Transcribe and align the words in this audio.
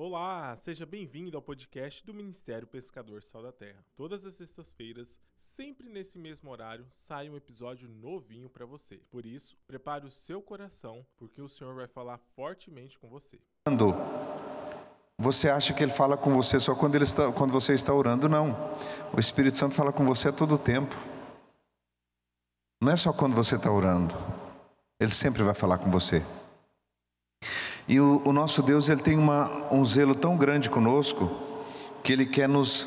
Olá, 0.00 0.56
seja 0.56 0.86
bem-vindo 0.86 1.36
ao 1.36 1.42
podcast 1.42 2.06
do 2.06 2.14
Ministério 2.14 2.68
Pescador 2.68 3.20
Sal 3.20 3.42
da 3.42 3.50
Terra. 3.50 3.84
Todas 3.96 4.24
as 4.24 4.34
sextas-feiras, 4.34 5.18
sempre 5.36 5.88
nesse 5.88 6.20
mesmo 6.20 6.48
horário, 6.52 6.86
sai 6.88 7.28
um 7.28 7.34
episódio 7.34 7.88
novinho 7.88 8.48
para 8.48 8.64
você. 8.64 8.98
Por 9.10 9.26
isso, 9.26 9.58
prepare 9.66 10.06
o 10.06 10.10
seu 10.12 10.40
coração, 10.40 11.04
porque 11.16 11.42
o 11.42 11.48
Senhor 11.48 11.74
vai 11.74 11.88
falar 11.88 12.16
fortemente 12.36 12.96
com 12.96 13.08
você. 13.08 13.40
Quando 13.66 13.92
você 15.18 15.48
acha 15.50 15.74
que 15.74 15.82
ele 15.82 15.90
fala 15.90 16.16
com 16.16 16.30
você 16.30 16.60
só 16.60 16.76
quando, 16.76 16.94
ele 16.94 17.02
está, 17.02 17.32
quando 17.32 17.50
você 17.50 17.74
está 17.74 17.92
orando? 17.92 18.28
Não. 18.28 18.54
O 19.12 19.18
Espírito 19.18 19.58
Santo 19.58 19.74
fala 19.74 19.92
com 19.92 20.04
você 20.04 20.28
a 20.28 20.32
todo 20.32 20.56
tempo. 20.56 20.94
Não 22.80 22.92
é 22.92 22.96
só 22.96 23.12
quando 23.12 23.34
você 23.34 23.56
está 23.56 23.72
orando. 23.72 24.14
Ele 25.00 25.10
sempre 25.10 25.42
vai 25.42 25.54
falar 25.54 25.78
com 25.78 25.90
você. 25.90 26.22
E 27.88 27.98
o, 27.98 28.20
o 28.22 28.32
nosso 28.34 28.62
Deus 28.62 28.90
ele 28.90 29.00
tem 29.00 29.16
uma, 29.16 29.72
um 29.72 29.82
zelo 29.82 30.14
tão 30.14 30.36
grande 30.36 30.68
conosco 30.68 31.30
que 32.04 32.12
Ele 32.12 32.26
quer 32.26 32.46
nos, 32.46 32.86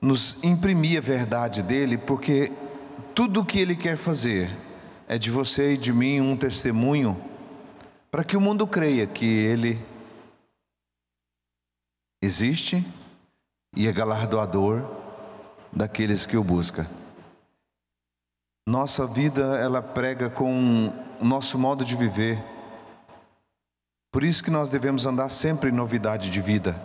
nos 0.00 0.42
imprimir 0.42 0.96
a 0.96 1.02
verdade 1.02 1.62
dele, 1.62 1.98
porque 1.98 2.50
tudo 3.14 3.40
o 3.40 3.44
que 3.44 3.58
Ele 3.58 3.76
quer 3.76 3.96
fazer 3.96 4.50
é 5.06 5.18
de 5.18 5.30
você 5.30 5.74
e 5.74 5.76
de 5.76 5.92
mim 5.92 6.22
um 6.22 6.36
testemunho 6.36 7.20
para 8.10 8.24
que 8.24 8.34
o 8.34 8.40
mundo 8.40 8.66
creia 8.66 9.06
que 9.06 9.26
Ele 9.26 9.78
existe 12.22 12.82
e 13.76 13.86
é 13.86 13.92
galardoador 13.92 14.88
daqueles 15.70 16.24
que 16.24 16.36
o 16.38 16.42
buscam. 16.42 16.86
Nossa 18.66 19.06
vida 19.06 19.58
ela 19.58 19.82
prega 19.82 20.30
com 20.30 20.90
o 21.20 21.24
nosso 21.24 21.58
modo 21.58 21.84
de 21.84 21.94
viver 21.94 22.53
por 24.14 24.22
isso 24.22 24.44
que 24.44 24.50
nós 24.50 24.70
devemos 24.70 25.06
andar 25.06 25.28
sempre 25.28 25.70
em 25.70 25.72
novidade 25.72 26.30
de 26.30 26.40
vida. 26.40 26.80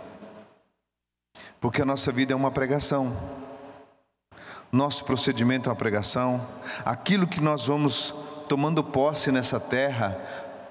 Porque 1.60 1.80
a 1.80 1.84
nossa 1.84 2.10
vida 2.10 2.32
é 2.32 2.36
uma 2.36 2.50
pregação. 2.50 3.16
Nosso 4.72 5.04
procedimento 5.04 5.68
é 5.68 5.70
uma 5.70 5.76
pregação. 5.76 6.44
Aquilo 6.84 7.28
que 7.28 7.40
nós 7.40 7.68
vamos 7.68 8.12
tomando 8.48 8.82
posse 8.82 9.30
nessa 9.30 9.60
terra 9.60 10.20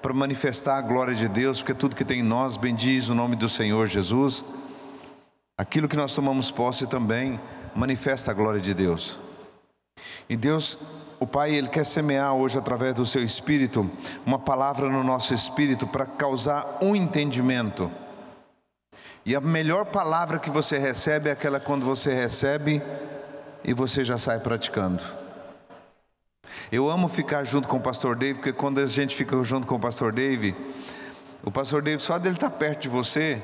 para 0.02 0.12
manifestar 0.12 0.76
a 0.76 0.82
glória 0.82 1.14
de 1.14 1.28
Deus, 1.28 1.60
porque 1.62 1.72
tudo 1.72 1.96
que 1.96 2.04
tem 2.04 2.20
em 2.20 2.22
nós 2.22 2.58
bendiz 2.58 3.08
o 3.08 3.14
nome 3.14 3.36
do 3.36 3.48
Senhor 3.48 3.86
Jesus. 3.86 4.44
Aquilo 5.56 5.88
que 5.88 5.96
nós 5.96 6.14
tomamos 6.14 6.50
posse 6.50 6.86
também 6.86 7.40
manifesta 7.74 8.32
a 8.32 8.34
glória 8.34 8.60
de 8.60 8.74
Deus. 8.74 9.18
E 10.28 10.36
Deus 10.36 10.78
o 11.20 11.26
Pai, 11.26 11.54
Ele 11.54 11.68
quer 11.68 11.84
semear 11.84 12.32
hoje, 12.32 12.56
através 12.56 12.94
do 12.94 13.04
seu 13.04 13.22
espírito, 13.22 13.88
uma 14.24 14.38
palavra 14.38 14.88
no 14.88 15.04
nosso 15.04 15.34
espírito 15.34 15.86
para 15.86 16.06
causar 16.06 16.78
um 16.80 16.96
entendimento. 16.96 17.92
E 19.24 19.36
a 19.36 19.40
melhor 19.40 19.84
palavra 19.84 20.38
que 20.38 20.48
você 20.48 20.78
recebe 20.78 21.28
é 21.28 21.32
aquela 21.32 21.60
quando 21.60 21.84
você 21.84 22.14
recebe 22.14 22.82
e 23.62 23.74
você 23.74 24.02
já 24.02 24.16
sai 24.16 24.40
praticando. 24.40 25.04
Eu 26.72 26.88
amo 26.88 27.06
ficar 27.06 27.44
junto 27.44 27.68
com 27.68 27.76
o 27.76 27.80
pastor 27.80 28.16
Dave, 28.16 28.34
porque 28.34 28.52
quando 28.52 28.78
a 28.78 28.86
gente 28.86 29.14
fica 29.14 29.44
junto 29.44 29.66
com 29.66 29.74
o 29.74 29.80
pastor 29.80 30.12
Dave, 30.12 30.56
o 31.44 31.50
pastor 31.50 31.82
Dave, 31.82 32.00
só 32.00 32.18
dele 32.18 32.36
estar 32.36 32.50
perto 32.50 32.80
de 32.82 32.88
você, 32.88 33.42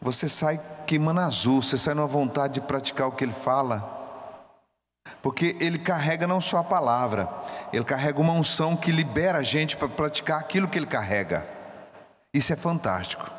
você 0.00 0.28
sai 0.28 0.60
queimando 0.88 1.20
azul, 1.20 1.62
você 1.62 1.78
sai 1.78 1.94
numa 1.94 2.08
vontade 2.08 2.54
de 2.54 2.60
praticar 2.62 3.06
o 3.06 3.12
que 3.12 3.24
ele 3.24 3.32
fala. 3.32 3.95
Porque 5.22 5.56
ele 5.60 5.78
carrega 5.78 6.26
não 6.26 6.40
só 6.40 6.58
a 6.58 6.64
palavra, 6.64 7.28
ele 7.72 7.84
carrega 7.84 8.20
uma 8.20 8.32
unção 8.32 8.76
que 8.76 8.92
libera 8.92 9.38
a 9.38 9.42
gente 9.42 9.76
para 9.76 9.88
praticar 9.88 10.38
aquilo 10.38 10.68
que 10.68 10.78
ele 10.78 10.86
carrega. 10.86 11.46
Isso 12.32 12.52
é 12.52 12.56
fantástico. 12.56 13.30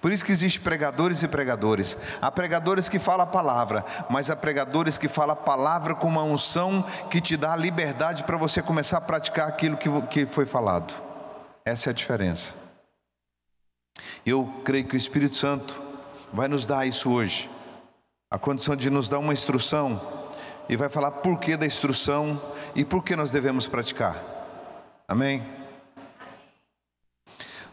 Por 0.00 0.12
isso 0.12 0.24
que 0.24 0.32
existe 0.32 0.60
pregadores 0.60 1.22
e 1.22 1.28
pregadores. 1.28 1.96
Há 2.20 2.30
pregadores 2.30 2.88
que 2.88 2.98
falam 2.98 3.24
a 3.24 3.26
palavra, 3.26 3.84
mas 4.08 4.30
há 4.30 4.36
pregadores 4.36 4.98
que 4.98 5.08
falam 5.08 5.32
a 5.32 5.36
palavra 5.36 5.94
com 5.94 6.06
uma 6.06 6.22
unção 6.22 6.82
que 7.10 7.20
te 7.20 7.36
dá 7.36 7.52
a 7.52 7.56
liberdade 7.56 8.24
para 8.24 8.36
você 8.36 8.62
começar 8.62 8.98
a 8.98 9.02
praticar 9.02 9.48
aquilo 9.48 9.76
que, 9.76 9.88
que 10.08 10.26
foi 10.26 10.46
falado. 10.46 10.94
Essa 11.64 11.88
é 11.88 11.90
a 11.90 11.94
diferença. 11.94 12.54
Eu 14.24 14.62
creio 14.64 14.86
que 14.86 14.94
o 14.94 14.98
Espírito 14.98 15.36
Santo 15.36 15.80
vai 16.32 16.48
nos 16.48 16.66
dar 16.66 16.86
isso 16.86 17.10
hoje. 17.10 17.50
A 18.30 18.38
condição 18.38 18.74
de 18.74 18.90
nos 18.90 19.08
dar 19.08 19.18
uma 19.18 19.32
instrução 19.32 20.00
e 20.68 20.76
vai 20.76 20.88
falar 20.88 21.10
por 21.10 21.38
que 21.38 21.56
da 21.56 21.66
instrução 21.66 22.40
e 22.74 22.84
por 22.84 23.04
que 23.04 23.14
nós 23.14 23.32
devemos 23.32 23.66
praticar. 23.66 24.16
Amém? 25.06 25.42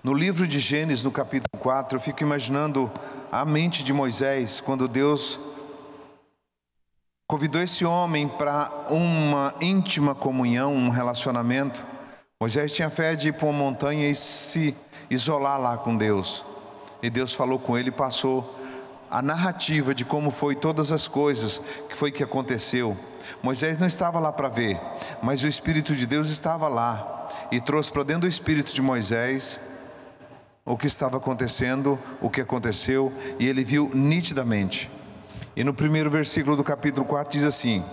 No 0.03 0.13
livro 0.13 0.47
de 0.47 0.59
Gênesis, 0.59 1.03
no 1.03 1.11
capítulo 1.11 1.59
4, 1.59 1.95
eu 1.95 2.01
fico 2.01 2.23
imaginando 2.23 2.91
a 3.31 3.45
mente 3.45 3.83
de 3.83 3.93
Moisés 3.93 4.59
quando 4.59 4.87
Deus 4.87 5.39
convidou 7.27 7.61
esse 7.61 7.85
homem 7.85 8.27
para 8.27 8.87
uma 8.89 9.53
íntima 9.61 10.13
comunhão, 10.13 10.73
um 10.73 10.89
relacionamento. 10.89 11.85
Moisés 12.41 12.73
tinha 12.73 12.89
fé 12.89 13.15
de 13.15 13.29
ir 13.29 13.33
para 13.33 13.47
uma 13.47 13.57
montanha 13.57 14.09
e 14.09 14.15
se 14.15 14.75
isolar 15.09 15.61
lá 15.61 15.77
com 15.77 15.95
Deus. 15.95 16.43
E 17.01 17.09
Deus 17.09 17.33
falou 17.33 17.57
com 17.57 17.77
ele 17.77 17.89
e 17.89 17.91
passou 17.91 18.55
a 19.11 19.21
narrativa 19.21 19.93
de 19.93 20.05
como 20.05 20.31
foi 20.31 20.55
todas 20.55 20.93
as 20.93 21.05
coisas 21.05 21.61
que 21.89 21.95
foi 21.95 22.11
que 22.11 22.23
aconteceu. 22.23 22.97
Moisés 23.43 23.77
não 23.77 23.85
estava 23.85 24.19
lá 24.19 24.31
para 24.31 24.47
ver, 24.47 24.79
mas 25.21 25.43
o 25.43 25.47
Espírito 25.47 25.93
de 25.93 26.05
Deus 26.05 26.29
estava 26.29 26.69
lá 26.69 27.27
e 27.51 27.59
trouxe 27.59 27.91
para 27.91 28.03
dentro 28.03 28.21
do 28.21 28.27
Espírito 28.27 28.73
de 28.73 28.81
Moisés 28.81 29.59
o 30.63 30.77
que 30.77 30.87
estava 30.87 31.17
acontecendo, 31.17 31.99
o 32.21 32.29
que 32.29 32.39
aconteceu, 32.39 33.11
e 33.37 33.45
ele 33.45 33.63
viu 33.63 33.91
nitidamente. 33.93 34.89
E 35.55 35.63
no 35.63 35.73
primeiro 35.73 36.09
versículo 36.09 36.55
do 36.55 36.63
capítulo 36.63 37.05
4 37.05 37.33
diz 37.33 37.45
assim: 37.45 37.83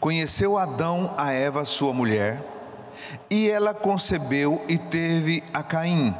Conheceu 0.00 0.58
Adão 0.58 1.14
a 1.16 1.30
Eva, 1.30 1.64
sua 1.64 1.94
mulher, 1.94 2.42
e 3.30 3.48
ela 3.48 3.72
concebeu 3.72 4.64
e 4.66 4.76
teve 4.76 5.44
a 5.52 5.62
Caim, 5.62 6.12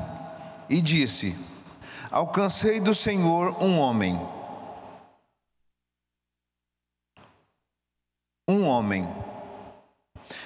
e 0.69 0.81
disse: 0.81 1.37
Alcancei 2.15 2.79
do 2.79 2.95
Senhor 2.95 3.61
um 3.61 3.77
homem. 3.81 4.15
Um 8.49 8.65
homem. 8.69 9.05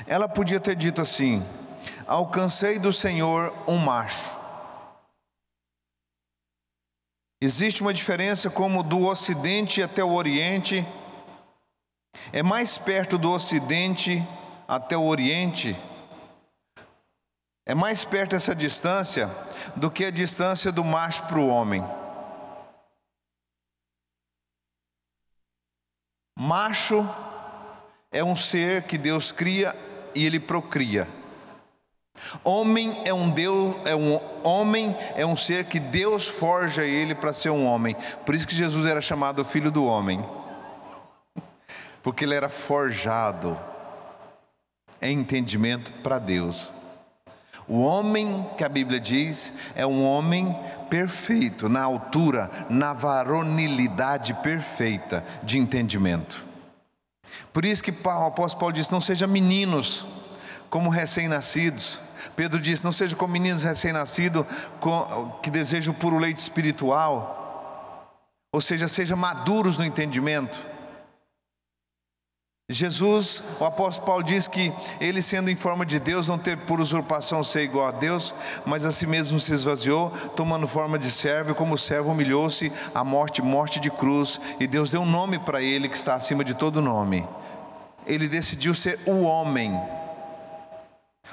Ela 0.06 0.26
podia 0.26 0.58
ter 0.58 0.74
dito 0.74 1.02
assim: 1.02 1.46
Alcancei 2.06 2.78
do 2.78 2.90
Senhor 2.90 3.52
um 3.68 3.76
macho. 3.76 4.40
Existe 7.38 7.82
uma 7.82 7.92
diferença 7.92 8.48
como 8.48 8.82
do 8.82 9.04
Ocidente 9.04 9.82
até 9.82 10.02
o 10.02 10.14
Oriente. 10.14 10.86
É 12.32 12.42
mais 12.42 12.78
perto 12.78 13.18
do 13.18 13.30
Ocidente 13.30 14.26
até 14.66 14.96
o 14.96 15.04
Oriente 15.04 15.76
é 17.68 17.74
mais 17.74 18.02
perto 18.02 18.34
essa 18.34 18.54
distância 18.54 19.30
do 19.76 19.90
que 19.90 20.06
a 20.06 20.10
distância 20.10 20.72
do 20.72 20.82
macho 20.82 21.22
para 21.24 21.38
o 21.38 21.48
homem. 21.48 21.84
Macho 26.34 27.06
é 28.10 28.24
um 28.24 28.34
ser 28.34 28.84
que 28.84 28.96
Deus 28.96 29.32
cria 29.32 29.76
e 30.14 30.24
ele 30.24 30.40
procria. 30.40 31.06
Homem 32.42 33.02
é 33.04 33.12
um 33.12 33.30
Deus, 33.30 33.76
é 33.84 33.94
um 33.94 34.18
homem 34.42 34.96
é 35.14 35.26
um 35.26 35.36
ser 35.36 35.66
que 35.66 35.78
Deus 35.78 36.26
forja 36.26 36.84
ele 36.84 37.14
para 37.14 37.34
ser 37.34 37.50
um 37.50 37.66
homem. 37.66 37.94
Por 38.24 38.34
isso 38.34 38.48
que 38.48 38.54
Jesus 38.54 38.86
era 38.86 39.02
chamado 39.02 39.44
filho 39.44 39.70
do 39.70 39.84
homem. 39.84 40.24
Porque 42.02 42.24
ele 42.24 42.34
era 42.34 42.48
forjado 42.48 43.60
em 45.02 45.18
entendimento 45.18 45.92
para 46.02 46.18
Deus. 46.18 46.72
O 47.68 47.82
homem 47.82 48.46
que 48.56 48.64
a 48.64 48.68
Bíblia 48.68 48.98
diz 48.98 49.52
é 49.74 49.86
um 49.86 50.02
homem 50.02 50.56
perfeito, 50.88 51.68
na 51.68 51.82
altura, 51.82 52.50
na 52.70 52.94
varonilidade 52.94 54.32
perfeita 54.34 55.22
de 55.42 55.58
entendimento. 55.58 56.46
Por 57.52 57.66
isso 57.66 57.82
que 57.82 57.90
o 57.90 58.10
apóstolo 58.10 58.60
Paulo 58.60 58.72
diz: 58.72 58.88
não 58.88 59.02
sejam 59.02 59.28
meninos 59.28 60.06
como 60.70 60.88
recém-nascidos. 60.88 62.02
Pedro 62.34 62.58
diz: 62.58 62.82
não 62.82 62.92
sejam 62.92 63.18
como 63.18 63.34
meninos 63.34 63.64
recém-nascidos 63.64 64.46
que 65.42 65.50
desejam 65.50 65.92
puro 65.92 66.16
leite 66.16 66.38
espiritual. 66.38 67.36
Ou 68.50 68.62
seja, 68.62 68.88
sejam 68.88 69.16
maduros 69.16 69.76
no 69.76 69.84
entendimento. 69.84 70.66
Jesus, 72.70 73.42
o 73.58 73.64
apóstolo 73.64 74.06
Paulo 74.06 74.22
diz 74.22 74.46
que 74.46 74.70
ele, 75.00 75.22
sendo 75.22 75.50
em 75.50 75.56
forma 75.56 75.86
de 75.86 75.98
Deus, 75.98 76.28
não 76.28 76.36
teve 76.36 76.66
por 76.66 76.82
usurpação 76.82 77.42
ser 77.42 77.62
igual 77.62 77.88
a 77.88 77.92
Deus, 77.92 78.34
mas 78.66 78.84
a 78.84 78.90
si 78.90 79.06
mesmo 79.06 79.40
se 79.40 79.54
esvaziou, 79.54 80.10
tomando 80.36 80.68
forma 80.68 80.98
de 80.98 81.10
servo, 81.10 81.52
e 81.52 81.54
como 81.54 81.78
servo 81.78 82.10
humilhou-se 82.10 82.70
à 82.94 83.02
morte, 83.02 83.40
morte 83.40 83.80
de 83.80 83.90
cruz, 83.90 84.38
e 84.60 84.66
Deus 84.66 84.90
deu 84.90 85.00
um 85.00 85.10
nome 85.10 85.38
para 85.38 85.62
ele 85.62 85.88
que 85.88 85.96
está 85.96 86.14
acima 86.14 86.44
de 86.44 86.52
todo 86.52 86.82
nome. 86.82 87.26
Ele 88.06 88.28
decidiu 88.28 88.74
ser 88.74 89.00
o 89.06 89.22
homem, 89.22 89.72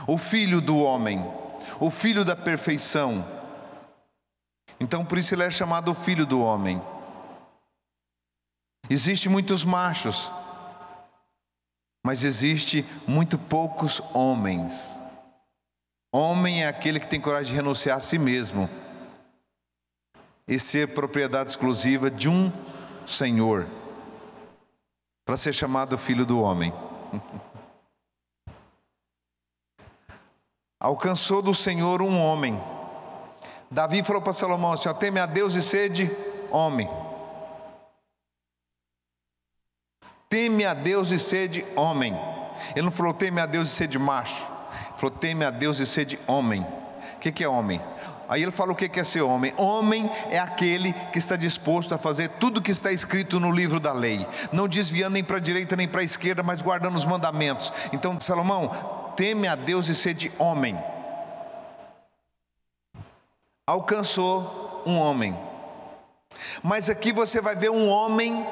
o 0.07 0.17
filho 0.17 0.61
do 0.61 0.77
homem, 0.77 1.21
o 1.81 1.91
filho 1.91 2.23
da 2.23 2.37
perfeição. 2.37 3.25
Então 4.79 5.03
por 5.03 5.17
isso 5.17 5.35
ele 5.35 5.43
é 5.43 5.51
chamado 5.51 5.93
filho 5.93 6.25
do 6.25 6.41
homem. 6.41 6.81
Existem 8.89 9.29
muitos 9.29 9.65
machos, 9.65 10.31
mas 12.05 12.23
existe 12.23 12.85
muito 13.07 13.35
poucos 13.35 13.99
homens. 14.13 15.01
Homem 16.13 16.63
é 16.63 16.67
aquele 16.67 16.99
que 16.99 17.07
tem 17.07 17.19
coragem 17.19 17.51
de 17.51 17.55
renunciar 17.55 17.97
a 17.97 17.99
si 17.99 18.19
mesmo 18.19 18.69
e 20.47 20.59
ser 20.59 20.93
propriedade 20.93 21.49
exclusiva 21.49 22.11
de 22.11 22.29
um 22.29 22.53
Senhor, 23.07 23.65
para 25.25 25.35
ser 25.35 25.51
chamado 25.51 25.97
filho 25.97 26.27
do 26.27 26.39
homem. 26.39 26.71
Alcançou 30.79 31.41
do 31.41 31.55
Senhor 31.55 32.03
um 32.03 32.21
homem. 32.21 32.61
Davi 33.71 34.03
falou 34.03 34.21
para 34.21 34.31
Salomão: 34.31 34.77
Senhor, 34.77 34.93
teme 34.93 35.19
a 35.19 35.25
Deus 35.25 35.55
e 35.55 35.63
sede 35.63 36.11
homem. 36.51 36.87
Teme 40.35 40.65
a 40.65 40.73
Deus 40.73 41.11
e 41.11 41.17
sede 41.17 41.65
homem. 41.77 42.13
Ele 42.75 42.81
não 42.81 42.91
falou 42.91 43.13
teme 43.13 43.39
a 43.39 43.45
Deus 43.45 43.69
e 43.69 43.71
sede 43.71 43.97
macho. 43.97 44.51
Ele 44.89 44.97
falou 44.97 45.15
teme 45.15 45.45
a 45.45 45.49
Deus 45.49 45.79
e 45.79 45.85
sede 45.85 46.19
homem. 46.27 46.61
O 46.61 47.19
que, 47.21 47.31
que 47.31 47.41
é 47.41 47.47
homem? 47.47 47.81
Aí 48.27 48.43
ele 48.43 48.51
fala 48.51 48.73
o 48.73 48.75
que 48.75 48.99
é 48.99 49.03
ser 49.05 49.21
homem. 49.21 49.53
Homem 49.55 50.11
é 50.29 50.37
aquele 50.37 50.91
que 50.91 51.19
está 51.19 51.37
disposto 51.37 51.95
a 51.95 51.97
fazer 51.97 52.27
tudo 52.31 52.57
o 52.57 52.61
que 52.61 52.69
está 52.69 52.91
escrito 52.91 53.39
no 53.39 53.49
livro 53.49 53.79
da 53.79 53.93
lei, 53.93 54.27
não 54.51 54.67
desviando 54.67 55.13
nem 55.13 55.23
para 55.23 55.37
a 55.37 55.39
direita 55.39 55.73
nem 55.73 55.87
para 55.87 56.01
a 56.01 56.03
esquerda, 56.03 56.43
mas 56.43 56.61
guardando 56.61 56.97
os 56.97 57.05
mandamentos. 57.05 57.71
Então, 57.93 58.19
Salomão, 58.19 58.67
teme 59.15 59.47
a 59.47 59.55
Deus 59.55 59.87
e 59.87 59.95
sede 59.95 60.33
homem. 60.37 60.77
Alcançou 63.65 64.83
um 64.85 64.99
homem. 64.99 65.33
Mas 66.61 66.89
aqui 66.89 67.13
você 67.13 67.39
vai 67.39 67.55
ver 67.55 67.69
um 67.71 67.87
homem 67.87 68.45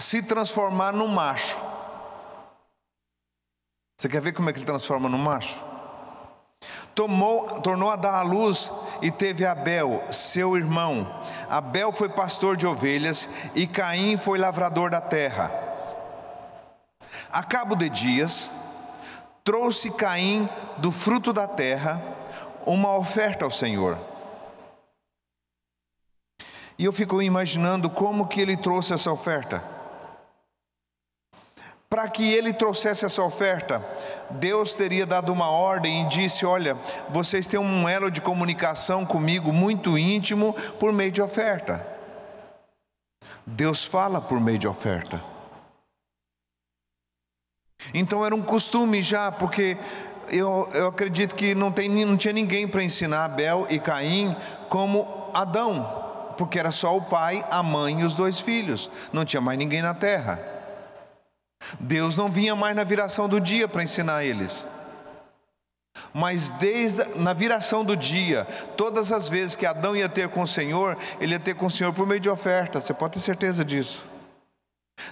se 0.00 0.22
transformar 0.22 0.92
num 0.92 1.08
macho. 1.08 1.56
Você 3.96 4.08
quer 4.08 4.22
ver 4.22 4.32
como 4.32 4.48
é 4.48 4.52
que 4.52 4.58
ele 4.58 4.66
transforma 4.66 5.08
no 5.08 5.18
macho? 5.18 5.64
Tomou, 6.94 7.60
tornou 7.60 7.90
a 7.90 7.96
dar 7.96 8.14
à 8.14 8.22
luz 8.22 8.72
e 9.02 9.10
teve 9.10 9.44
Abel, 9.44 10.02
seu 10.10 10.56
irmão. 10.56 11.06
Abel 11.48 11.92
foi 11.92 12.08
pastor 12.08 12.56
de 12.56 12.66
ovelhas 12.66 13.28
e 13.54 13.66
Caim 13.66 14.16
foi 14.16 14.38
lavrador 14.38 14.90
da 14.90 15.00
terra. 15.00 15.52
A 17.30 17.42
cabo 17.42 17.76
de 17.76 17.88
dias, 17.88 18.50
trouxe 19.44 19.90
Caim 19.90 20.48
do 20.78 20.90
fruto 20.90 21.32
da 21.32 21.46
terra 21.46 22.02
uma 22.66 22.96
oferta 22.96 23.44
ao 23.44 23.50
Senhor. 23.50 23.98
E 26.78 26.84
eu 26.86 26.92
fico 26.92 27.20
imaginando 27.20 27.90
como 27.90 28.26
que 28.26 28.40
ele 28.40 28.56
trouxe 28.56 28.94
essa 28.94 29.12
oferta. 29.12 29.79
Para 31.90 32.08
que 32.08 32.32
ele 32.32 32.52
trouxesse 32.52 33.04
essa 33.04 33.20
oferta, 33.20 33.84
Deus 34.30 34.76
teria 34.76 35.04
dado 35.04 35.32
uma 35.32 35.50
ordem 35.50 36.04
e 36.04 36.08
disse: 36.08 36.46
Olha, 36.46 36.78
vocês 37.08 37.48
têm 37.48 37.58
um 37.58 37.88
elo 37.88 38.12
de 38.12 38.20
comunicação 38.20 39.04
comigo 39.04 39.52
muito 39.52 39.98
íntimo 39.98 40.52
por 40.78 40.92
meio 40.92 41.10
de 41.10 41.20
oferta. 41.20 41.84
Deus 43.44 43.84
fala 43.84 44.20
por 44.20 44.38
meio 44.38 44.56
de 44.56 44.68
oferta. 44.68 45.20
Então 47.92 48.24
era 48.24 48.36
um 48.36 48.42
costume 48.42 49.02
já, 49.02 49.32
porque 49.32 49.76
eu, 50.28 50.68
eu 50.72 50.86
acredito 50.86 51.34
que 51.34 51.56
não, 51.56 51.72
tem, 51.72 51.88
não 51.88 52.16
tinha 52.16 52.32
ninguém 52.32 52.68
para 52.68 52.84
ensinar 52.84 53.24
Abel 53.24 53.66
e 53.68 53.80
Caim 53.80 54.36
como 54.68 55.28
Adão, 55.34 56.32
porque 56.38 56.56
era 56.56 56.70
só 56.70 56.96
o 56.96 57.02
pai, 57.02 57.44
a 57.50 57.64
mãe 57.64 58.02
e 58.02 58.04
os 58.04 58.14
dois 58.14 58.40
filhos, 58.40 58.88
não 59.12 59.24
tinha 59.24 59.40
mais 59.40 59.58
ninguém 59.58 59.82
na 59.82 59.92
terra. 59.92 60.59
Deus 61.78 62.16
não 62.16 62.30
vinha 62.30 62.56
mais 62.56 62.74
na 62.74 62.84
viração 62.84 63.28
do 63.28 63.40
dia 63.40 63.68
para 63.68 63.82
ensinar 63.82 64.24
eles. 64.24 64.66
Mas 66.12 66.50
desde 66.50 67.04
na 67.16 67.32
viração 67.32 67.84
do 67.84 67.96
dia, 67.96 68.44
todas 68.76 69.12
as 69.12 69.28
vezes 69.28 69.56
que 69.56 69.66
Adão 69.66 69.94
ia 69.94 70.08
ter 70.08 70.28
com 70.28 70.42
o 70.42 70.46
Senhor, 70.46 70.96
ele 71.20 71.32
ia 71.32 71.40
ter 71.40 71.54
com 71.54 71.66
o 71.66 71.70
Senhor 71.70 71.92
por 71.92 72.06
meio 72.06 72.20
de 72.20 72.30
oferta. 72.30 72.80
Você 72.80 72.94
pode 72.94 73.14
ter 73.14 73.20
certeza 73.20 73.64
disso. 73.64 74.08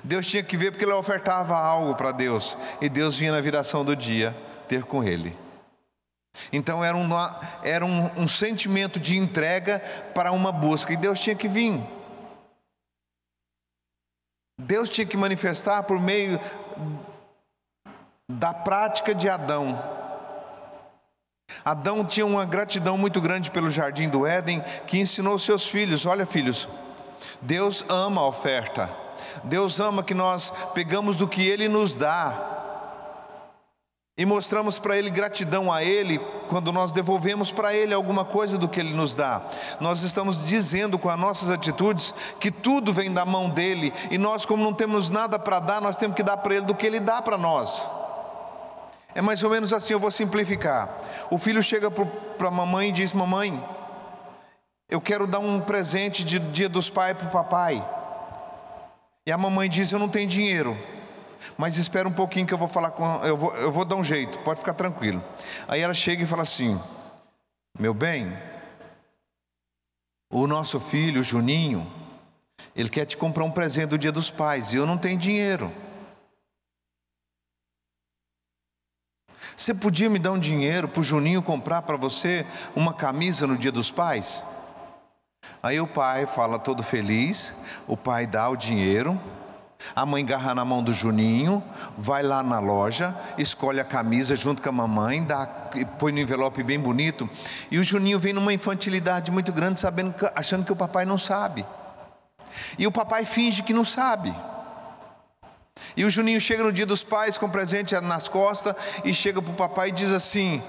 Deus 0.03 0.27
tinha 0.27 0.43
que 0.43 0.57
ver 0.57 0.71
porque 0.71 0.85
ele 0.85 0.93
ofertava 0.93 1.57
algo 1.57 1.95
para 1.95 2.13
Deus, 2.13 2.57
e 2.81 2.89
Deus 2.89 3.17
vinha 3.17 3.33
na 3.33 3.41
viração 3.41 3.85
do 3.85 3.97
dia 3.97 4.37
ter 4.67 4.85
com 4.85 5.03
ele. 5.03 5.37
Então 6.53 6.85
era, 6.85 6.97
um, 6.97 7.09
era 7.63 7.85
um, 7.85 8.11
um 8.17 8.29
sentimento 8.29 9.01
de 9.01 9.17
entrega 9.17 9.81
para 10.15 10.31
uma 10.31 10.53
busca, 10.53 10.93
e 10.93 10.97
Deus 10.97 11.19
tinha 11.21 11.35
que 11.35 11.49
vir. 11.49 11.81
Deus 14.59 14.89
tinha 14.89 15.07
que 15.07 15.17
manifestar 15.17 15.85
por 15.85 16.01
meio 16.01 16.41
da 18.29 18.53
prática 18.53 19.15
de 19.15 19.29
Adão. 19.29 19.79
Adão 21.65 22.05
tinha 22.05 22.27
uma 22.27 22.45
gratidão 22.45 22.99
muito 22.99 23.21
grande 23.21 23.51
pelo 23.51 23.71
jardim 23.71 24.09
do 24.09 24.27
Éden, 24.27 24.63
que 24.87 24.99
ensinou 24.99 25.39
seus 25.39 25.69
filhos: 25.69 26.05
olha, 26.07 26.27
filhos, 26.27 26.69
Deus 27.41 27.85
ama 27.89 28.21
a 28.21 28.27
oferta, 28.27 28.91
Deus 29.45 29.79
ama 29.81 30.03
que 30.03 30.15
nós 30.15 30.53
pegamos 30.75 31.17
do 31.17 31.29
que 31.29 31.47
Ele 31.47 31.69
nos 31.69 31.95
dá 31.95 32.59
e 34.19 34.27
mostramos 34.27 34.81
para 34.81 34.99
Ele 34.99 35.11
gratidão 35.11 35.73
a 35.73 35.85
Ele 35.85 36.19
quando 36.49 36.73
nós 36.73 36.91
devolvemos 36.91 37.53
para 37.53 37.73
Ele 37.73 37.95
alguma 37.95 38.25
coisa 38.25 38.59
do 38.59 38.69
que 38.69 38.81
Ele 38.81 38.93
nos 38.93 39.15
dá. 39.15 39.41
Nós 39.79 40.03
estamos 40.03 40.45
dizendo 40.45 40.99
com 40.99 41.09
as 41.09 41.19
nossas 41.19 41.53
atitudes 41.53 42.13
que 42.41 42.51
tudo 42.51 42.93
vem 42.93 43.13
da 43.13 43.25
mão 43.25 43.49
dEle 43.49 43.95
e 44.11 44.19
nós, 44.19 44.45
como 44.45 44.65
não 44.65 44.75
temos 44.75 45.09
nada 45.09 45.39
para 45.39 45.61
dar, 45.61 45.81
nós 45.81 45.97
temos 45.97 46.17
que 46.17 46.23
dar 46.25 46.37
para 46.39 46.57
Ele 46.57 46.67
do 46.67 46.75
que 46.75 46.85
Ele 46.85 46.99
dá 46.99 47.23
para 47.23 47.39
nós. 47.39 47.89
É 49.15 49.23
mais 49.23 49.43
ou 49.45 49.51
menos 49.51 49.73
assim, 49.73 49.93
eu 49.93 50.01
vou 50.01 50.11
simplificar. 50.11 50.99
O 51.31 51.39
filho 51.39 51.63
chega 51.63 51.89
para 51.89 52.49
a 52.49 52.51
mamãe 52.51 52.89
e 52.89 52.93
diz: 52.93 53.13
Mamãe, 53.13 53.65
eu 54.91 55.01
quero 55.01 55.27
dar 55.27 55.39
um 55.39 55.61
presente 55.61 56.25
de 56.25 56.39
dia 56.39 56.69
dos 56.69 56.91
pais 56.91 57.17
para 57.17 57.29
o 57.29 57.31
papai. 57.31 57.87
E 59.27 59.33
a 59.33 59.39
mamãe 59.39 59.69
diz: 59.69 59.93
Eu 59.93 59.99
não 59.99 60.09
tenho 60.09 60.29
dinheiro. 60.29 60.77
Mas 61.57 61.77
espera 61.77 62.09
um 62.09 62.13
pouquinho 62.13 62.47
que 62.47 62.55
eu 62.55 62.59
vou 62.59 62.69
falar 62.69 62.91
com. 62.91 63.05
Eu 63.25 63.37
vou, 63.37 63.55
eu 63.57 63.73
vou 63.73 63.85
dar 63.85 63.97
um 63.97 64.05
jeito, 64.05 64.39
pode 64.41 64.61
ficar 64.61 64.75
tranquilo. 64.75 65.23
Aí 65.67 65.81
ela 65.81 65.95
chega 65.95 66.23
e 66.23 66.27
fala 66.27 66.43
assim: 66.43 66.81
Meu 67.79 67.95
bem, 67.95 68.37
o 70.31 70.47
nosso 70.47 70.79
filho, 70.79 71.23
Juninho, 71.23 71.91
ele 72.77 72.89
quer 72.89 73.07
te 73.07 73.17
comprar 73.17 73.45
um 73.45 73.51
presente 73.51 73.91
do 73.91 73.99
dia 73.99 74.13
dos 74.13 74.31
pais 74.31 74.73
e 74.73 74.77
eu 74.77 74.87
não 74.87 74.99
tenho 74.99 75.19
dinheiro. 75.19 75.73
Você 79.57 79.75
podia 79.75 80.09
me 80.09 80.21
dar 80.21 80.31
um 80.31 80.39
dinheiro 80.39 80.89
para 80.89 81.01
o 81.01 81.03
Juninho 81.03 81.43
comprar 81.43 81.83
para 81.83 81.97
você 81.97 82.47
uma 82.77 82.95
camisa 82.95 83.47
no 83.47 83.57
dia 83.57 83.73
dos 83.73 83.91
pais? 83.91 84.45
Aí 85.61 85.81
o 85.81 85.87
pai 85.87 86.27
fala 86.27 86.59
todo 86.59 86.83
feliz, 86.83 87.53
o 87.87 87.97
pai 87.97 88.27
dá 88.27 88.49
o 88.49 88.57
dinheiro, 88.57 89.21
a 89.95 90.05
mãe 90.05 90.25
garra 90.25 90.55
na 90.55 90.65
mão 90.65 90.83
do 90.83 90.93
Juninho, 90.93 91.63
vai 91.97 92.23
lá 92.23 92.43
na 92.43 92.59
loja, 92.59 93.15
escolhe 93.37 93.81
a 93.81 93.85
camisa 93.85 94.35
junto 94.35 94.61
com 94.61 94.69
a 94.69 94.73
mamãe, 94.73 95.23
dá, 95.23 95.47
põe 95.99 96.13
no 96.13 96.19
envelope 96.19 96.63
bem 96.63 96.79
bonito. 96.79 97.29
E 97.71 97.79
o 97.79 97.83
Juninho 97.83 98.19
vem 98.19 98.33
numa 98.33 98.53
infantilidade 98.53 99.31
muito 99.31 99.53
grande, 99.53 99.79
sabendo, 99.79 100.15
achando 100.35 100.65
que 100.65 100.73
o 100.73 100.77
papai 100.77 101.05
não 101.05 101.19
sabe. 101.19 101.65
E 102.79 102.87
o 102.87 102.93
papai 102.93 103.25
finge 103.25 103.63
que 103.63 103.73
não 103.73 103.85
sabe. 103.85 104.35
E 105.97 106.05
o 106.05 106.11
Juninho 106.11 106.41
chega 106.41 106.65
no 106.65 106.73
dia 106.73 106.87
dos 106.87 107.05
pais 107.05 107.39
com 107.39 107.49
presente 107.49 107.99
nas 108.01 108.29
costas 108.29 108.75
e 109.05 109.15
chega 109.15 109.41
para 109.41 109.53
o 109.53 109.57
papai 109.57 109.89
e 109.89 109.93
diz 109.93 110.13
assim: 110.13 110.63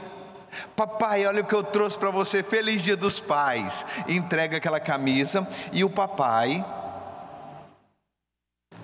Papai, 0.76 1.26
olha 1.26 1.42
o 1.42 1.46
que 1.46 1.54
eu 1.54 1.64
trouxe 1.64 1.98
para 1.98 2.12
você, 2.12 2.44
feliz 2.44 2.84
dia 2.84 2.96
dos 2.96 3.20
pais. 3.20 3.86
E 4.08 4.16
entrega 4.16 4.58
aquela 4.58 4.80
camisa 4.80 5.48
e 5.72 5.84
o 5.84 5.90
papai 5.90 6.64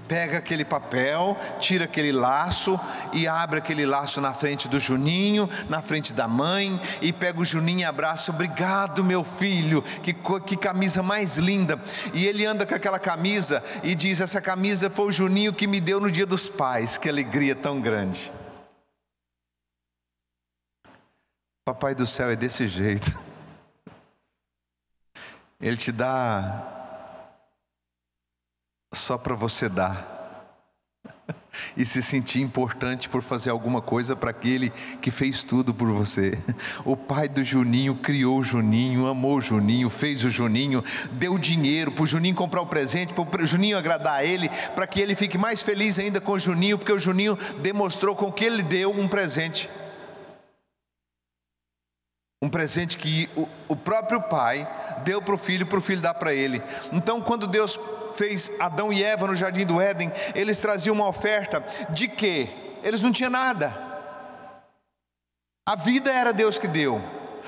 pega 0.07 0.37
aquele 0.37 0.63
papel, 0.63 1.37
tira 1.59 1.85
aquele 1.85 2.11
laço 2.11 2.79
e 3.13 3.27
abre 3.27 3.59
aquele 3.59 3.85
laço 3.85 4.21
na 4.21 4.33
frente 4.33 4.67
do 4.67 4.79
Juninho, 4.79 5.49
na 5.69 5.81
frente 5.81 6.13
da 6.13 6.27
mãe, 6.27 6.79
e 7.01 7.11
pega 7.11 7.39
o 7.39 7.45
Juninho 7.45 7.79
e 7.79 7.85
abraça: 7.85 8.31
Obrigado, 8.31 9.03
meu 9.03 9.23
filho, 9.23 9.81
que, 10.03 10.13
que 10.45 10.57
camisa 10.57 11.01
mais 11.01 11.37
linda. 11.37 11.81
E 12.13 12.25
ele 12.25 12.45
anda 12.45 12.65
com 12.65 12.75
aquela 12.75 12.99
camisa 12.99 13.63
e 13.83 13.95
diz: 13.95 14.21
Essa 14.21 14.41
camisa 14.41 14.89
foi 14.89 15.05
o 15.05 15.11
Juninho 15.11 15.53
que 15.53 15.67
me 15.67 15.79
deu 15.79 15.99
no 15.99 16.11
dia 16.11 16.25
dos 16.25 16.47
pais, 16.49 16.97
que 16.97 17.09
alegria 17.09 17.55
tão 17.55 17.81
grande. 17.81 18.31
Papai 21.63 21.95
do 21.95 22.05
céu 22.05 22.29
é 22.29 22.35
desse 22.35 22.67
jeito. 22.67 23.11
Ele 25.59 25.77
te 25.77 25.91
dá 25.91 26.74
só 28.95 29.17
para 29.17 29.35
você 29.35 29.69
dar. 29.69 30.15
e 31.75 31.85
se 31.85 32.01
sentir 32.01 32.41
importante 32.41 33.09
por 33.09 33.21
fazer 33.21 33.49
alguma 33.49 33.81
coisa 33.81 34.15
para 34.15 34.29
aquele 34.29 34.71
que 35.01 35.11
fez 35.11 35.43
tudo 35.43 35.73
por 35.73 35.89
você. 35.91 36.37
O 36.83 36.95
pai 36.95 37.27
do 37.27 37.43
Juninho 37.43 37.95
criou 37.95 38.39
o 38.39 38.43
Juninho, 38.43 39.07
amou 39.07 39.37
o 39.37 39.41
Juninho, 39.41 39.89
fez 39.89 40.23
o 40.23 40.29
Juninho, 40.29 40.83
deu 41.13 41.37
dinheiro 41.37 41.91
para 41.91 42.03
o 42.03 42.07
Juninho 42.07 42.35
comprar 42.35 42.61
o 42.61 42.67
presente, 42.67 43.13
para 43.13 43.43
o 43.43 43.47
Juninho 43.47 43.77
agradar 43.77 44.19
a 44.19 44.25
ele, 44.25 44.49
para 44.73 44.87
que 44.87 44.99
ele 44.99 45.15
fique 45.15 45.37
mais 45.37 45.61
feliz 45.61 45.99
ainda 45.99 46.21
com 46.21 46.33
o 46.33 46.39
Juninho, 46.39 46.77
porque 46.77 46.93
o 46.93 46.99
Juninho 46.99 47.37
demonstrou 47.61 48.15
com 48.15 48.31
que 48.31 48.45
ele 48.45 48.63
deu 48.63 48.91
um 48.91 49.07
presente. 49.07 49.69
Um 52.41 52.49
presente 52.49 52.97
que 52.97 53.29
o, 53.67 53.75
próprio 53.75 54.21
pai 54.21 54.67
deu 55.03 55.21
para 55.21 55.33
o 55.33 55.37
filho, 55.37 55.65
para 55.65 55.79
o 55.79 55.81
filho 55.81 56.01
dar 56.01 56.13
para 56.13 56.33
ele. 56.33 56.61
Então, 56.91 57.21
quando 57.21 57.47
Deus 57.47 57.79
fez 58.15 58.51
Adão 58.59 58.91
e 58.91 59.03
Eva 59.03 59.27
no 59.27 59.35
jardim 59.35 59.65
do 59.65 59.79
Éden, 59.81 60.11
eles 60.33 60.59
traziam 60.59 60.95
uma 60.95 61.07
oferta 61.07 61.63
de 61.89 62.07
quê? 62.07 62.49
Eles 62.83 63.01
não 63.01 63.11
tinham 63.11 63.31
nada. 63.31 63.75
A 65.67 65.75
vida 65.75 66.11
era 66.11 66.31
Deus 66.31 66.59
que 66.59 66.67
deu. 66.67 67.01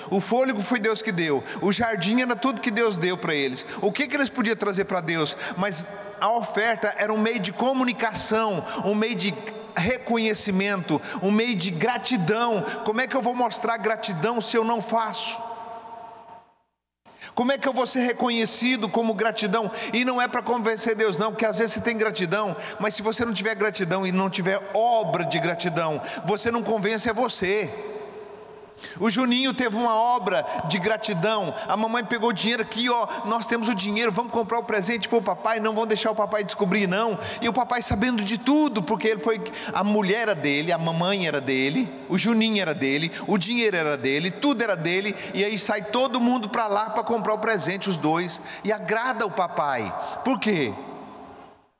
O 0.09 0.19
fôlego 0.19 0.61
foi 0.61 0.79
Deus 0.79 1.01
que 1.01 1.11
deu. 1.11 1.43
O 1.61 1.71
jardim 1.71 2.21
era 2.21 2.35
tudo 2.35 2.61
que 2.61 2.71
Deus 2.71 2.97
deu 2.97 3.17
para 3.17 3.33
eles. 3.33 3.65
O 3.81 3.91
que, 3.91 4.07
que 4.07 4.15
eles 4.15 4.29
podiam 4.29 4.55
trazer 4.55 4.85
para 4.85 5.01
Deus? 5.01 5.35
Mas 5.57 5.89
a 6.19 6.31
oferta 6.31 6.95
era 6.97 7.13
um 7.13 7.17
meio 7.17 7.39
de 7.39 7.51
comunicação, 7.51 8.63
um 8.85 8.95
meio 8.95 9.15
de 9.15 9.31
reconhecimento, 9.77 11.01
um 11.21 11.31
meio 11.31 11.55
de 11.55 11.71
gratidão. 11.71 12.63
Como 12.83 13.01
é 13.01 13.07
que 13.07 13.15
eu 13.15 13.21
vou 13.21 13.35
mostrar 13.35 13.77
gratidão 13.77 14.41
se 14.41 14.57
eu 14.57 14.63
não 14.63 14.81
faço? 14.81 15.41
Como 17.37 17.51
é 17.51 17.57
que 17.57 17.67
eu 17.67 17.73
vou 17.73 17.85
ser 17.85 17.99
reconhecido 17.99 18.89
como 18.89 19.13
gratidão? 19.13 19.69
E 19.93 20.03
não 20.03 20.19
é 20.19 20.27
para 20.27 20.41
convencer 20.41 20.95
Deus, 20.95 21.19
não, 21.19 21.29
porque 21.31 21.45
às 21.45 21.59
vezes 21.59 21.75
você 21.75 21.81
tem 21.81 21.95
gratidão, 21.95 22.57
mas 22.79 22.95
se 22.95 23.03
você 23.03 23.23
não 23.23 23.31
tiver 23.31 23.53
gratidão 23.53 24.07
e 24.07 24.11
não 24.11 24.27
tiver 24.27 24.59
obra 24.73 25.23
de 25.23 25.37
gratidão, 25.37 26.01
você 26.25 26.49
não 26.49 26.63
convence 26.63 27.07
é 27.07 27.13
você. 27.13 27.71
O 28.99 29.09
Juninho 29.09 29.53
teve 29.53 29.75
uma 29.75 29.93
obra 29.93 30.45
de 30.67 30.79
gratidão. 30.79 31.53
A 31.67 31.75
mamãe 31.75 32.03
pegou 32.03 32.29
o 32.29 32.33
dinheiro 32.33 32.61
aqui, 32.61 32.89
ó. 32.89 33.07
Nós 33.25 33.45
temos 33.45 33.67
o 33.67 33.75
dinheiro, 33.75 34.11
vamos 34.11 34.31
comprar 34.31 34.59
o 34.59 34.63
presente 34.63 35.07
para 35.07 35.17
o 35.17 35.21
papai. 35.21 35.59
Não 35.59 35.73
vão 35.73 35.85
deixar 35.85 36.11
o 36.11 36.15
papai 36.15 36.43
descobrir, 36.43 36.87
não. 36.87 37.17
E 37.41 37.49
o 37.49 37.53
papai 37.53 37.81
sabendo 37.81 38.23
de 38.23 38.37
tudo, 38.37 38.81
porque 38.81 39.07
ele 39.07 39.19
foi. 39.19 39.41
A 39.73 39.83
mulher 39.83 40.23
era 40.23 40.35
dele, 40.35 40.71
a 40.71 40.77
mamãe 40.77 41.27
era 41.27 41.39
dele, 41.39 41.91
o 42.09 42.17
Juninho 42.17 42.61
era 42.61 42.73
dele, 42.73 43.11
o 43.27 43.37
dinheiro 43.37 43.75
era 43.75 43.97
dele, 43.97 44.31
tudo 44.31 44.63
era 44.63 44.75
dele. 44.75 45.15
E 45.33 45.43
aí 45.43 45.57
sai 45.57 45.83
todo 45.83 46.19
mundo 46.19 46.49
para 46.49 46.67
lá 46.67 46.89
para 46.89 47.03
comprar 47.03 47.33
o 47.33 47.39
presente, 47.39 47.89
os 47.89 47.97
dois. 47.97 48.41
E 48.63 48.71
agrada 48.71 49.25
o 49.25 49.31
papai. 49.31 49.93
Por 50.23 50.39
quê? 50.39 50.73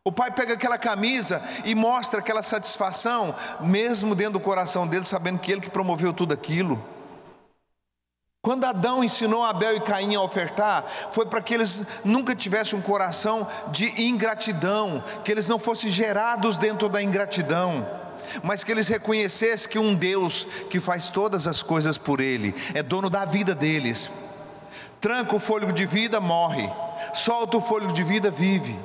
O 0.08 0.12
pai 0.12 0.32
pega 0.32 0.54
aquela 0.54 0.78
camisa 0.78 1.44
e 1.66 1.76
mostra 1.76 2.20
aquela 2.20 2.42
satisfação, 2.42 3.36
mesmo 3.60 4.16
dentro 4.16 4.36
do 4.36 4.40
coração 4.40 4.88
dele, 4.88 5.04
sabendo 5.04 5.38
que 5.38 5.52
ele 5.52 5.60
que 5.60 5.70
promoveu 5.70 6.14
tudo 6.14 6.34
aquilo. 6.34 6.82
Quando 8.42 8.64
Adão 8.64 9.04
ensinou 9.04 9.44
Abel 9.44 9.76
e 9.76 9.82
Caim 9.82 10.16
a 10.16 10.22
ofertar, 10.22 10.86
foi 11.12 11.26
para 11.26 11.42
que 11.42 11.54
eles 11.54 11.84
nunca 12.06 12.34
tivessem 12.34 12.80
um 12.80 12.82
coração 12.82 13.46
de 13.70 14.02
ingratidão, 14.02 15.04
que 15.26 15.32
eles 15.34 15.50
não 15.50 15.60
fossem 15.60 15.92
gerados 15.92 16.58
dentro 16.58 16.88
da 16.88 17.04
ingratidão, 17.04 17.86
mas 18.42 18.64
que 18.64 18.72
eles 18.72 18.88
reconhecessem 18.88 19.70
que 19.70 19.78
um 19.78 19.94
Deus 19.94 20.48
que 20.70 20.80
faz 20.80 21.10
todas 21.10 21.48
as 21.48 21.62
coisas 21.62 21.98
por 21.98 22.22
ele, 22.22 22.56
é 22.74 22.82
dono 22.82 23.10
da 23.10 23.26
vida 23.26 23.54
deles. 23.54 24.10
Tranca 25.02 25.36
o 25.36 25.40
fôlego 25.40 25.74
de 25.74 25.86
vida, 25.86 26.22
morre, 26.22 26.72
solta 27.14 27.58
o 27.58 27.62
fôlego 27.62 27.92
de 27.92 28.04
vida, 28.06 28.32
vive. 28.32 28.80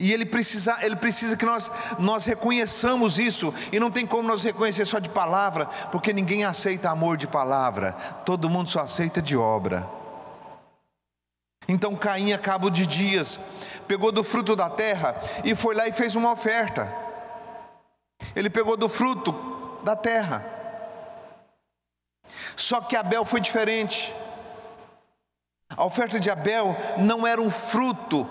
E 0.00 0.12
ele 0.12 0.24
precisa, 0.24 0.78
ele 0.80 0.94
precisa 0.94 1.36
que 1.36 1.44
nós, 1.44 1.70
nós 1.98 2.24
reconheçamos 2.24 3.18
isso, 3.18 3.52
e 3.72 3.80
não 3.80 3.90
tem 3.90 4.06
como 4.06 4.28
nós 4.28 4.44
reconhecer 4.44 4.84
só 4.84 5.00
de 5.00 5.10
palavra, 5.10 5.66
porque 5.90 6.12
ninguém 6.12 6.44
aceita 6.44 6.88
amor 6.88 7.16
de 7.16 7.26
palavra, 7.26 7.92
todo 8.24 8.48
mundo 8.48 8.70
só 8.70 8.80
aceita 8.80 9.20
de 9.20 9.36
obra. 9.36 9.88
Então 11.66 11.96
Caim, 11.96 12.32
a 12.32 12.38
cabo 12.38 12.70
de 12.70 12.86
dias, 12.86 13.40
pegou 13.88 14.12
do 14.12 14.22
fruto 14.22 14.54
da 14.54 14.70
terra 14.70 15.20
e 15.44 15.54
foi 15.54 15.74
lá 15.74 15.88
e 15.88 15.92
fez 15.92 16.14
uma 16.14 16.30
oferta. 16.32 16.94
Ele 18.34 18.48
pegou 18.48 18.76
do 18.76 18.88
fruto 18.88 19.32
da 19.82 19.96
terra. 19.96 20.44
Só 22.56 22.80
que 22.80 22.96
Abel 22.96 23.24
foi 23.24 23.40
diferente. 23.40 24.14
A 25.76 25.84
oferta 25.84 26.18
de 26.18 26.30
Abel 26.30 26.74
não 26.98 27.26
era 27.26 27.40
um 27.40 27.50
fruto 27.50 28.26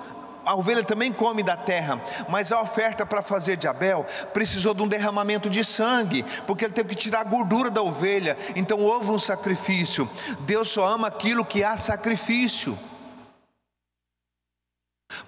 a 0.48 0.56
ovelha 0.56 0.84
também 0.84 1.12
come 1.12 1.44
da 1.44 1.58
terra, 1.58 2.02
mas 2.30 2.52
a 2.52 2.62
oferta 2.62 3.06
para 3.06 3.22
fazer 3.22 3.58
de 3.58 3.68
Abel 3.68 4.06
precisou 4.34 4.74
de 4.74 4.82
um 4.82 4.88
derramamento 4.88 5.50
de 5.50 5.64
sangue, 5.64 6.24
porque 6.46 6.66
ele 6.66 6.74
teve 6.74 6.90
que 6.90 6.96
tirar 6.96 7.22
a 7.22 7.24
gordura 7.26 7.70
da 7.70 7.82
ovelha, 7.82 8.38
então 8.56 8.80
houve 8.80 9.12
um 9.12 9.20
sacrifício. 9.20 10.10
Deus 10.42 10.70
só 10.70 10.88
ama 10.88 11.08
aquilo 11.08 11.44
que 11.44 11.64
há 11.64 11.76
sacrifício. 11.76 12.80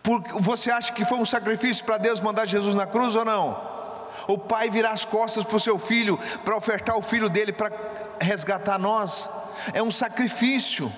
Porque 0.02 0.32
você 0.42 0.72
acha 0.72 0.94
que 0.94 1.06
foi 1.06 1.18
um 1.18 1.26
sacrifício 1.26 1.84
para 1.84 1.98
Deus 1.98 2.20
mandar 2.20 2.46
Jesus 2.46 2.74
na 2.74 2.86
cruz 2.86 3.16
ou 3.16 3.26
não? 3.26 3.70
O 4.28 4.38
pai 4.38 4.70
virar 4.70 4.92
as 4.92 5.06
costas 5.06 5.44
para 5.44 5.56
o 5.56 5.60
seu 5.60 5.78
filho 5.78 6.18
para 6.44 6.56
ofertar 6.56 6.98
o 6.98 7.02
filho 7.02 7.30
dele 7.30 7.52
para 7.52 7.72
resgatar 8.22 8.78
nós, 8.78 9.30
é 9.74 9.84
um 9.84 9.92
sacrifício. 9.92 10.92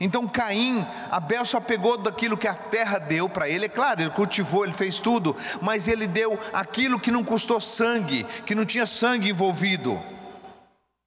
Então 0.00 0.26
Caim, 0.26 0.86
Abel 1.10 1.44
só 1.44 1.60
pegou 1.60 1.96
daquilo 1.96 2.36
que 2.36 2.48
a 2.48 2.54
terra 2.54 2.98
deu 2.98 3.28
para 3.28 3.48
ele, 3.48 3.66
é 3.66 3.68
claro, 3.68 4.02
ele 4.02 4.10
cultivou, 4.10 4.64
ele 4.64 4.72
fez 4.72 4.98
tudo, 4.98 5.36
mas 5.60 5.86
ele 5.88 6.06
deu 6.06 6.38
aquilo 6.52 6.98
que 6.98 7.10
não 7.10 7.22
custou 7.22 7.60
sangue, 7.60 8.24
que 8.44 8.54
não 8.54 8.64
tinha 8.64 8.86
sangue 8.86 9.30
envolvido. 9.30 10.02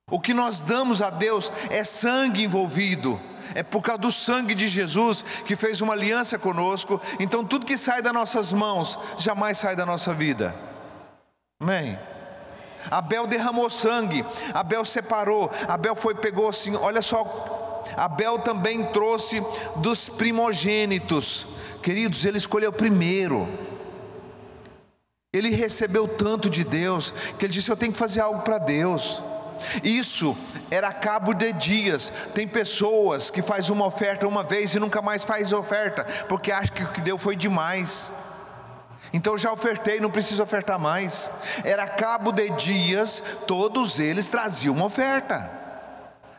O 0.10 0.22
que 0.22 0.34
nós 0.34 0.62
damos 0.62 1.01
a 1.01 1.10
Deus 1.10 1.51
é 1.70 1.84
sangue 1.84 2.44
envolvido, 2.44 3.20
é 3.53 3.62
por 3.62 3.82
causa 3.82 4.01
do 4.01 4.12
sangue 4.12 4.56
de 4.56 4.67
Jesus 4.67 5.22
que 5.46 5.56
fez 5.56 5.82
uma 5.82 5.94
aliança 5.94 6.39
conosco, 6.39 7.01
então 7.20 7.44
tudo 7.44 7.65
que 7.65 7.77
sai 7.77 8.01
das 8.01 8.13
nossas 8.13 8.53
mãos 8.53 8.98
jamais 9.17 9.58
sai 9.58 9.75
da 9.75 9.86
nossa 9.86 10.13
vida. 10.13 10.56
Amém. 11.60 12.00
Abel 12.89 13.27
derramou 13.27 13.70
sangue, 13.70 14.25
Abel 14.53 14.86
separou, 14.86 15.51
Abel 15.67 15.96
foi, 15.96 16.15
pegou 16.15 16.48
assim, 16.48 16.75
olha 16.75 17.01
só 17.01 17.24
Abel 17.96 18.39
também 18.39 18.84
trouxe 18.86 19.41
dos 19.77 20.10
primogênitos. 20.10 21.48
Queridos, 21.82 22.25
ele 22.25 22.38
escolheu 22.38 22.72
primeiro. 22.74 23.48
Ele 25.34 25.50
recebeu 25.50 26.08
tanto 26.08 26.50
de 26.50 26.63
Deus 26.63 27.12
que 27.38 27.46
ele 27.46 27.53
disse: 27.53 27.70
Eu 27.70 27.77
tenho 27.77 27.91
que 27.91 27.98
fazer 27.98 28.22
algo 28.22 28.41
para 28.41 28.58
Deus. 28.58 29.22
Isso 29.84 30.38
era 30.70 30.94
cabo 30.94 31.34
de 31.34 31.51
dias. 31.53 32.12
Tem 32.34 32.48
pessoas 32.48 33.32
que 33.32 33.41
faz 33.41 33.70
uma 33.70 33.86
oferta 33.86 34.27
uma 34.27 34.44
vez 34.44 34.74
e 34.75 34.79
nunca 34.79 35.01
mais 35.01 35.24
faz 35.24 35.51
oferta, 35.53 36.06
porque 36.27 36.51
acha 36.51 36.72
que 36.72 36.84
o 36.84 36.91
que 36.91 37.01
deu 37.01 37.17
foi 37.17 37.36
demais. 37.36 38.12
Então 39.13 39.38
já 39.38 39.51
ofertei, 39.51 40.00
não 40.00 40.10
preciso 40.10 40.44
ofertar 40.44 40.79
mais. 40.79 41.32
Era 41.63 41.88
cabo 41.88 42.32
de 42.32 42.50
dias, 42.51 43.24
todos 43.46 44.00
eles 44.00 44.29
traziam 44.29 44.75
uma 44.75 44.86
oferta. 44.86 45.66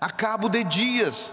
A 0.01 0.11
cabo 0.11 0.49
de 0.49 0.65
dias. 0.65 1.33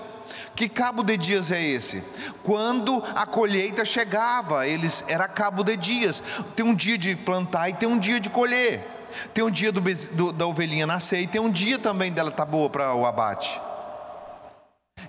Que 0.56 0.70
cabo 0.70 1.04
de 1.04 1.18
dias 1.18 1.52
é 1.52 1.62
esse? 1.62 2.02
Quando 2.44 3.04
a 3.14 3.26
colheita 3.26 3.84
chegava, 3.84 4.68
eles 4.68 5.04
era 5.08 5.28
cabo 5.28 5.64
de 5.64 5.76
dias. 5.76 6.24
Tem 6.56 6.66
um 6.66 6.74
dia 6.74 6.98
de 6.98 7.16
plantar 7.16 7.70
e 7.70 7.74
tem 7.74 7.88
um 7.88 8.00
dia 8.00 8.20
de 8.20 8.30
colher. 8.30 8.96
Tem 9.34 9.44
um 9.44 9.52
dia 9.52 9.72
do, 9.72 9.82
do, 9.82 10.32
da 10.32 10.46
ovelhinha 10.46 10.86
nascer 10.86 11.22
e 11.22 11.28
tem 11.28 11.42
um 11.42 11.52
dia 11.52 11.78
também 11.78 12.12
dela 12.12 12.30
estar 12.30 12.46
tá 12.46 12.52
boa 12.52 12.70
para 12.70 12.94
o 12.94 13.06
abate. 13.06 13.60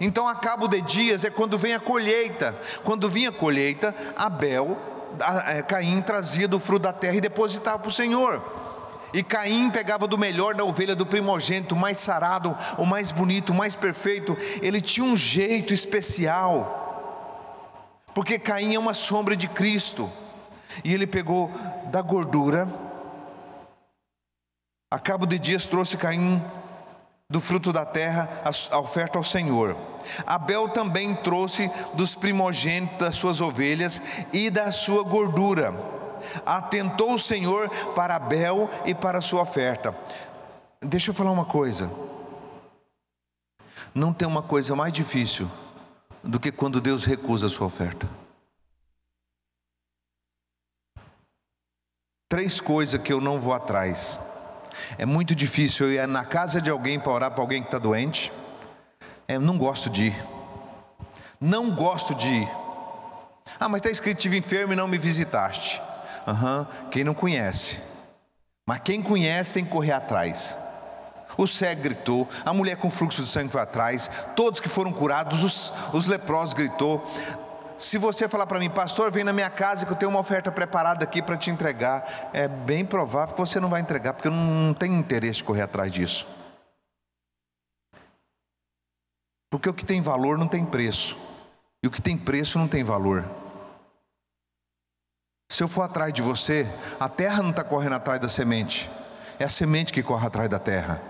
Então, 0.01 0.29
a 0.29 0.35
cabo 0.35 0.69
de 0.69 0.81
dias 0.83 1.25
é 1.25 1.31
quando 1.31 1.57
vem 1.57 1.75
a 1.75 1.81
colheita. 1.81 2.59
Quando 2.85 3.09
vinha 3.09 3.31
a 3.31 3.33
colheita, 3.33 3.95
Abel, 4.17 4.77
a, 5.21 5.51
a, 5.51 5.55
é, 5.55 5.63
Caim 5.63 6.03
trazia 6.03 6.47
do 6.47 6.61
fruto 6.61 6.83
da 6.83 6.93
terra 6.93 7.17
e 7.17 7.21
depositava 7.21 7.79
para 7.79 7.89
o 7.89 7.93
Senhor. 7.93 8.43
E 9.13 9.23
Caim 9.23 9.71
pegava 9.71 10.07
do 10.07 10.19
melhor 10.19 10.55
da 10.55 10.65
ovelha, 10.65 10.95
do 10.95 11.07
primogênito, 11.07 11.77
mais 11.77 11.99
sarado, 11.99 12.57
o 12.77 12.85
mais 12.85 13.11
bonito, 13.11 13.51
o 13.51 13.55
mais 13.55 13.75
perfeito. 13.75 14.37
Ele 14.61 14.81
tinha 14.81 15.07
um 15.07 15.17
jeito 15.17 15.73
especial, 15.73 18.03
porque 18.15 18.39
Caim 18.39 18.75
é 18.75 18.79
uma 18.79 18.95
sombra 18.95 19.37
de 19.37 19.49
Cristo. 19.49 20.11
E 20.85 20.93
ele 20.93 21.07
pegou 21.07 21.51
da 21.91 22.03
gordura, 22.03 22.69
a 24.91 24.99
cabo 24.99 25.27
de 25.27 25.39
dias 25.39 25.67
trouxe 25.67 25.97
Caim 25.97 26.45
do 27.29 27.41
fruto 27.41 27.73
da 27.73 27.85
terra 27.85 28.29
a 28.71 28.79
oferta 28.79 29.19
ao 29.19 29.25
Senhor. 29.25 29.77
Abel 30.27 30.69
também 30.69 31.15
trouxe 31.15 31.71
dos 31.95 32.15
primogênitos 32.15 32.99
das 32.99 33.17
suas 33.17 33.41
ovelhas 33.41 34.01
e 34.33 34.51
da 34.51 34.71
sua 34.71 35.03
gordura 35.03 35.96
atentou 36.45 37.14
o 37.14 37.18
Senhor 37.18 37.68
para 37.95 38.16
Abel 38.16 38.68
e 38.85 38.95
para 38.95 39.18
a 39.18 39.23
sua 39.23 39.42
oferta. 39.42 39.97
Deixa 40.80 41.11
eu 41.11 41.14
falar 41.14 41.30
uma 41.30 41.45
coisa. 41.45 41.90
Não 43.95 44.12
tem 44.12 44.28
uma 44.28 44.42
coisa 44.42 44.76
mais 44.76 44.92
difícil 44.92 45.50
do 46.23 46.38
que 46.38 46.52
quando 46.52 46.80
Deus 46.80 47.04
recusa 47.04 47.47
a 47.47 47.50
sua 47.50 47.66
oferta. 47.66 48.09
Três 52.28 52.61
coisas 52.61 53.00
que 53.00 53.12
eu 53.12 53.21
não 53.21 53.40
vou 53.40 53.54
atrás. 53.54 54.21
É 54.99 55.06
muito 55.06 55.35
difícil 55.35 55.87
eu 55.87 55.95
ir 55.95 56.09
na 56.09 56.25
casa 56.25 56.61
de 56.61 56.68
alguém 56.68 56.99
para 56.99 57.12
orar 57.12 57.30
para 57.30 57.40
alguém 57.40 57.62
que 57.62 57.68
está 57.68 57.78
doente. 57.78 58.33
É, 59.28 59.37
eu 59.37 59.40
não 59.40 59.56
gosto 59.56 59.88
de 59.88 60.06
ir. 60.06 60.25
Não 61.40 61.75
gosto 61.75 62.14
de 62.14 62.28
ir. 62.28 62.49
Ah, 63.59 63.68
mas 63.68 63.78
está 63.78 63.90
escrito: 63.90 64.18
tive 64.18 64.37
enfermo 64.37 64.73
e 64.73 64.76
não 64.76 64.88
me 64.88 64.99
visitaste. 64.99 65.80
Uhum. 66.26 66.88
Quem 66.90 67.04
não 67.04 67.14
conhece. 67.14 67.80
Mas 68.66 68.80
quem 68.80 69.00
conhece 69.00 69.54
tem 69.54 69.64
que 69.64 69.71
correr 69.71 69.92
atrás. 69.92 70.59
O 71.38 71.47
cego 71.47 71.83
gritou, 71.83 72.28
a 72.45 72.52
mulher 72.52 72.76
com 72.76 72.90
fluxo 72.90 73.23
de 73.23 73.28
sangue 73.28 73.52
foi 73.52 73.61
atrás, 73.61 74.11
todos 74.35 74.59
que 74.59 74.68
foram 74.68 74.92
curados, 74.92 75.45
os, 75.45 75.73
os 75.92 76.06
leprosos 76.06 76.54
gritou. 76.54 77.04
Se 77.76 77.99
você 77.99 78.26
falar 78.26 78.47
para 78.47 78.59
mim, 78.59 78.71
pastor, 78.71 79.12
vem 79.12 79.23
na 79.23 79.35
minha 79.35 79.50
casa 79.50 79.85
que 79.85 79.92
eu 79.92 79.97
tenho 79.97 80.11
uma 80.11 80.21
oferta 80.21 80.50
preparada 80.50 81.04
aqui 81.04 81.21
para 81.21 81.37
te 81.37 81.50
entregar, 81.50 82.30
é 82.33 82.49
bem 82.49 82.87
provável 82.87 83.35
que 83.35 83.40
você 83.40 83.61
não 83.61 83.68
vai 83.68 83.83
entregar, 83.83 84.14
porque 84.14 84.28
eu 84.28 84.33
não 84.33 84.73
tenho 84.73 84.95
interesse 84.95 85.38
de 85.38 85.45
correr 85.45 85.62
atrás 85.62 85.92
disso. 85.92 86.26
Porque 89.50 89.68
o 89.68 89.75
que 89.75 89.85
tem 89.85 90.00
valor 90.00 90.38
não 90.38 90.49
tem 90.49 90.64
preço, 90.64 91.18
e 91.83 91.87
o 91.87 91.90
que 91.90 92.00
tem 92.00 92.16
preço 92.16 92.59
não 92.59 92.66
tem 92.66 92.83
valor. 92.83 93.25
Se 95.49 95.62
eu 95.62 95.69
for 95.69 95.83
atrás 95.83 96.12
de 96.12 96.23
você, 96.23 96.67
a 96.99 97.09
terra 97.09 97.43
não 97.43 97.50
está 97.50 97.62
correndo 97.62 97.95
atrás 97.95 98.21
da 98.21 98.29
semente, 98.29 98.91
é 99.38 99.45
a 99.45 99.49
semente 99.49 99.93
que 99.93 100.03
corre 100.03 100.26
atrás 100.26 100.49
da 100.49 100.59
terra. 100.59 101.00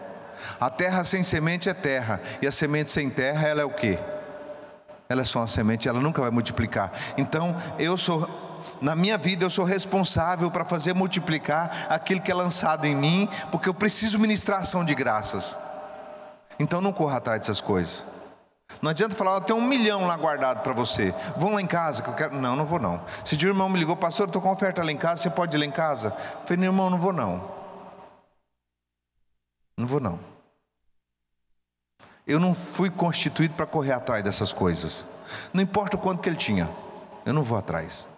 A 0.60 0.68
terra 0.68 1.02
sem 1.04 1.22
semente 1.22 1.68
é 1.68 1.74
terra, 1.74 2.20
e 2.42 2.46
a 2.46 2.52
semente 2.52 2.90
sem 2.90 3.08
terra, 3.08 3.48
ela 3.48 3.62
é 3.62 3.64
o 3.64 3.70
que? 3.70 3.98
Ela 5.08 5.22
é 5.22 5.24
só 5.24 5.40
uma 5.40 5.46
semente, 5.46 5.88
ela 5.88 6.00
nunca 6.00 6.20
vai 6.20 6.30
multiplicar. 6.30 6.92
Então, 7.16 7.56
eu 7.78 7.96
sou, 7.96 8.28
na 8.82 8.94
minha 8.94 9.16
vida, 9.16 9.44
eu 9.44 9.50
sou 9.50 9.64
responsável 9.64 10.50
para 10.50 10.66
fazer 10.66 10.94
multiplicar 10.94 11.86
aquilo 11.88 12.20
que 12.20 12.30
é 12.30 12.34
lançado 12.34 12.84
em 12.84 12.94
mim, 12.94 13.28
porque 13.50 13.68
eu 13.68 13.74
preciso 13.74 14.18
ministrar 14.18 14.60
ação 14.60 14.84
de 14.84 14.94
graças. 14.94 15.58
Então, 16.58 16.82
não 16.82 16.92
corra 16.92 17.16
atrás 17.16 17.40
dessas 17.40 17.60
coisas. 17.60 18.04
Não 18.82 18.90
adianta 18.90 19.16
falar, 19.16 19.34
eu 19.34 19.40
tenho 19.40 19.58
um 19.58 19.66
milhão 19.66 20.06
lá 20.06 20.16
guardado 20.16 20.62
para 20.62 20.72
você. 20.72 21.14
Vão 21.36 21.54
lá 21.54 21.60
em 21.60 21.66
casa 21.66 22.02
que 22.02 22.08
eu 22.08 22.14
quero. 22.14 22.34
Não, 22.36 22.56
não 22.56 22.64
vou 22.64 22.78
não. 22.78 23.04
Se 23.24 23.34
o 23.34 23.48
irmão 23.48 23.68
me 23.68 23.78
ligou, 23.78 23.96
pastor, 23.96 24.24
eu 24.24 24.28
estou 24.28 24.42
com 24.42 24.50
oferta 24.50 24.82
lá 24.82 24.92
em 24.92 24.96
casa, 24.96 25.22
você 25.22 25.30
pode 25.30 25.56
ir 25.56 25.60
lá 25.60 25.64
em 25.64 25.70
casa? 25.70 26.08
Eu 26.08 26.46
falei, 26.46 26.56
meu 26.58 26.70
irmão, 26.70 26.90
não 26.90 26.98
vou 26.98 27.12
não. 27.12 27.50
Não 29.76 29.86
vou 29.86 30.00
não. 30.00 30.18
Eu 32.26 32.40
não 32.40 32.54
fui 32.54 32.90
constituído 32.90 33.54
para 33.54 33.66
correr 33.66 33.92
atrás 33.92 34.22
dessas 34.22 34.52
coisas. 34.52 35.06
Não 35.52 35.62
importa 35.62 35.96
o 35.96 36.00
quanto 36.00 36.20
que 36.20 36.28
ele 36.28 36.36
tinha, 36.36 36.68
eu 37.24 37.32
não 37.32 37.42
vou 37.42 37.56
atrás. 37.56 38.08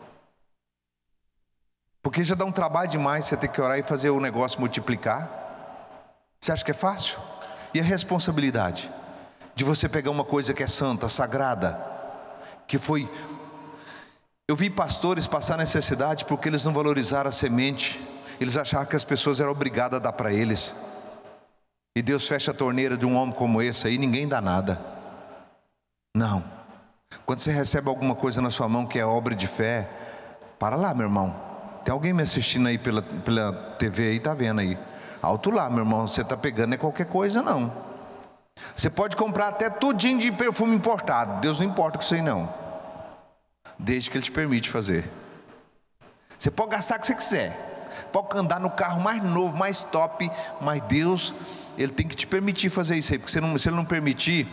Porque 2.03 2.25
já 2.25 2.35
dá 2.35 2.45
um 2.45 2.53
trabalho 2.53 2.89
demais 2.89 3.27
você 3.27 3.37
ter 3.37 3.49
que 3.49 3.61
orar 3.61 3.79
e 3.79 3.83
fazer 3.83 4.09
o 4.09 4.21
negócio 4.21 4.61
multiplicar. 4.61 5.29
Você 6.41 6.53
acha 6.53 6.65
que 6.65 6.71
é 6.71 6.75
fácil? 6.75 7.19
E 7.75 7.81
a 7.81 7.83
responsabilidade 7.83 8.91
de 9.59 9.65
você 9.65 9.89
pegar 9.89 10.13
uma 10.13 10.23
coisa 10.23 10.55
que 10.55 10.63
é 10.63 10.69
santa, 10.69 11.09
sagrada, 11.09 11.85
que 12.65 12.79
foi. 12.79 13.11
Eu 14.47 14.55
vi 14.55 14.71
pastores 14.71 15.27
passar 15.27 15.59
necessidade 15.59 16.25
porque 16.27 16.49
eles 16.49 16.65
não 16.65 16.73
valorizaram 16.73 17.29
a 17.29 17.33
semente, 17.33 18.01
eles 18.41 18.57
achavam 18.57 18.87
que 18.87 18.95
as 18.95 19.05
pessoas 19.05 19.41
eram 19.41 19.51
obrigadas 19.51 19.97
a 19.97 20.01
dar 20.01 20.13
para 20.13 20.33
eles. 20.33 20.77
E 21.97 22.01
Deus 22.01 22.29
fecha 22.29 22.53
a 22.53 22.55
torneira 22.55 22.97
de 22.97 23.05
um 23.05 23.17
homem 23.17 23.35
como 23.35 23.61
esse 23.61 23.89
aí, 23.89 23.99
ninguém 23.99 24.29
dá 24.29 24.41
nada. 24.41 24.81
Não. 26.17 26.45
Quando 27.27 27.41
você 27.41 27.51
recebe 27.51 27.89
alguma 27.89 28.15
coisa 28.15 28.41
na 28.41 28.51
sua 28.51 28.69
mão 28.69 28.87
que 28.87 29.01
é 29.01 29.05
obra 29.05 29.35
de 29.35 29.49
fé, 29.49 29.91
para 30.57 30.77
lá, 30.77 30.95
meu 30.95 31.07
irmão. 31.07 31.35
Tem 31.85 31.93
alguém 31.93 32.13
me 32.13 32.23
assistindo 32.23 32.69
aí 32.69 32.79
pela, 32.79 33.03
pela 33.03 33.53
TV 33.77 34.11
aí, 34.11 34.21
tá 34.21 34.35
vendo 34.35 34.61
aí. 34.61 34.79
Alto 35.21 35.51
lá, 35.51 35.69
meu 35.69 35.81
irmão, 35.81 36.07
você 36.07 36.23
tá 36.23 36.37
pegando 36.37 36.75
é 36.75 36.77
qualquer 36.77 37.07
coisa 37.07 37.43
não. 37.43 37.88
Você 38.75 38.89
pode 38.89 39.17
comprar 39.17 39.49
até 39.49 39.69
tudinho 39.69 40.19
de 40.19 40.31
perfume 40.33 40.75
importado. 40.75 41.41
Deus 41.41 41.59
não 41.59 41.67
importa 41.67 41.99
com 41.99 42.05
isso 42.05 42.15
aí 42.15 42.23
não. 42.23 42.53
Desde 43.79 44.11
que 44.11 44.17
Ele 44.17 44.25
te 44.25 44.33
permite 44.33 44.71
fazer. 44.71 45.05
Você 46.39 46.51
pode 46.51 46.71
gastar 46.71 46.97
o 46.97 47.01
que 47.01 47.07
você 47.07 47.15
quiser. 47.15 47.79
Pode 48.13 48.39
andar 48.39 48.61
no 48.61 48.71
carro 48.71 49.01
mais 49.01 49.23
novo, 49.23 49.57
mais 49.57 49.83
top, 49.83 50.31
mas 50.61 50.81
Deus 50.83 51.35
ele 51.77 51.93
tem 51.93 52.07
que 52.07 52.17
te 52.17 52.27
permitir 52.27 52.71
fazer 52.71 52.97
isso 52.97 53.13
aí, 53.13 53.19
porque 53.19 53.31
se, 53.31 53.41
não, 53.41 53.57
se 53.57 53.69
ele 53.69 53.77
não 53.77 53.85
permitir, 53.85 54.49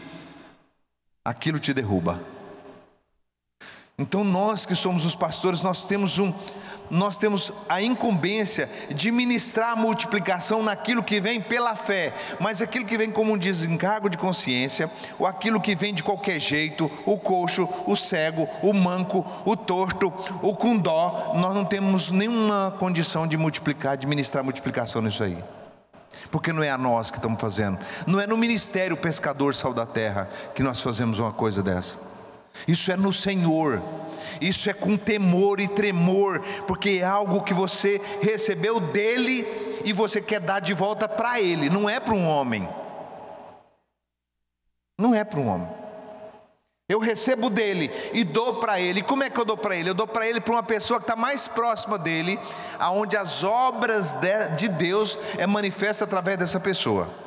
aquilo 1.23 1.59
te 1.59 1.73
derruba. 1.73 2.21
Então 3.97 4.23
nós 4.25 4.65
que 4.65 4.75
somos 4.75 5.05
os 5.05 5.15
pastores, 5.15 5.61
nós 5.61 5.85
temos 5.85 6.19
um, 6.19 6.33
nós 6.89 7.17
temos 7.17 7.51
a 7.67 7.81
incumbência 7.81 8.69
de 8.93 9.11
ministrar 9.11 9.71
a 9.71 9.75
multiplicação 9.75 10.61
naquilo 10.61 11.01
que 11.01 11.19
vem 11.21 11.41
pela 11.41 11.75
fé, 11.75 12.13
mas 12.39 12.61
aquilo 12.61 12.85
que 12.85 12.97
vem 12.97 13.09
como 13.09 13.33
um 13.33 13.37
desencargo 13.37 14.09
de 14.09 14.17
consciência, 14.17 14.91
ou 15.17 15.25
aquilo 15.25 15.61
que 15.61 15.75
vem 15.75 15.93
de 15.93 16.03
qualquer 16.03 16.39
jeito, 16.39 16.91
o 17.05 17.17
coxo, 17.17 17.67
o 17.87 17.95
cego, 17.95 18.47
o 18.61 18.73
manco, 18.73 19.25
o 19.45 19.55
torto, 19.55 20.13
o 20.41 20.55
com 20.55 20.77
dó, 20.77 21.31
nós 21.35 21.55
não 21.55 21.63
temos 21.63 22.11
nenhuma 22.11 22.75
condição 22.77 23.25
de 23.25 23.37
multiplicar, 23.37 23.97
de 23.97 24.05
ministrar 24.05 24.43
multiplicação 24.43 25.01
nisso 25.01 25.23
aí. 25.23 25.41
Porque 26.29 26.51
não 26.51 26.63
é 26.63 26.69
a 26.69 26.77
nós 26.77 27.11
que 27.11 27.17
estamos 27.17 27.39
fazendo, 27.39 27.79
não 28.05 28.19
é 28.19 28.27
no 28.27 28.37
ministério 28.37 28.97
pescador 28.97 29.55
sal 29.55 29.73
da 29.73 29.85
terra 29.85 30.29
que 30.53 30.63
nós 30.63 30.81
fazemos 30.81 31.19
uma 31.19 31.31
coisa 31.31 31.63
dessa. 31.63 32.14
Isso 32.67 32.91
é 32.91 32.95
no 32.95 33.13
Senhor, 33.13 33.81
isso 34.41 34.69
é 34.69 34.73
com 34.73 34.97
temor 34.97 35.59
e 35.59 35.67
tremor, 35.67 36.41
porque 36.67 36.99
é 37.01 37.03
algo 37.03 37.43
que 37.43 37.53
você 37.53 38.01
recebeu 38.21 38.79
dele 38.79 39.45
e 39.85 39.93
você 39.93 40.21
quer 40.21 40.39
dar 40.39 40.59
de 40.59 40.73
volta 40.73 41.07
para 41.07 41.39
ele, 41.39 41.69
não 41.69 41.89
é 41.89 41.99
para 41.99 42.13
um 42.13 42.27
homem. 42.27 42.67
Não 44.97 45.13
é 45.13 45.23
para 45.23 45.39
um 45.39 45.47
homem. 45.47 45.69
Eu 46.87 46.99
recebo 46.99 47.49
dele 47.49 47.91
e 48.13 48.23
dou 48.23 48.55
para 48.59 48.79
ele. 48.79 49.01
Como 49.01 49.23
é 49.23 49.29
que 49.29 49.39
eu 49.39 49.45
dou 49.45 49.57
para 49.57 49.75
ele? 49.75 49.89
Eu 49.89 49.93
dou 49.95 50.07
para 50.07 50.27
ele 50.27 50.39
para 50.39 50.53
uma 50.53 50.63
pessoa 50.63 50.99
que 50.99 51.03
está 51.03 51.15
mais 51.15 51.47
próxima 51.47 51.97
dele, 51.97 52.39
aonde 52.77 53.17
as 53.17 53.43
obras 53.43 54.15
de 54.55 54.67
Deus 54.67 55.17
é 55.37 55.47
manifesta 55.47 56.03
através 56.03 56.37
dessa 56.37 56.59
pessoa. 56.59 57.24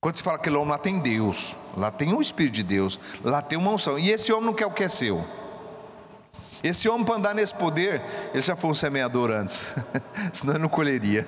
Quando 0.00 0.16
se 0.16 0.22
fala 0.22 0.38
que 0.38 0.42
aquele 0.42 0.56
homem 0.56 0.70
lá 0.70 0.78
tem 0.78 1.00
Deus, 1.00 1.56
lá 1.76 1.90
tem 1.90 2.14
o 2.14 2.22
Espírito 2.22 2.54
de 2.54 2.62
Deus, 2.62 3.00
lá 3.24 3.42
tem 3.42 3.58
uma 3.58 3.72
unção. 3.72 3.98
E 3.98 4.10
esse 4.10 4.32
homem 4.32 4.46
não 4.46 4.54
quer 4.54 4.66
o 4.66 4.70
que 4.70 4.84
é 4.84 4.88
seu. 4.88 5.24
Esse 6.62 6.88
homem 6.88 7.04
para 7.04 7.16
andar 7.16 7.34
nesse 7.34 7.54
poder, 7.54 8.02
ele 8.32 8.42
já 8.42 8.56
foi 8.56 8.70
um 8.70 8.74
semeador 8.74 9.30
antes, 9.30 9.74
senão 10.32 10.54
ele 10.54 10.62
não 10.62 10.68
colheria. 10.68 11.26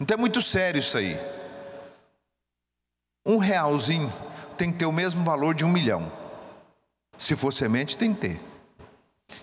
Então 0.00 0.14
é 0.14 0.18
muito 0.18 0.40
sério 0.40 0.78
isso 0.78 0.96
aí. 0.96 1.18
Um 3.24 3.36
realzinho 3.36 4.10
tem 4.56 4.72
que 4.72 4.78
ter 4.78 4.86
o 4.86 4.92
mesmo 4.92 5.22
valor 5.22 5.54
de 5.54 5.64
um 5.64 5.68
milhão. 5.68 6.10
Se 7.18 7.36
for 7.36 7.52
semente, 7.52 7.98
tem 7.98 8.14
que 8.14 8.20
ter. 8.20 8.49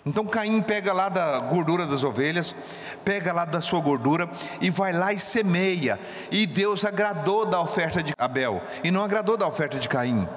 Então 0.06 0.26
Caim 0.26 0.62
pega 0.62 0.94
lá 0.94 1.10
da 1.10 1.40
gordura 1.40 1.86
das 1.86 2.04
ovelhas, 2.04 2.56
pega 3.04 3.34
lá 3.34 3.46
da 3.46 3.62
sua 3.62 3.80
gordura 3.80 4.30
e 4.62 4.70
vai 4.70 4.94
lá 4.94 5.12
e 5.12 5.20
semeia. 5.20 6.00
E 6.32 6.46
Deus 6.48 6.86
agradou 6.86 7.46
da 7.46 7.60
oferta 7.60 8.02
de 8.02 8.14
Abel 8.18 8.62
e 8.84 8.92
não 8.92 9.04
agradou 9.04 9.38
da 9.38 9.48
oferta 9.48 9.78
de 9.78 9.90
Caim. 9.90 10.28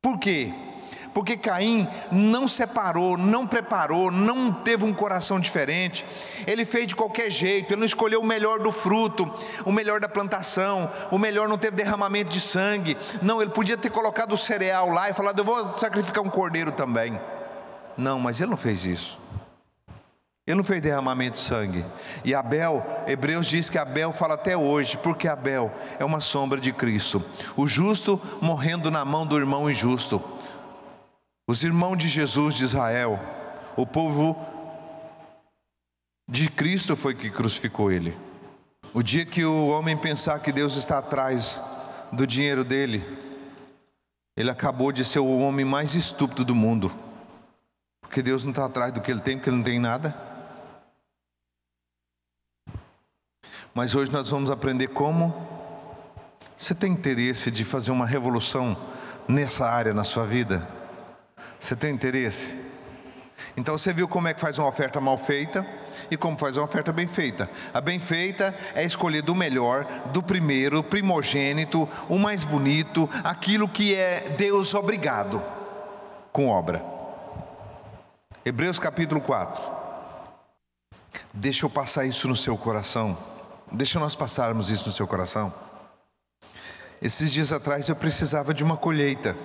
Por 0.00 0.18
quê? 0.18 0.52
porque 1.14 1.36
Caim 1.36 1.88
não 2.10 2.48
separou, 2.48 3.16
não 3.16 3.46
preparou, 3.46 4.10
não 4.10 4.52
teve 4.52 4.84
um 4.84 4.92
coração 4.92 5.38
diferente, 5.38 6.04
ele 6.46 6.64
fez 6.64 6.86
de 6.86 6.96
qualquer 6.96 7.30
jeito, 7.30 7.72
ele 7.72 7.80
não 7.80 7.86
escolheu 7.86 8.20
o 8.20 8.26
melhor 8.26 8.58
do 8.58 8.72
fruto, 8.72 9.30
o 9.64 9.72
melhor 9.72 10.00
da 10.00 10.08
plantação, 10.08 10.90
o 11.10 11.18
melhor 11.18 11.48
não 11.48 11.58
teve 11.58 11.76
derramamento 11.76 12.30
de 12.30 12.40
sangue, 12.40 12.96
não, 13.20 13.40
ele 13.40 13.50
podia 13.50 13.76
ter 13.76 13.90
colocado 13.90 14.32
o 14.32 14.38
cereal 14.38 14.90
lá 14.90 15.10
e 15.10 15.14
falado: 15.14 15.38
Eu 15.38 15.44
vou 15.44 15.76
sacrificar 15.76 16.22
um 16.22 16.30
cordeiro 16.30 16.72
também. 16.72 17.20
Não, 17.96 18.18
mas 18.18 18.40
ele 18.40 18.50
não 18.50 18.56
fez 18.56 18.86
isso. 18.86 19.18
Ele 20.44 20.56
não 20.56 20.64
fez 20.64 20.82
derramamento 20.82 21.32
de 21.32 21.38
sangue. 21.38 21.84
E 22.24 22.34
Abel, 22.34 22.84
Hebreus 23.06 23.46
diz 23.46 23.70
que 23.70 23.78
Abel 23.78 24.12
fala 24.12 24.34
até 24.34 24.56
hoje, 24.56 24.98
porque 24.98 25.28
Abel 25.28 25.72
é 26.00 26.04
uma 26.04 26.20
sombra 26.20 26.60
de 26.60 26.72
Cristo. 26.72 27.24
O 27.56 27.68
justo 27.68 28.20
morrendo 28.40 28.90
na 28.90 29.04
mão 29.04 29.24
do 29.24 29.38
irmão 29.38 29.70
injusto. 29.70 30.20
Os 31.46 31.62
irmãos 31.62 31.96
de 31.96 32.08
Jesus 32.08 32.54
de 32.54 32.64
Israel, 32.64 33.20
o 33.76 33.86
povo 33.86 34.36
de 36.28 36.48
Cristo 36.50 36.96
foi 36.96 37.14
que 37.14 37.30
crucificou 37.30 37.92
ele. 37.92 38.16
O 38.92 39.02
dia 39.02 39.24
que 39.24 39.44
o 39.44 39.68
homem 39.68 39.96
pensar 39.96 40.40
que 40.40 40.50
Deus 40.50 40.76
está 40.76 40.98
atrás 40.98 41.62
do 42.10 42.26
dinheiro 42.26 42.64
dele, 42.64 43.02
ele 44.36 44.50
acabou 44.50 44.90
de 44.90 45.04
ser 45.04 45.20
o 45.20 45.38
homem 45.40 45.64
mais 45.64 45.94
estúpido 45.94 46.44
do 46.44 46.54
mundo. 46.54 46.90
Porque 48.12 48.20
Deus 48.20 48.44
não 48.44 48.50
está 48.50 48.66
atrás 48.66 48.92
do 48.92 49.00
que 49.00 49.10
ele 49.10 49.22
tem, 49.22 49.38
porque 49.38 49.48
ele 49.48 49.56
não 49.56 49.64
tem 49.64 49.78
nada. 49.78 50.14
Mas 53.72 53.94
hoje 53.94 54.12
nós 54.12 54.28
vamos 54.28 54.50
aprender 54.50 54.88
como 54.88 55.34
você 56.54 56.74
tem 56.74 56.92
interesse 56.92 57.50
de 57.50 57.64
fazer 57.64 57.90
uma 57.90 58.04
revolução 58.04 58.76
nessa 59.26 59.66
área 59.66 59.94
na 59.94 60.04
sua 60.04 60.26
vida. 60.26 60.68
Você 61.58 61.74
tem 61.74 61.94
interesse? 61.94 62.60
Então 63.56 63.78
você 63.78 63.94
viu 63.94 64.06
como 64.06 64.28
é 64.28 64.34
que 64.34 64.42
faz 64.42 64.58
uma 64.58 64.68
oferta 64.68 65.00
mal 65.00 65.16
feita 65.16 65.66
e 66.10 66.16
como 66.18 66.36
faz 66.36 66.58
uma 66.58 66.66
oferta 66.66 66.92
bem 66.92 67.06
feita. 67.06 67.48
A 67.72 67.80
bem 67.80 67.98
feita 67.98 68.54
é 68.74 68.84
escolher 68.84 69.22
do 69.22 69.34
melhor, 69.34 69.86
do 70.12 70.22
primeiro, 70.22 70.84
primogênito, 70.84 71.88
o 72.10 72.18
mais 72.18 72.44
bonito, 72.44 73.08
aquilo 73.24 73.66
que 73.66 73.94
é 73.94 74.20
Deus 74.36 74.74
obrigado 74.74 75.42
com 76.30 76.48
obra. 76.48 76.91
Hebreus 78.44 78.76
capítulo 78.76 79.20
4. 79.20 79.62
Deixa 81.32 81.64
eu 81.64 81.70
passar 81.70 82.04
isso 82.06 82.26
no 82.26 82.34
seu 82.34 82.58
coração. 82.58 83.16
Deixa 83.70 84.00
nós 84.00 84.16
passarmos 84.16 84.68
isso 84.68 84.88
no 84.88 84.92
seu 84.92 85.06
coração. 85.06 85.54
Esses 87.00 87.32
dias 87.32 87.52
atrás 87.52 87.88
eu 87.88 87.94
precisava 87.94 88.52
de 88.52 88.64
uma 88.64 88.76
colheita. 88.76 89.36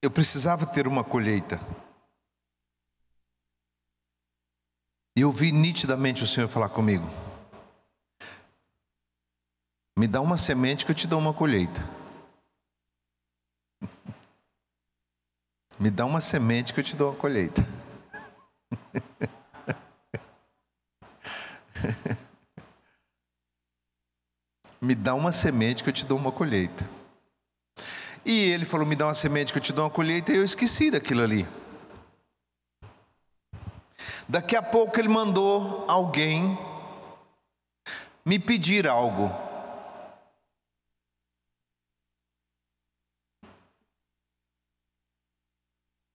Eu 0.00 0.10
precisava 0.10 0.66
ter 0.66 0.86
uma 0.86 1.02
colheita. 1.02 1.60
E 5.16 5.22
eu 5.22 5.32
vi 5.32 5.50
nitidamente 5.50 6.22
o 6.22 6.28
Senhor 6.28 6.46
falar 6.46 6.68
comigo: 6.68 7.10
Me 9.98 10.06
dá 10.06 10.20
uma 10.20 10.36
semente 10.36 10.84
que 10.84 10.92
eu 10.92 10.96
te 10.96 11.08
dou 11.08 11.18
uma 11.18 11.34
colheita. 11.34 12.01
Me 15.82 15.90
dá 15.90 16.06
uma 16.06 16.20
semente 16.20 16.72
que 16.72 16.78
eu 16.78 16.84
te 16.84 16.94
dou 16.94 17.10
uma 17.10 17.18
colheita. 17.18 17.66
Me 24.80 24.94
dá 24.94 25.12
uma 25.12 25.32
semente 25.32 25.82
que 25.82 25.88
eu 25.88 25.92
te 25.92 26.06
dou 26.06 26.16
uma 26.16 26.30
colheita. 26.30 26.88
E 28.24 28.50
ele 28.50 28.64
falou: 28.64 28.86
Me 28.86 28.94
dá 28.94 29.08
uma 29.08 29.14
semente 29.14 29.52
que 29.52 29.58
eu 29.58 29.62
te 29.62 29.72
dou 29.72 29.84
uma 29.84 29.90
colheita, 29.90 30.30
e 30.30 30.36
eu 30.36 30.44
esqueci 30.44 30.88
daquilo 30.88 31.20
ali. 31.20 31.48
Daqui 34.28 34.54
a 34.54 34.62
pouco 34.62 35.00
ele 35.00 35.08
mandou 35.08 35.84
alguém 35.88 36.56
me 38.24 38.38
pedir 38.38 38.86
algo. 38.86 39.51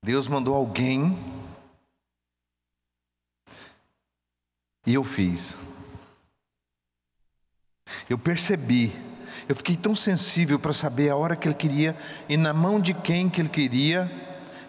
Deus 0.08 0.26
mandou 0.26 0.56
alguém 0.56 1.20
e 4.86 4.94
eu 4.94 5.04
fiz. 5.04 5.60
Eu 8.10 8.18
percebi 8.18 8.94
eu 9.50 9.56
fiquei 9.56 9.76
tão 9.76 9.94
sensível 9.94 10.58
para 10.58 10.74
saber 10.74 11.10
a 11.10 11.18
hora 11.18 11.36
que 11.36 11.46
ele 11.46 11.56
queria 11.56 11.94
e 12.30 12.38
na 12.38 12.54
mão 12.54 12.80
de 12.80 12.94
quem 12.94 13.30
que 13.30 13.42
ele 13.42 13.50
queria 13.50 14.10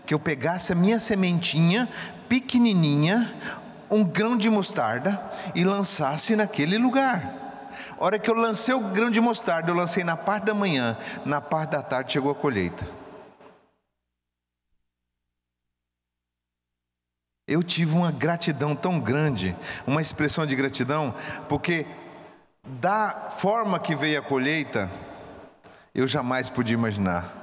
que 0.05 0.13
eu 0.13 0.19
pegasse 0.19 0.73
a 0.73 0.75
minha 0.75 0.99
sementinha 0.99 1.89
pequenininha, 2.29 3.33
um 3.89 4.03
grão 4.03 4.37
de 4.37 4.51
mostarda 4.51 5.23
e 5.55 5.63
lançasse 5.63 6.35
naquele 6.35 6.79
lugar. 6.79 7.71
A 7.97 8.05
hora 8.05 8.19
que 8.19 8.29
eu 8.29 8.35
lancei 8.35 8.75
o 8.75 8.81
grão 8.81 9.09
de 9.09 9.21
mostarda, 9.21 9.71
eu 9.71 9.75
lancei 9.77 10.03
na 10.03 10.17
parte 10.17 10.47
da 10.47 10.55
manhã, 10.55 10.97
na 11.25 11.41
parte 11.41 11.71
da 11.71 11.83
tarde 11.83 12.13
chegou 12.13 12.33
a 12.33 12.35
colheita. 12.35 12.98
Eu 17.49 17.63
tive 17.63 17.97
uma 17.97 18.13
gratidão 18.13 18.77
tão 18.77 19.01
grande, 19.01 19.57
uma 19.87 20.03
expressão 20.03 20.45
de 20.45 20.55
gratidão, 20.55 21.15
porque 21.49 21.87
da 22.63 23.31
forma 23.31 23.81
que 23.81 23.97
veio 23.97 24.19
a 24.19 24.23
colheita, 24.23 24.91
eu 25.95 26.07
jamais 26.07 26.51
podia 26.51 26.75
imaginar. 26.75 27.35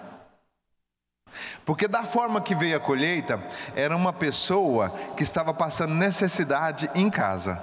Porque 1.65 1.87
da 1.87 2.03
forma 2.03 2.39
que 2.39 2.53
veio 2.53 2.77
a 2.77 2.79
colheita, 2.79 3.43
era 3.75 3.95
uma 3.95 4.13
pessoa 4.13 4.91
que 5.17 5.23
estava 5.23 5.51
passando 5.51 5.95
necessidade 5.95 6.87
em 6.93 7.09
casa. 7.09 7.59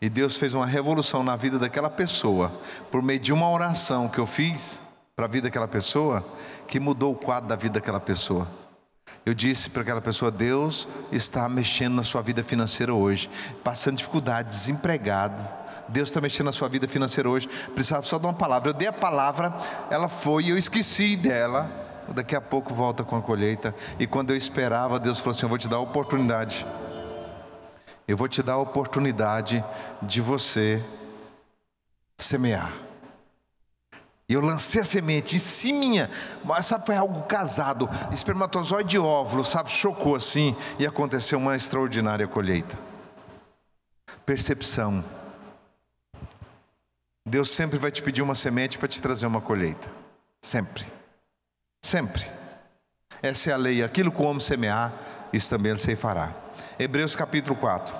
E 0.00 0.10
Deus 0.10 0.36
fez 0.36 0.54
uma 0.54 0.66
revolução 0.66 1.22
na 1.22 1.36
vida 1.36 1.56
daquela 1.60 1.88
pessoa, 1.88 2.60
por 2.90 3.00
meio 3.00 3.20
de 3.20 3.32
uma 3.32 3.48
oração 3.48 4.08
que 4.08 4.18
eu 4.18 4.26
fiz 4.26 4.82
para 5.14 5.26
a 5.26 5.28
vida 5.28 5.46
daquela 5.46 5.68
pessoa, 5.68 6.26
que 6.66 6.80
mudou 6.80 7.12
o 7.12 7.16
quadro 7.16 7.48
da 7.48 7.54
vida 7.54 7.74
daquela 7.74 8.00
pessoa. 8.00 8.61
Eu 9.24 9.34
disse 9.34 9.70
para 9.70 9.82
aquela 9.82 10.00
pessoa: 10.00 10.30
Deus 10.30 10.88
está 11.10 11.48
mexendo 11.48 11.94
na 11.94 12.02
sua 12.02 12.22
vida 12.22 12.42
financeira 12.42 12.92
hoje, 12.92 13.30
passando 13.62 13.96
dificuldade, 13.96 14.50
desempregado. 14.50 15.42
Deus 15.88 16.08
está 16.08 16.20
mexendo 16.20 16.46
na 16.46 16.52
sua 16.52 16.68
vida 16.68 16.88
financeira 16.88 17.28
hoje. 17.28 17.48
Precisava 17.74 18.04
só 18.04 18.18
de 18.18 18.26
uma 18.26 18.32
palavra. 18.32 18.70
Eu 18.70 18.74
dei 18.74 18.88
a 18.88 18.92
palavra, 18.92 19.54
ela 19.90 20.08
foi, 20.08 20.50
eu 20.50 20.58
esqueci 20.58 21.16
dela. 21.16 21.80
Daqui 22.08 22.34
a 22.34 22.40
pouco 22.40 22.74
volta 22.74 23.04
com 23.04 23.16
a 23.16 23.22
colheita. 23.22 23.74
E 23.98 24.06
quando 24.06 24.30
eu 24.30 24.36
esperava, 24.36 24.98
Deus 24.98 25.20
falou 25.20 25.30
assim: 25.30 25.44
Eu 25.44 25.48
vou 25.48 25.58
te 25.58 25.68
dar 25.68 25.76
a 25.76 25.80
oportunidade. 25.80 26.66
Eu 28.06 28.16
vou 28.16 28.26
te 28.26 28.42
dar 28.42 28.54
a 28.54 28.58
oportunidade 28.58 29.64
de 30.02 30.20
você 30.20 30.84
semear. 32.18 32.72
E 34.32 34.34
eu 34.34 34.40
lancei 34.40 34.80
a 34.80 34.84
semente 34.84 35.36
em 35.36 35.38
cima, 35.38 36.08
sabe, 36.62 36.86
foi 36.86 36.96
algo 36.96 37.20
casado, 37.24 37.86
espermatozoide 38.10 38.96
e 38.96 38.98
óvulo, 38.98 39.44
sabe, 39.44 39.70
chocou 39.70 40.16
assim 40.16 40.56
e 40.78 40.86
aconteceu 40.86 41.38
uma 41.38 41.54
extraordinária 41.54 42.26
colheita. 42.26 42.78
Percepção. 44.24 45.04
Deus 47.26 47.50
sempre 47.50 47.78
vai 47.78 47.90
te 47.90 48.02
pedir 48.02 48.22
uma 48.22 48.34
semente 48.34 48.78
para 48.78 48.88
te 48.88 49.02
trazer 49.02 49.26
uma 49.26 49.42
colheita. 49.42 49.86
Sempre. 50.40 50.86
Sempre. 51.82 52.26
Essa 53.22 53.50
é 53.50 53.52
a 53.52 53.58
lei. 53.58 53.82
Aquilo 53.82 54.10
que 54.10 54.22
o 54.22 54.24
homem 54.24 54.40
semear, 54.40 54.94
isso 55.30 55.50
também 55.50 55.72
ele 55.72 55.78
se 55.78 55.94
fará. 55.94 56.34
Hebreus 56.78 57.14
capítulo 57.14 57.54
4. 57.54 57.94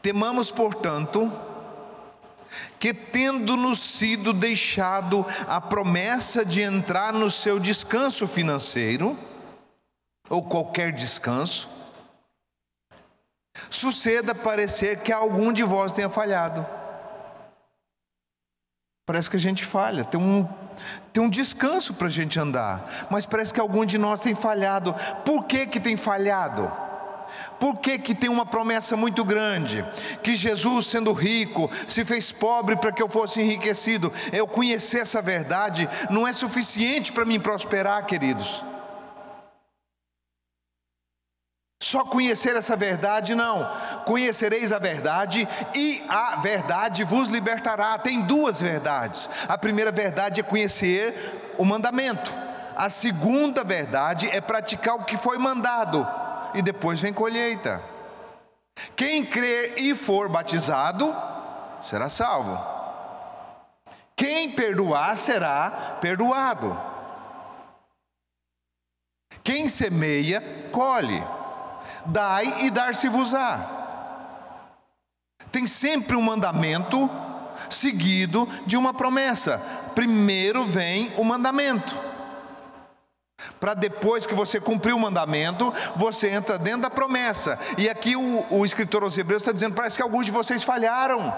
Temamos, 0.00 0.52
portanto, 0.52 1.28
que 2.78 2.92
tendo-nos 2.92 3.78
sido 3.78 4.32
deixado 4.32 5.24
a 5.46 5.60
promessa 5.60 6.44
de 6.44 6.60
entrar 6.60 7.12
no 7.12 7.30
seu 7.30 7.58
descanso 7.58 8.26
financeiro, 8.26 9.18
ou 10.28 10.42
qualquer 10.42 10.92
descanso, 10.92 11.70
suceda 13.68 14.34
parecer 14.34 15.00
que 15.00 15.12
algum 15.12 15.52
de 15.52 15.62
vós 15.62 15.92
tenha 15.92 16.08
falhado. 16.08 16.66
Parece 19.04 19.28
que 19.28 19.36
a 19.36 19.40
gente 19.40 19.64
falha, 19.64 20.04
tem 20.04 20.20
um, 20.20 20.48
tem 21.12 21.22
um 21.22 21.28
descanso 21.28 21.94
para 21.94 22.06
a 22.06 22.10
gente 22.10 22.38
andar, 22.38 23.08
mas 23.10 23.26
parece 23.26 23.52
que 23.52 23.60
algum 23.60 23.84
de 23.84 23.98
nós 23.98 24.20
tem 24.20 24.34
falhado. 24.34 24.94
Por 25.24 25.44
que, 25.44 25.66
que 25.66 25.80
tem 25.80 25.96
falhado? 25.96 26.70
Por 27.62 27.76
que, 27.76 27.96
que 27.96 28.12
tem 28.12 28.28
uma 28.28 28.44
promessa 28.44 28.96
muito 28.96 29.24
grande? 29.24 29.86
Que 30.20 30.34
Jesus, 30.34 30.88
sendo 30.88 31.12
rico, 31.12 31.70
se 31.86 32.04
fez 32.04 32.32
pobre 32.32 32.74
para 32.74 32.90
que 32.90 33.00
eu 33.00 33.08
fosse 33.08 33.40
enriquecido. 33.40 34.12
Eu 34.32 34.48
conhecer 34.48 35.02
essa 35.02 35.22
verdade 35.22 35.88
não 36.10 36.26
é 36.26 36.32
suficiente 36.32 37.12
para 37.12 37.24
mim 37.24 37.38
prosperar, 37.38 38.04
queridos. 38.04 38.64
Só 41.80 42.04
conhecer 42.04 42.56
essa 42.56 42.74
verdade, 42.74 43.32
não. 43.32 43.70
Conhecereis 44.06 44.72
a 44.72 44.80
verdade 44.80 45.48
e 45.72 46.02
a 46.08 46.40
verdade 46.40 47.04
vos 47.04 47.28
libertará. 47.28 47.96
Tem 47.96 48.22
duas 48.22 48.60
verdades. 48.60 49.30
A 49.46 49.56
primeira 49.56 49.92
verdade 49.92 50.40
é 50.40 50.42
conhecer 50.42 51.54
o 51.56 51.64
mandamento. 51.64 52.34
A 52.74 52.88
segunda 52.88 53.62
verdade 53.62 54.28
é 54.32 54.40
praticar 54.40 54.96
o 54.96 55.04
que 55.04 55.16
foi 55.16 55.38
mandado 55.38 56.21
e 56.54 56.62
depois 56.62 57.00
vem 57.00 57.12
colheita. 57.12 57.82
Quem 58.96 59.24
crer 59.24 59.74
e 59.78 59.94
for 59.94 60.28
batizado 60.28 61.14
será 61.82 62.08
salvo. 62.08 62.58
Quem 64.16 64.52
perdoar 64.52 65.16
será 65.18 65.98
perdoado. 66.00 66.78
Quem 69.42 69.68
semeia, 69.68 70.68
colhe. 70.70 71.22
Dai 72.06 72.64
e 72.64 72.70
dar-se-vos-á. 72.70 73.80
Tem 75.50 75.66
sempre 75.66 76.16
um 76.16 76.22
mandamento 76.22 77.10
seguido 77.68 78.48
de 78.66 78.76
uma 78.76 78.94
promessa. 78.94 79.58
Primeiro 79.94 80.64
vem 80.66 81.12
o 81.16 81.24
mandamento. 81.24 82.11
Para 83.62 83.74
depois 83.74 84.26
que 84.26 84.34
você 84.34 84.58
cumprir 84.58 84.92
o 84.92 84.98
mandamento, 84.98 85.72
você 85.94 86.28
entra 86.30 86.58
dentro 86.58 86.80
da 86.80 86.90
promessa. 86.90 87.56
E 87.78 87.88
aqui 87.88 88.16
o, 88.16 88.44
o 88.50 88.66
escritor 88.66 89.04
aos 89.04 89.16
Hebreus 89.16 89.42
está 89.42 89.52
dizendo: 89.52 89.76
parece 89.76 89.94
que 89.94 90.02
alguns 90.02 90.26
de 90.26 90.32
vocês 90.32 90.64
falharam. 90.64 91.32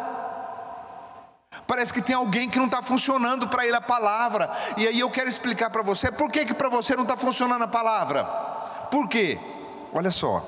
Parece 1.67 1.93
que 1.93 2.01
tem 2.01 2.17
alguém 2.17 2.49
que 2.49 2.59
não 2.59 2.65
está 2.65 2.81
funcionando 2.81 3.47
para 3.49 3.67
ele 3.67 3.77
a 3.77 3.81
palavra. 3.83 4.51
E 4.79 4.89
aí 4.89 5.01
eu 5.01 5.11
quero 5.11 5.29
explicar 5.29 5.69
para 5.69 5.83
você 5.83 6.11
por 6.11 6.31
que, 6.31 6.47
que 6.47 6.55
para 6.55 6.71
você 6.71 6.97
não 6.97 7.03
está 7.03 7.15
funcionando 7.15 7.65
a 7.65 7.69
palavra. 7.69 8.25
Por 8.91 9.07
quê? 9.07 9.39
Olha 9.93 10.11
só. 10.11 10.43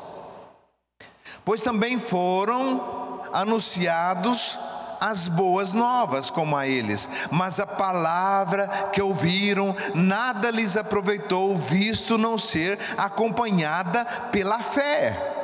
Pois 1.45 1.63
também 1.63 1.99
foram 1.99 3.21
anunciados 3.35 4.59
as 5.01 5.29
boas 5.29 5.73
novas 5.73 6.31
como 6.31 6.57
a 6.57 6.67
eles, 6.67 7.09
mas 7.31 7.61
a 7.61 7.67
palavra 7.67 8.69
que 8.93 9.03
ouviram 9.03 9.75
nada 9.95 10.51
lhes 10.51 10.77
aproveitou, 10.77 11.57
visto 11.57 12.19
não 12.19 12.37
ser 12.39 12.79
acompanhada 12.97 14.05
pela 14.31 14.63
fé. 14.63 15.35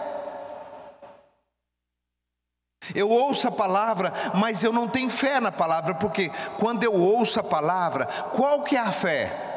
Eu 2.94 3.08
ouço 3.08 3.46
a 3.48 3.52
palavra, 3.52 4.12
mas 4.34 4.62
eu 4.62 4.72
não 4.72 4.88
tenho 4.88 5.08
fé 5.08 5.40
na 5.40 5.52
palavra, 5.52 5.94
porque 5.94 6.30
quando 6.58 6.82
eu 6.82 6.92
ouço 6.92 7.38
a 7.38 7.42
palavra, 7.42 8.06
qual 8.06 8.62
que 8.62 8.76
é 8.76 8.80
a 8.80 8.92
fé? 8.92 9.52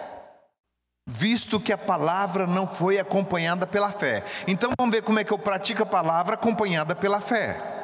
Visto 1.08 1.60
que 1.60 1.74
a 1.74 1.78
palavra 1.78 2.48
não 2.48 2.68
foi 2.68 3.00
acompanhada 3.00 3.68
pela 3.68 3.92
fé. 3.92 4.24
Então 4.48 4.72
vamos 4.78 4.94
ver 4.94 5.02
como 5.02 5.20
é 5.20 5.24
que 5.24 5.32
eu 5.32 5.40
pratico 5.40 5.84
a 5.84 5.86
palavra 5.86 6.36
acompanhada 6.36 6.96
pela 6.96 7.22
fé. 7.22 7.75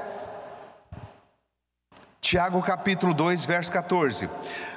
Tiago 2.31 2.61
capítulo 2.61 3.13
2, 3.13 3.43
verso 3.43 3.69
14. 3.73 4.29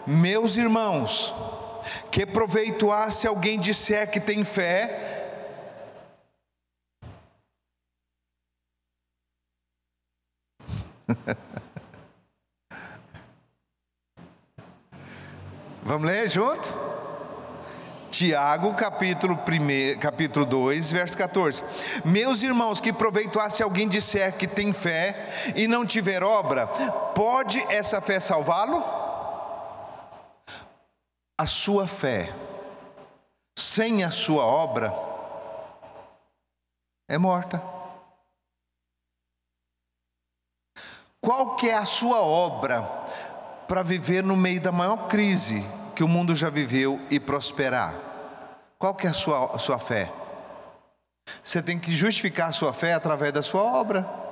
Meus 0.05 0.57
irmãos, 0.57 1.33
que 2.11 2.27
proveito 2.27 2.91
há 2.91 3.13
se 3.13 3.29
alguém 3.29 3.61
disser 3.61 4.11
que 4.11 4.19
tem 4.19 4.43
fé 4.43 5.23
Vamos 15.85 16.09
ler 16.09 16.29
junto? 16.29 16.75
Tiago, 18.15 18.75
capítulo, 18.75 19.35
1, 19.35 19.99
capítulo 19.99 20.47
2, 20.47 20.93
verso 20.93 21.19
14. 21.19 21.65
Meus 22.05 22.45
irmãos, 22.45 22.81
que 22.81 22.93
proveito 22.93 23.41
há 23.41 23.51
se 23.51 23.61
alguém 23.61 23.89
disser 23.89 24.37
que 24.37 24.47
tem 24.47 24.73
fé 24.73 25.53
e 25.57 25.67
não 25.67 25.85
tiver 25.85 26.23
obra, 26.23 26.69
pode 27.13 27.59
essa 27.69 28.01
fé 28.01 28.21
salvá-lo? 28.21 28.85
A 31.37 31.45
sua 31.45 31.89
fé, 31.89 32.33
sem 33.59 34.05
a 34.05 34.13
sua 34.13 34.45
obra, 34.45 34.95
é 37.09 37.19
morta. 37.19 37.61
Qual 41.21 41.57
que 41.57 41.69
é 41.69 41.75
a 41.75 41.85
sua 41.85 42.21
obra 42.21 42.83
para 43.67 43.83
viver 43.83 44.23
no 44.23 44.37
meio 44.37 44.61
da 44.61 44.71
maior 44.71 45.09
crise 45.09 45.67
que 45.95 46.05
o 46.05 46.09
mundo 46.09 46.35
já 46.35 46.51
viveu 46.51 47.01
e 47.11 47.21
prosperar? 47.21 47.95
Qual 48.79 48.95
que 48.95 49.07
é 49.07 49.11
a 49.11 49.15
sua, 49.15 49.59
sua 49.59 49.79
fé? 49.79 50.13
Você 51.43 51.63
tem 51.63 51.79
que 51.79 51.95
justificar 51.95 52.49
a 52.49 52.53
sua 52.53 52.73
fé 52.73 52.95
através 52.95 53.33
da 53.33 53.43
sua 53.43 53.63
obra. 53.63 54.25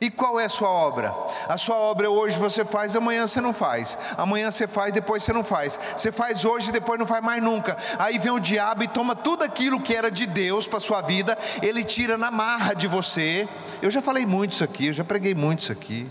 E 0.00 0.10
qual 0.10 0.40
é 0.40 0.44
a 0.46 0.48
sua 0.48 0.68
obra? 0.68 1.14
A 1.48 1.56
sua 1.56 1.76
obra 1.76 2.10
hoje 2.10 2.38
você 2.38 2.64
faz, 2.64 2.96
amanhã 2.96 3.26
você 3.26 3.40
não 3.40 3.52
faz. 3.52 3.96
Amanhã 4.16 4.50
você 4.50 4.66
faz, 4.66 4.92
depois 4.92 5.22
você 5.22 5.32
não 5.32 5.44
faz. 5.44 5.78
Você 5.96 6.10
faz 6.10 6.44
hoje, 6.44 6.72
depois 6.72 6.98
não 6.98 7.06
faz 7.06 7.22
mais 7.22 7.42
nunca. 7.42 7.76
Aí 7.98 8.18
vem 8.18 8.32
o 8.32 8.40
diabo 8.40 8.82
e 8.82 8.88
toma 8.88 9.14
tudo 9.14 9.44
aquilo 9.44 9.80
que 9.80 9.94
era 9.94 10.10
de 10.10 10.26
Deus 10.26 10.66
para 10.66 10.80
sua 10.80 11.00
vida, 11.00 11.38
ele 11.62 11.84
tira 11.84 12.18
na 12.18 12.30
marra 12.30 12.74
de 12.74 12.86
você. 12.86 13.48
Eu 13.80 13.90
já 13.90 14.02
falei 14.02 14.26
muito 14.26 14.52
isso 14.52 14.64
aqui, 14.64 14.88
eu 14.88 14.92
já 14.92 15.04
preguei 15.04 15.34
muito 15.34 15.60
isso 15.60 15.72
aqui. 15.72 16.10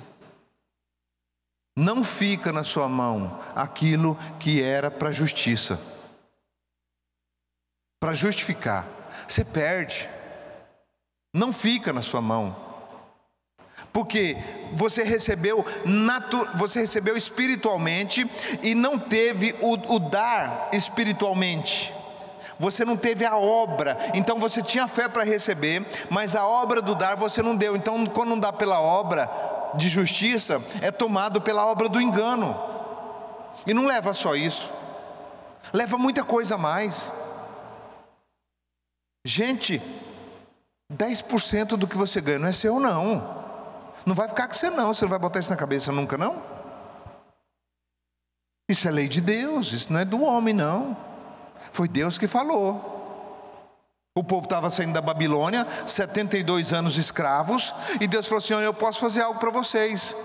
Não 1.75 2.03
fica 2.03 2.53
na 2.53 2.63
sua 2.63 2.87
mão 2.87 3.39
aquilo 3.55 4.15
que 4.39 4.61
era 4.61 4.91
para 4.91 5.11
justiça. 5.11 5.79
Para 7.99 8.13
justificar. 8.13 8.87
Você 9.27 9.43
perde. 9.43 10.09
Não 11.33 11.51
fica 11.51 11.91
na 11.91 12.01
sua 12.01 12.21
mão 12.21 12.63
porque 13.93 14.35
você 14.73 15.03
recebeu, 15.03 15.63
natu, 15.85 16.47
você 16.55 16.79
recebeu 16.79 17.15
espiritualmente 17.15 18.29
e 18.63 18.73
não 18.73 18.97
teve 18.97 19.55
o, 19.61 19.73
o 19.95 19.99
dar 19.99 20.69
espiritualmente. 20.73 21.93
Você 22.57 22.83
não 22.83 22.97
teve 22.97 23.23
a 23.23 23.37
obra, 23.37 23.97
então 24.15 24.39
você 24.39 24.61
tinha 24.61 24.87
fé 24.87 25.07
para 25.07 25.23
receber, 25.23 25.85
mas 26.09 26.35
a 26.35 26.45
obra 26.45 26.81
do 26.81 26.95
dar 26.95 27.15
você 27.15 27.41
não 27.41 27.55
deu. 27.55 27.75
Então, 27.75 28.05
quando 28.07 28.29
não 28.29 28.39
dá 28.39 28.51
pela 28.51 28.79
obra 28.79 29.29
de 29.75 29.89
justiça, 29.89 30.61
é 30.81 30.91
tomado 30.91 31.41
pela 31.41 31.65
obra 31.65 31.89
do 31.89 32.01
engano. 32.01 32.55
E 33.65 33.73
não 33.73 33.85
leva 33.85 34.13
só 34.13 34.35
isso, 34.35 34.73
leva 35.71 35.97
muita 35.97 36.23
coisa 36.23 36.55
a 36.55 36.57
mais. 36.57 37.13
Gente, 39.25 39.81
10% 40.91 41.77
do 41.77 41.87
que 41.87 41.97
você 41.97 42.19
ganha 42.19 42.39
não 42.39 42.47
é 42.47 42.51
seu, 42.51 42.79
não. 42.79 43.43
Não 44.05 44.13
vai 44.13 44.27
ficar 44.27 44.47
com 44.47 44.53
você, 44.53 44.69
não. 44.69 44.93
Você 44.93 45.05
não 45.05 45.09
vai 45.09 45.19
botar 45.19 45.39
isso 45.39 45.49
na 45.49 45.55
cabeça 45.55 45.91
nunca, 45.91 46.17
não? 46.17 46.41
Isso 48.69 48.87
é 48.87 48.91
lei 48.91 49.07
de 49.07 49.21
Deus, 49.21 49.71
isso 49.71 49.91
não 49.91 49.99
é 49.99 50.05
do 50.05 50.21
homem, 50.23 50.53
não. 50.53 50.97
Foi 51.71 51.87
Deus 51.87 52.17
que 52.17 52.27
falou. 52.27 52.92
O 54.15 54.23
povo 54.23 54.43
estava 54.43 54.69
saindo 54.69 54.93
da 54.93 55.01
Babilônia, 55.01 55.65
72 55.87 56.71
anos 56.71 56.97
escravos, 56.97 57.73
e 57.99 58.05
Deus 58.05 58.27
falou 58.27 58.37
assim: 58.37 58.53
Eu 58.53 58.73
posso 58.73 58.99
fazer 58.99 59.21
algo 59.21 59.39
para 59.39 59.49
vocês. 59.49 60.15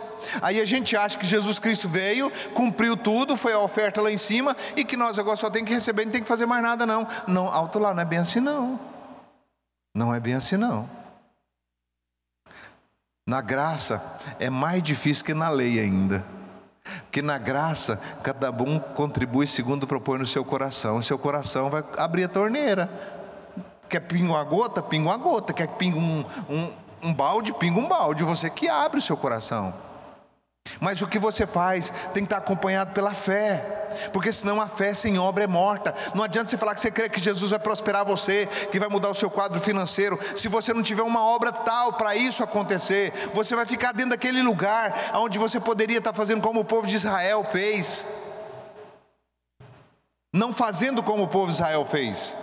Aí 0.42 0.60
a 0.60 0.64
gente 0.66 0.94
acha 0.94 1.16
que 1.16 1.24
Jesus 1.24 1.58
Cristo 1.58 1.88
veio, 1.88 2.30
cumpriu 2.52 2.98
tudo, 2.98 3.34
foi 3.34 3.54
a 3.54 3.58
oferta 3.58 4.02
lá 4.02 4.10
em 4.10 4.18
cima, 4.18 4.54
e 4.76 4.84
que 4.84 4.94
nós 4.94 5.18
agora 5.18 5.38
só 5.38 5.48
tem 5.48 5.64
que 5.64 5.72
receber, 5.72 6.04
não 6.04 6.12
tem 6.12 6.22
que 6.22 6.28
fazer 6.28 6.44
mais 6.44 6.62
nada, 6.62 6.84
não. 6.84 7.06
Não, 7.26 7.48
alto 7.48 7.78
lá, 7.78 7.94
não 7.94 8.02
é 8.02 8.04
bem 8.04 8.18
assim, 8.18 8.40
não. 8.40 8.78
Não 9.94 10.14
é 10.14 10.20
bem 10.20 10.34
assim, 10.34 10.58
não. 10.58 10.86
Na 13.26 13.40
graça 13.40 14.02
é 14.38 14.50
mais 14.50 14.82
difícil 14.82 15.24
que 15.24 15.32
na 15.32 15.48
lei 15.48 15.80
ainda. 15.80 16.26
Porque 17.04 17.22
na 17.22 17.38
graça, 17.38 17.98
cada 18.22 18.50
um 18.50 18.78
contribui 18.78 19.46
segundo 19.46 19.86
propõe 19.86 20.18
no 20.18 20.26
seu 20.26 20.44
coração. 20.44 20.98
O 20.98 21.02
seu 21.02 21.18
coração 21.18 21.70
vai 21.70 21.82
abrir 21.96 22.24
a 22.24 22.28
torneira. 22.28 23.17
Quer 23.88 24.00
pinga 24.00 24.32
uma 24.32 24.44
gota? 24.44 24.82
Pinga 24.82 25.08
uma 25.08 25.16
gota. 25.16 25.52
Quer 25.52 25.68
pinga 25.68 25.98
um, 25.98 26.24
um, 26.48 26.72
um 27.02 27.14
balde? 27.14 27.52
Pinga 27.52 27.80
um 27.80 27.88
balde. 27.88 28.24
Você 28.24 28.50
que 28.50 28.68
abre 28.68 28.98
o 28.98 29.02
seu 29.02 29.16
coração. 29.16 29.72
Mas 30.80 31.00
o 31.02 31.06
que 31.06 31.18
você 31.18 31.46
faz 31.46 31.90
tem 32.12 32.22
que 32.22 32.26
estar 32.26 32.38
acompanhado 32.38 32.92
pela 32.92 33.12
fé, 33.12 34.10
porque 34.12 34.32
senão 34.32 34.60
a 34.60 34.68
fé 34.68 34.94
sem 34.94 35.18
obra 35.18 35.44
é 35.44 35.46
morta. 35.46 35.94
Não 36.14 36.22
adianta 36.22 36.50
você 36.50 36.58
falar 36.58 36.74
que 36.74 36.80
você 36.80 36.90
crê 36.90 37.08
que 37.08 37.20
Jesus 37.20 37.50
vai 37.50 37.58
prosperar 37.58 38.04
você, 38.04 38.46
que 38.70 38.78
vai 38.78 38.88
mudar 38.88 39.08
o 39.08 39.14
seu 39.14 39.30
quadro 39.30 39.60
financeiro, 39.60 40.18
se 40.36 40.48
você 40.48 40.72
não 40.72 40.82
tiver 40.82 41.02
uma 41.02 41.24
obra 41.24 41.52
tal 41.52 41.94
para 41.94 42.14
isso 42.14 42.42
acontecer, 42.42 43.12
você 43.32 43.56
vai 43.56 43.66
ficar 43.66 43.92
dentro 43.92 44.10
daquele 44.10 44.42
lugar 44.42 45.12
onde 45.14 45.38
você 45.38 45.58
poderia 45.58 45.98
estar 45.98 46.12
fazendo 46.12 46.42
como 46.42 46.60
o 46.60 46.64
povo 46.64 46.86
de 46.86 46.96
Israel 46.96 47.42
fez, 47.44 48.06
não 50.32 50.52
fazendo 50.52 51.02
como 51.02 51.24
o 51.24 51.28
povo 51.28 51.46
de 51.46 51.54
Israel 51.54 51.84
fez. 51.86 52.36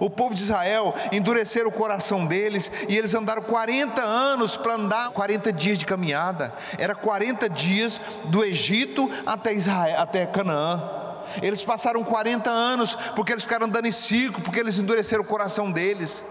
O 0.00 0.10
povo 0.10 0.34
de 0.34 0.42
Israel 0.42 0.94
endureceram 1.12 1.68
o 1.68 1.72
coração 1.72 2.26
deles 2.26 2.70
e 2.88 2.96
eles 2.96 3.14
andaram 3.14 3.42
40 3.42 4.02
anos 4.02 4.56
para 4.56 4.74
andar 4.74 5.10
40 5.10 5.52
dias 5.52 5.78
de 5.78 5.86
caminhada. 5.86 6.52
Era 6.78 6.94
40 6.94 7.48
dias 7.48 8.00
do 8.26 8.44
Egito 8.44 9.08
até 9.26 9.52
Israel, 9.52 10.00
até 10.00 10.26
Canaã. 10.26 11.04
Eles 11.42 11.64
passaram 11.64 12.04
40 12.04 12.50
anos 12.50 12.94
porque 13.14 13.32
eles 13.32 13.44
ficaram 13.44 13.66
andando 13.66 13.86
em 13.86 13.92
círculo, 13.92 14.42
porque 14.44 14.60
eles 14.60 14.78
endureceram 14.78 15.22
o 15.22 15.26
coração 15.26 15.70
deles. 15.70 16.24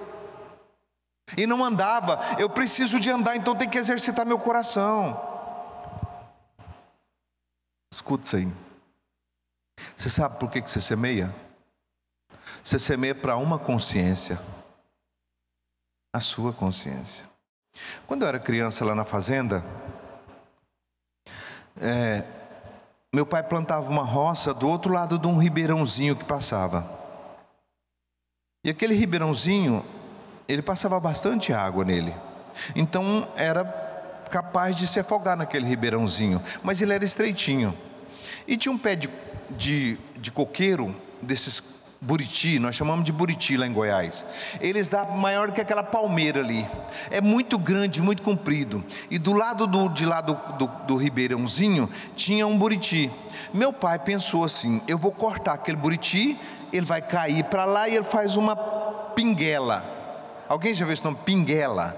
E 1.37 1.47
não 1.47 1.63
andava, 1.63 2.19
eu 2.37 2.49
preciso 2.49 2.99
de 2.99 3.09
andar, 3.09 3.35
então 3.35 3.55
tem 3.55 3.69
que 3.69 3.77
exercitar 3.77 4.25
meu 4.25 4.37
coração. 4.37 5.19
Escuta 7.91 8.25
isso 8.25 8.35
aí. 8.35 8.47
Você 9.95 10.09
sabe 10.09 10.37
por 10.39 10.51
que 10.51 10.61
você 10.61 10.79
semeia? 10.79 11.33
Você 12.63 12.79
semeia 12.79 13.13
para 13.13 13.35
uma 13.35 13.59
consciência, 13.59 14.39
a 16.15 16.21
sua 16.21 16.53
consciência. 16.53 17.27
Quando 18.07 18.21
eu 18.21 18.27
era 18.29 18.39
criança 18.39 18.85
lá 18.85 18.95
na 18.95 19.03
fazenda, 19.03 19.61
é, 21.81 22.23
meu 23.13 23.25
pai 23.25 23.43
plantava 23.43 23.89
uma 23.89 24.03
roça 24.03 24.53
do 24.53 24.65
outro 24.65 24.93
lado 24.93 25.19
de 25.19 25.27
um 25.27 25.37
ribeirãozinho 25.37 26.15
que 26.15 26.23
passava. 26.23 26.89
E 28.63 28.69
aquele 28.69 28.93
ribeirãozinho, 28.93 29.85
ele 30.47 30.61
passava 30.61 30.97
bastante 31.01 31.51
água 31.51 31.83
nele. 31.83 32.15
Então 32.73 33.27
era 33.35 33.65
capaz 34.31 34.77
de 34.77 34.87
se 34.87 35.01
afogar 35.01 35.35
naquele 35.35 35.65
ribeirãozinho, 35.65 36.41
mas 36.63 36.81
ele 36.81 36.93
era 36.93 37.03
estreitinho. 37.03 37.77
E 38.47 38.55
tinha 38.55 38.71
um 38.71 38.77
pé 38.77 38.95
de, 38.95 39.09
de, 39.49 39.97
de 40.17 40.31
coqueiro, 40.31 40.95
desses 41.21 41.59
Buriti, 42.03 42.59
nós 42.59 42.75
chamamos 42.75 43.05
de 43.05 43.13
Buriti 43.13 43.55
lá 43.55 43.65
em 43.65 43.71
Goiás. 43.71 44.25
Eles 44.59 44.89
dá 44.89 45.05
maior 45.05 45.51
que 45.51 45.61
aquela 45.61 45.81
palmeira 45.81 46.41
ali. 46.41 46.67
É 47.09 47.21
muito 47.21 47.57
grande, 47.57 48.01
muito 48.01 48.21
comprido. 48.21 48.83
E 49.09 49.17
do 49.17 49.31
lado 49.31 49.65
do, 49.65 49.87
de 49.87 50.05
lá 50.05 50.19
do, 50.19 50.35
do, 50.57 50.67
do 50.85 50.95
Ribeirãozinho 50.97 51.89
tinha 52.13 52.45
um 52.45 52.57
Buriti. 52.57 53.09
Meu 53.53 53.71
pai 53.71 53.97
pensou 53.99 54.43
assim: 54.43 54.81
eu 54.85 54.97
vou 54.97 55.13
cortar 55.13 55.53
aquele 55.53 55.77
Buriti, 55.77 56.37
ele 56.73 56.85
vai 56.85 57.01
cair 57.01 57.45
para 57.45 57.63
lá 57.63 57.87
e 57.87 57.95
ele 57.95 58.03
faz 58.03 58.35
uma 58.35 58.55
pinguela. 59.15 59.83
Alguém 60.49 60.73
já 60.73 60.83
viu 60.83 60.93
esse 60.93 61.03
nome? 61.05 61.17
Pinguela. 61.23 61.97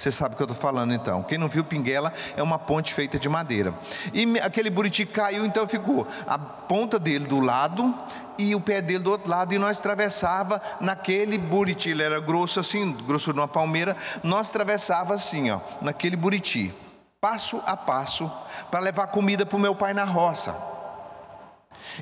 Você 0.00 0.10
sabe 0.10 0.32
o 0.32 0.36
que 0.36 0.42
eu 0.42 0.46
estou 0.46 0.58
falando 0.58 0.94
então. 0.94 1.22
Quem 1.22 1.36
não 1.36 1.46
viu 1.46 1.62
Pinguela 1.62 2.10
é 2.34 2.42
uma 2.42 2.58
ponte 2.58 2.94
feita 2.94 3.18
de 3.18 3.28
madeira. 3.28 3.74
E 4.14 4.40
aquele 4.40 4.70
buriti 4.70 5.04
caiu, 5.04 5.44
então 5.44 5.68
ficou 5.68 6.06
a 6.26 6.38
ponta 6.38 6.98
dele 6.98 7.26
do 7.26 7.38
lado 7.38 7.94
e 8.38 8.54
o 8.54 8.62
pé 8.62 8.80
dele 8.80 9.00
do 9.00 9.10
outro 9.10 9.30
lado. 9.30 9.52
E 9.52 9.58
nós 9.58 9.78
atravessava 9.78 10.58
naquele 10.80 11.36
buriti. 11.36 11.90
Ele 11.90 12.02
era 12.02 12.18
grosso 12.18 12.60
assim, 12.60 12.92
grosso 13.06 13.30
de 13.30 13.38
uma 13.38 13.46
palmeira. 13.46 13.94
Nós 14.24 14.48
atravessava 14.48 15.12
assim, 15.12 15.50
ó, 15.50 15.60
naquele 15.82 16.16
buriti, 16.16 16.72
passo 17.20 17.62
a 17.66 17.76
passo, 17.76 18.32
para 18.70 18.80
levar 18.80 19.08
comida 19.08 19.44
para 19.44 19.56
o 19.58 19.60
meu 19.60 19.74
pai 19.74 19.92
na 19.92 20.04
roça. 20.04 20.56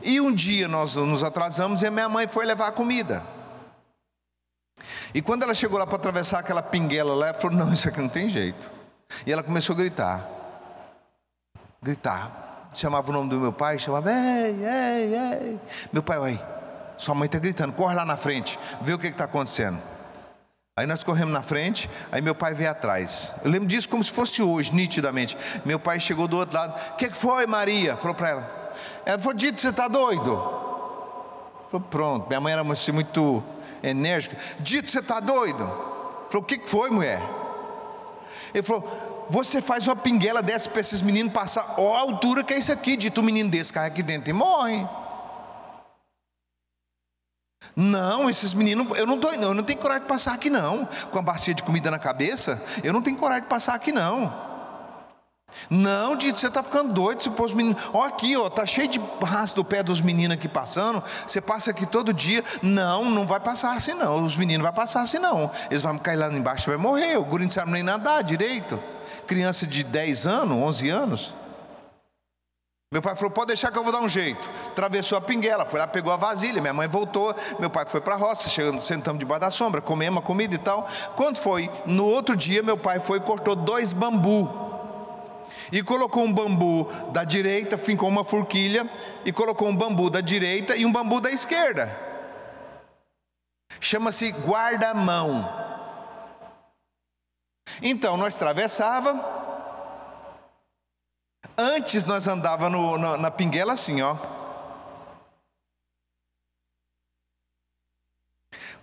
E 0.05 0.21
um 0.21 0.33
dia 0.33 0.69
nós 0.69 0.95
nos 0.95 1.25
atrasamos 1.25 1.83
e 1.83 1.87
a 1.89 1.91
minha 1.91 2.09
mãe 2.09 2.29
foi 2.29 2.47
levar 2.47 2.69
a 2.69 2.73
comida. 2.73 3.38
E 5.15 5.23
quando 5.23 5.43
ela 5.43 5.55
chegou 5.55 5.79
lá 5.79 5.87
para 5.87 5.97
atravessar 5.97 6.41
aquela 6.41 6.63
pinguela 6.63 7.15
lá, 7.15 7.29
ela 7.29 7.39
falou: 7.39 7.57
Não, 7.57 7.73
isso 7.73 7.89
aqui 7.89 8.01
não 8.01 8.09
tem 8.09 8.29
jeito. 8.29 8.71
E 9.27 9.33
ela 9.33 9.43
começou 9.43 9.75
a 9.75 9.77
gritar. 9.77 10.29
Gritar. 11.83 12.71
Chamava 12.75 13.11
o 13.11 13.13
nome 13.13 13.31
do 13.31 13.37
meu 13.39 13.53
pai, 13.53 13.79
chamava: 13.79 14.11
Ei, 14.13 14.65
ei, 14.65 15.15
ei. 15.15 15.61
Meu 15.93 16.03
pai, 16.03 16.19
oi, 16.19 16.41
sua 16.97 17.15
mãe 17.15 17.27
está 17.27 17.39
gritando, 17.39 17.73
corre 17.73 17.95
lá 17.95 18.05
na 18.05 18.17
frente, 18.17 18.59
vê 18.81 18.93
o 18.93 18.99
que 18.99 19.07
está 19.07 19.25
acontecendo. 19.25 19.81
Aí 20.77 20.87
nós 20.87 21.03
corremos 21.03 21.35
na 21.35 21.43
frente, 21.43 21.91
aí 22.13 22.21
meu 22.21 22.37
pai 22.37 22.55
veio 22.55 22.71
atrás. 22.71 23.35
Eu 23.43 23.51
lembro 23.51 23.67
disso 23.67 23.89
como 23.89 24.05
se 24.05 24.13
fosse 24.13 24.41
hoje, 24.41 24.73
nitidamente. 24.73 25.37
Meu 25.65 25.81
pai 25.81 25.99
chegou 25.99 26.29
do 26.29 26.37
outro 26.37 26.57
lado: 26.57 26.79
O 26.93 26.97
que, 26.97 27.09
que 27.09 27.17
foi, 27.17 27.47
Maria? 27.47 27.97
Falou 27.97 28.15
para 28.15 28.29
ela. 28.29 28.73
Ela 29.05 29.19
falou: 29.19 29.35
Dito, 29.35 29.61
você 29.61 29.71
está 29.71 29.89
doido? 29.89 30.37
Falou: 31.71 31.87
Pronto. 31.91 32.29
Minha 32.29 32.41
mãe 32.41 32.53
era 32.53 32.63
assim, 32.73 32.93
muito 32.93 33.43
enérgica. 33.83 34.37
Dito, 34.61 34.91
você 34.91 34.99
está 35.01 35.21
doido? 35.21 35.67
Falou, 36.29 36.43
o 36.43 36.45
que 36.45 36.61
foi, 36.67 36.91
mulher? 36.91 37.23
Ele 38.53 38.63
falou, 38.63 39.27
você 39.29 39.61
faz 39.61 39.87
uma 39.87 39.97
pinguela 39.97 40.43
dessa 40.43 40.71
para 40.71 40.81
esses 40.81 41.03
meninos 41.03 41.33
passar, 41.33 41.75
ó 41.79 41.97
a 41.97 42.01
altura 42.01 42.43
que 42.43 42.55
é 42.55 42.59
isso 42.59 42.73
aqui, 42.73 42.97
dito 42.97 43.21
um 43.21 43.25
menino 43.25 43.51
desse 43.51 43.73
cai 43.73 43.87
aqui 43.87 44.03
dentro 44.03 44.31
e 44.31 44.33
morre. 44.33 44.87
Não, 47.77 48.29
esses 48.29 48.55
meninos, 48.55 48.97
eu 48.99 49.07
não 49.07 49.19
tô, 49.19 49.31
eu 49.31 49.55
não 49.55 49.63
tenho 49.63 49.79
coragem 49.79 50.03
de 50.03 50.09
passar 50.09 50.35
aqui 50.35 50.51
não, 50.51 50.89
com 51.11 51.19
a 51.19 51.23
bacia 51.23 51.55
de 51.55 51.63
comida 51.63 51.91
na 51.91 51.99
cabeça, 51.99 52.63
eu 52.83 52.93
não 52.93 53.03
tenho 53.03 53.17
coragem 53.17 53.43
de 53.43 53.49
passar 53.49 53.75
aqui 53.75 53.93
não. 53.93 54.48
Não, 55.71 56.17
Dito, 56.17 56.39
você 56.39 56.47
está 56.47 56.63
ficando 56.63 56.93
doido. 56.93 57.23
Se 57.23 57.31
pôs 57.31 57.53
meninos, 57.53 57.83
ó, 57.93 58.05
aqui, 58.05 58.37
ó, 58.37 58.49
tá 58.49 58.65
cheio 58.65 58.89
de 58.89 59.01
rastro 59.23 59.63
do 59.63 59.69
pé 59.69 59.83
dos 59.83 60.01
meninos 60.01 60.37
aqui 60.37 60.49
passando. 60.49 61.03
Você 61.27 61.41
passa 61.41 61.71
aqui 61.71 61.85
todo 61.87 62.13
dia. 62.13 62.45
Não, 62.63 63.11
não 63.11 63.27
vai 63.27 63.41
passar 63.41 63.75
assim, 63.75 63.95
não. 63.95 64.25
Os 64.25 64.37
meninos 64.37 64.63
vão 64.65 64.73
passar 64.73 65.03
assim, 65.03 65.19
não. 65.19 65.51
Eles 65.71 65.83
vão 65.83 65.99
cair 65.99 66.17
lá 66.17 66.33
embaixo 66.33 66.71
e 66.71 66.75
vai 66.75 66.79
morrer. 66.79 67.17
O 67.17 67.25
guri 67.25 67.45
não 67.45 67.51
sabe 67.51 67.73
nem 67.73 67.83
nadar 67.83 68.23
direito. 68.23 68.83
Criança 69.27 69.67
de 69.67 69.85
10 69.85 70.27
anos, 70.27 70.57
11 70.57 70.89
anos. 70.89 71.37
Meu 72.91 73.03
pai 73.03 73.15
falou: 73.15 73.31
pode 73.31 73.49
deixar 73.49 73.71
que 73.71 73.79
eu 73.79 73.83
vou 73.83 73.93
dar 73.93 74.01
um 74.01 74.09
jeito. 74.09 74.49
Atravessou 74.69 75.19
a 75.19 75.21
pinguela, 75.21 75.67
foi 75.67 75.79
lá, 75.79 75.87
pegou 75.87 76.11
a 76.11 76.17
vasilha. 76.17 76.63
Minha 76.63 76.73
mãe 76.73 76.89
voltou. 76.89 77.35
Meu 77.59 77.69
pai 77.69 77.85
foi 77.85 78.01
para 78.01 78.15
a 78.15 78.17
roça, 78.17 78.49
chegando, 78.49 78.81
sentamos 78.81 79.19
debaixo 79.19 79.41
da 79.41 79.51
sombra, 79.51 79.83
comemos 79.83 80.23
a 80.23 80.25
comida 80.25 80.55
e 80.55 80.59
tal. 80.59 80.89
Quando 81.15 81.37
foi? 81.37 81.71
No 81.85 82.07
outro 82.07 82.35
dia, 82.35 82.63
meu 82.63 82.79
pai 82.79 82.99
foi 83.01 83.19
e 83.19 83.21
cortou 83.21 83.55
dois 83.55 83.93
bambu 83.93 84.68
e 85.73 85.83
colocou 85.83 86.25
um 86.25 86.33
bambu 86.33 86.85
da 87.13 87.25
direita, 87.25 87.77
fincou 87.77 88.09
uma 88.09 88.25
forquilha 88.25 88.89
e 89.25 89.33
colocou 89.33 89.69
um 89.69 89.77
bambu 89.77 90.11
da 90.11 90.21
direita 90.21 90.77
e 90.77 90.85
um 90.85 90.93
bambu 90.93 91.21
da 91.21 91.31
esquerda. 91.31 91.97
Chama-se 93.81 94.31
guarda-mão. 94.31 95.49
Então 97.83 98.17
nós 98.17 98.37
atravessava. 98.37 99.37
Antes 101.57 102.07
nós 102.07 102.29
andava 102.29 102.71
no, 102.71 102.97
no, 102.97 103.17
na 103.17 103.31
pinguela 103.31 103.73
assim, 103.73 104.01
ó. 104.03 104.38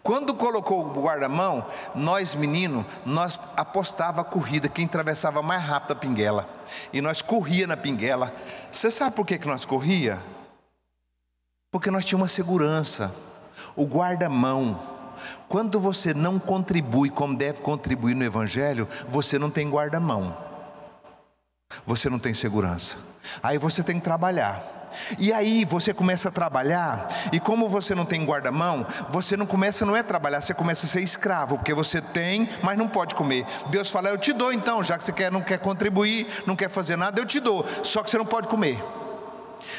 Quando 0.06 0.36
colocou 0.36 0.86
o 0.86 1.02
guarda-mão, 1.02 1.66
nós 1.96 2.36
menino, 2.36 2.86
nós 3.04 3.40
apostava 3.58 4.22
a 4.22 4.24
corrida, 4.24 4.70
quem 4.70 4.86
atravessava 4.86 5.42
mais 5.42 5.64
rápido 5.64 5.94
a 5.94 5.96
pinguela. 5.96 6.48
E 6.94 7.02
nós 7.02 7.24
corria 7.24 7.66
na 7.66 7.76
pinguela. 7.76 8.32
Você 8.72 8.92
sabe 8.92 9.16
por 9.16 9.26
que, 9.26 9.40
que 9.40 9.48
nós 9.48 9.66
corria? 9.66 10.22
Porque 11.72 11.90
nós 11.90 12.06
tínhamos 12.06 12.22
uma 12.22 12.28
segurança. 12.28 13.12
O 13.76 13.84
guarda-mão. 13.84 14.80
Quando 15.50 15.80
você 15.80 16.14
não 16.14 16.38
contribui 16.38 17.10
como 17.10 17.36
deve 17.36 17.62
contribuir 17.62 18.14
no 18.14 18.24
Evangelho, 18.24 18.88
você 19.10 19.40
não 19.40 19.50
tem 19.50 19.68
guarda-mão. 19.68 20.38
Você 21.84 22.12
não 22.12 22.20
tem 22.20 22.36
segurança. 22.36 22.98
Aí 23.42 23.58
você 23.58 23.82
tem 23.82 23.98
que 23.98 24.04
trabalhar. 24.04 24.75
E 25.18 25.32
aí 25.34 25.66
você 25.66 25.94
começa 25.94 26.30
a 26.30 26.32
trabalhar, 26.32 27.08
e 27.32 27.40
como 27.40 27.70
você 27.70 27.96
não 27.96 28.06
tem 28.06 28.26
guarda-mão, 28.26 28.86
você 29.10 29.36
não 29.38 29.46
começa 29.46 29.86
não 29.86 29.96
é 29.96 30.04
trabalhar, 30.04 30.42
você 30.42 30.54
começa 30.54 30.86
a 30.86 30.90
ser 30.90 31.02
escravo, 31.02 31.58
porque 31.58 31.74
você 31.74 32.02
tem, 32.02 32.50
mas 32.64 32.78
não 32.78 32.88
pode 32.88 33.16
comer. 33.16 33.46
Deus 33.70 33.90
fala: 33.90 34.10
"Eu 34.10 34.18
te 34.18 34.34
dou 34.34 34.52
então, 34.52 34.84
já 34.84 34.98
que 34.98 35.04
você 35.04 35.12
quer 35.12 35.32
não 35.32 35.42
quer 35.42 35.60
contribuir, 35.60 36.28
não 36.46 36.56
quer 36.56 36.70
fazer 36.70 36.96
nada, 36.96 37.20
eu 37.20 37.26
te 37.26 37.40
dou, 37.40 37.66
só 37.84 38.04
que 38.04 38.10
você 38.10 38.18
não 38.18 38.26
pode 38.26 38.48
comer". 38.48 38.82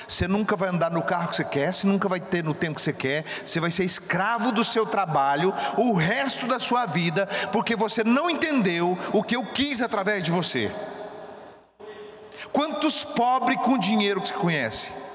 Você 0.07 0.27
nunca 0.27 0.57
vai 0.57 0.69
andar 0.69 0.91
no 0.91 1.03
carro 1.03 1.29
que 1.29 1.37
você 1.37 1.45
quer, 1.45 1.73
você 1.73 1.87
nunca 1.87 2.09
vai 2.09 2.21
ter 2.21 2.43
no 2.43 2.55
tempo 2.55 2.77
que 2.77 2.83
você 2.83 2.93
quer, 2.93 3.25
você 3.45 3.61
vai 3.61 3.71
ser 3.71 3.85
escravo 3.85 4.53
do 4.53 4.65
seu 4.65 4.85
trabalho 4.85 5.53
o 5.77 5.95
resto 5.95 6.47
da 6.47 6.59
sua 6.59 6.87
vida, 6.87 7.27
porque 7.53 7.77
você 7.77 8.03
não 8.05 8.29
entendeu 8.29 8.99
o 9.13 9.23
que 9.23 9.37
eu 9.37 9.45
quis 9.45 9.81
através 9.81 10.23
de 10.23 10.31
você. 10.31 10.71
Quantos 12.53 13.05
pobres 13.05 13.59
com 13.63 13.79
dinheiro 13.79 14.21
que 14.21 14.29
você 14.29 14.35
conhece? 14.35 15.06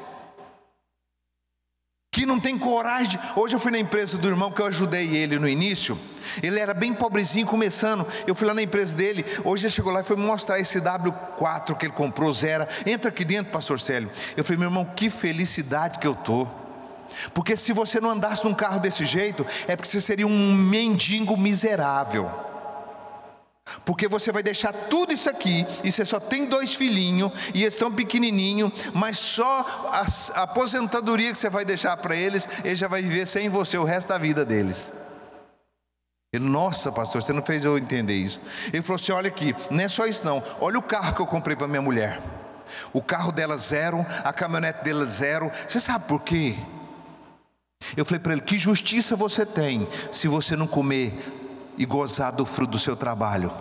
Que 2.13 2.25
não 2.25 2.41
tem 2.41 2.57
coragem. 2.57 3.17
Hoje 3.37 3.55
eu 3.55 3.59
fui 3.59 3.71
na 3.71 3.79
empresa 3.79 4.17
do 4.17 4.27
irmão 4.27 4.51
que 4.51 4.61
eu 4.61 4.65
ajudei 4.65 5.15
ele 5.15 5.39
no 5.39 5.47
início. 5.47 5.97
Ele 6.43 6.59
era 6.59 6.73
bem 6.73 6.93
pobrezinho 6.93 7.47
começando. 7.47 8.05
Eu 8.27 8.35
fui 8.35 8.45
lá 8.45 8.53
na 8.53 8.61
empresa 8.61 8.93
dele. 8.93 9.25
Hoje 9.45 9.65
ele 9.65 9.71
chegou 9.71 9.93
lá 9.93 10.01
e 10.01 10.03
foi 10.03 10.17
mostrar 10.17 10.59
esse 10.59 10.81
W4 10.81 11.77
que 11.77 11.85
ele 11.85 11.93
comprou, 11.93 12.33
zero. 12.33 12.67
Entra 12.85 13.09
aqui 13.09 13.23
dentro, 13.23 13.53
pastor 13.53 13.79
Célio. 13.79 14.11
Eu 14.35 14.43
falei, 14.43 14.59
meu 14.59 14.67
irmão, 14.67 14.83
que 14.83 15.09
felicidade 15.09 15.99
que 15.99 16.07
eu 16.07 16.13
tô. 16.13 16.45
Porque 17.33 17.55
se 17.55 17.71
você 17.71 18.01
não 18.01 18.09
andasse 18.09 18.43
num 18.43 18.53
carro 18.53 18.81
desse 18.81 19.05
jeito, 19.05 19.45
é 19.65 19.77
porque 19.77 19.87
você 19.87 20.01
seria 20.01 20.27
um 20.27 20.53
mendigo 20.53 21.37
miserável. 21.37 22.29
Porque 23.85 24.07
você 24.07 24.31
vai 24.31 24.43
deixar 24.43 24.71
tudo 24.71 25.13
isso 25.13 25.29
aqui 25.29 25.65
e 25.83 25.91
você 25.91 26.05
só 26.05 26.19
tem 26.19 26.45
dois 26.45 26.73
filhinhos 26.73 27.31
e 27.53 27.63
eles 27.63 27.73
estão 27.73 27.91
pequenininho, 27.91 28.71
mas 28.93 29.17
só 29.17 29.89
a, 29.91 30.41
aposentadoria 30.43 31.31
que 31.31 31.37
você 31.37 31.49
vai 31.49 31.65
deixar 31.65 31.95
para 31.97 32.15
eles, 32.15 32.47
ele 32.63 32.75
já 32.75 32.87
vai 32.87 33.01
viver 33.01 33.25
sem 33.25 33.49
você 33.49 33.77
o 33.77 33.83
resto 33.83 34.09
da 34.09 34.17
vida 34.17 34.45
deles. 34.45 34.91
Ele, 36.33 36.45
nossa, 36.45 36.91
pastor, 36.91 37.21
você 37.21 37.33
não 37.33 37.43
fez 37.43 37.65
eu 37.65 37.77
entender 37.77 38.15
isso. 38.15 38.39
Ele 38.71 38.81
falou 38.81 38.95
assim: 38.95 39.11
olha 39.11 39.27
aqui, 39.27 39.53
não 39.69 39.83
é 39.83 39.89
só 39.89 40.05
isso 40.05 40.25
não. 40.25 40.41
Olha 40.61 40.79
o 40.79 40.81
carro 40.81 41.13
que 41.13 41.21
eu 41.21 41.25
comprei 41.25 41.57
para 41.57 41.67
minha 41.67 41.81
mulher. 41.81 42.21
O 42.93 43.01
carro 43.01 43.33
dela 43.33 43.57
zero, 43.57 44.05
a 44.23 44.31
caminhonete 44.31 44.81
dela 44.81 45.05
zero. 45.05 45.51
Você 45.67 45.79
sabe 45.79 46.07
por 46.07 46.21
quê? 46.21 46.55
Eu 47.97 48.05
falei 48.05 48.19
para 48.19 48.31
ele: 48.31 48.41
que 48.41 48.57
justiça 48.57 49.13
você 49.15 49.45
tem 49.45 49.87
se 50.09 50.29
você 50.29 50.55
não 50.55 50.67
comer 50.67 51.40
e 51.77 51.85
gozar 51.85 52.31
do 52.31 52.45
fruto 52.45 52.71
do 52.71 52.79
seu 52.79 52.95
trabalho. 52.95 53.51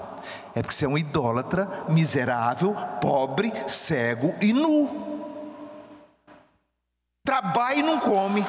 É 0.55 0.63
porque 0.63 0.75
você 0.75 0.85
é 0.85 0.89
um 0.89 0.99
idólatra, 0.99 1.69
miserável, 1.89 2.75
pobre, 3.01 3.53
cego 3.67 4.35
e 4.41 4.53
nu. 4.53 5.09
Trabalha 7.25 7.79
e 7.79 7.83
não 7.83 7.99
come. 7.99 8.45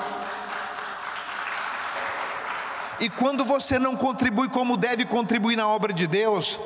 E 2.99 3.09
quando 3.09 3.43
você 3.43 3.79
não 3.79 3.95
contribui 3.95 4.47
como 4.49 4.77
deve 4.77 5.05
contribuir 5.05 5.55
na 5.55 5.67
obra 5.67 5.91
de 5.91 6.05
Deus, 6.05 6.59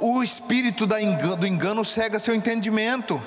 o 0.00 0.22
espírito 0.22 0.86
do 0.86 1.46
engano 1.46 1.84
cega 1.84 2.18
seu 2.18 2.34
entendimento. 2.34 3.20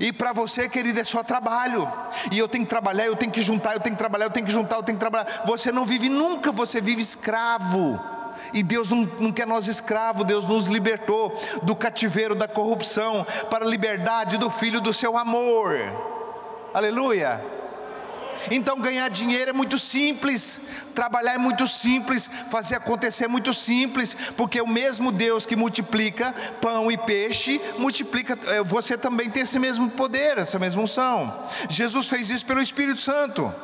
E 0.00 0.12
para 0.12 0.32
você, 0.32 0.68
querido, 0.68 1.00
é 1.00 1.04
só 1.04 1.22
trabalho. 1.22 1.90
E 2.30 2.38
eu 2.38 2.48
tenho 2.48 2.64
que 2.64 2.70
trabalhar, 2.70 3.06
eu 3.06 3.16
tenho 3.16 3.30
que 3.30 3.42
juntar, 3.42 3.74
eu 3.74 3.80
tenho 3.80 3.94
que 3.94 3.98
trabalhar, 3.98 4.26
eu 4.26 4.30
tenho 4.30 4.46
que 4.46 4.52
juntar, 4.52 4.76
eu 4.76 4.82
tenho 4.82 4.96
que 4.96 5.00
trabalhar. 5.00 5.42
Você 5.44 5.70
não 5.70 5.84
vive 5.84 6.08
nunca, 6.08 6.50
você 6.50 6.80
vive 6.80 7.02
escravo. 7.02 8.00
E 8.56 8.62
Deus 8.62 8.88
não, 8.88 9.04
não 9.20 9.30
quer 9.30 9.46
nós 9.46 9.68
escravos, 9.68 10.24
Deus 10.24 10.46
nos 10.46 10.66
libertou 10.66 11.38
do 11.62 11.76
cativeiro 11.76 12.34
da 12.34 12.48
corrupção 12.48 13.26
para 13.50 13.66
a 13.66 13.68
liberdade 13.68 14.38
do 14.38 14.48
Filho 14.48 14.80
do 14.80 14.94
seu 14.94 15.18
amor. 15.18 15.76
Aleluia. 16.72 17.44
Então 18.50 18.80
ganhar 18.80 19.10
dinheiro 19.10 19.50
é 19.50 19.52
muito 19.52 19.76
simples, 19.76 20.58
trabalhar 20.94 21.34
é 21.34 21.38
muito 21.38 21.66
simples, 21.66 22.30
fazer 22.50 22.76
acontecer 22.76 23.26
é 23.26 23.28
muito 23.28 23.52
simples, 23.52 24.16
porque 24.38 24.58
o 24.58 24.66
mesmo 24.66 25.12
Deus 25.12 25.44
que 25.44 25.54
multiplica 25.54 26.34
pão 26.58 26.90
e 26.90 26.96
peixe, 26.96 27.60
multiplica, 27.76 28.38
eh, 28.46 28.62
você 28.62 28.96
também 28.96 29.28
tem 29.28 29.42
esse 29.42 29.58
mesmo 29.58 29.90
poder, 29.90 30.38
essa 30.38 30.58
mesma 30.58 30.80
unção. 30.80 31.46
Jesus 31.68 32.08
fez 32.08 32.30
isso 32.30 32.46
pelo 32.46 32.62
Espírito 32.62 33.00
Santo. 33.00 33.54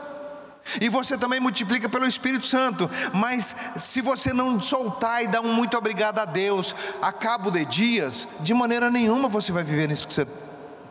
E 0.81 0.89
você 0.89 1.19
também 1.19 1.41
multiplica 1.41 1.89
pelo 1.89 2.07
Espírito 2.07 2.47
Santo. 2.47 2.91
Mas 3.13 3.55
se 3.77 4.01
você 4.01 4.33
não 4.33 4.61
soltar 4.61 5.23
e 5.23 5.29
dar 5.29 5.41
um 5.41 5.53
muito 5.53 5.77
obrigado 5.77 6.19
a 6.19 6.25
Deus 6.25 6.75
a 7.01 7.13
cabo 7.13 7.51
de 7.51 7.65
dias, 7.65 8.29
de 8.41 8.55
maneira 8.55 8.91
nenhuma 8.91 9.29
você 9.29 9.53
vai 9.53 9.63
viver 9.63 9.89
nisso 9.89 10.07
que 10.07 10.15
você 10.15 10.27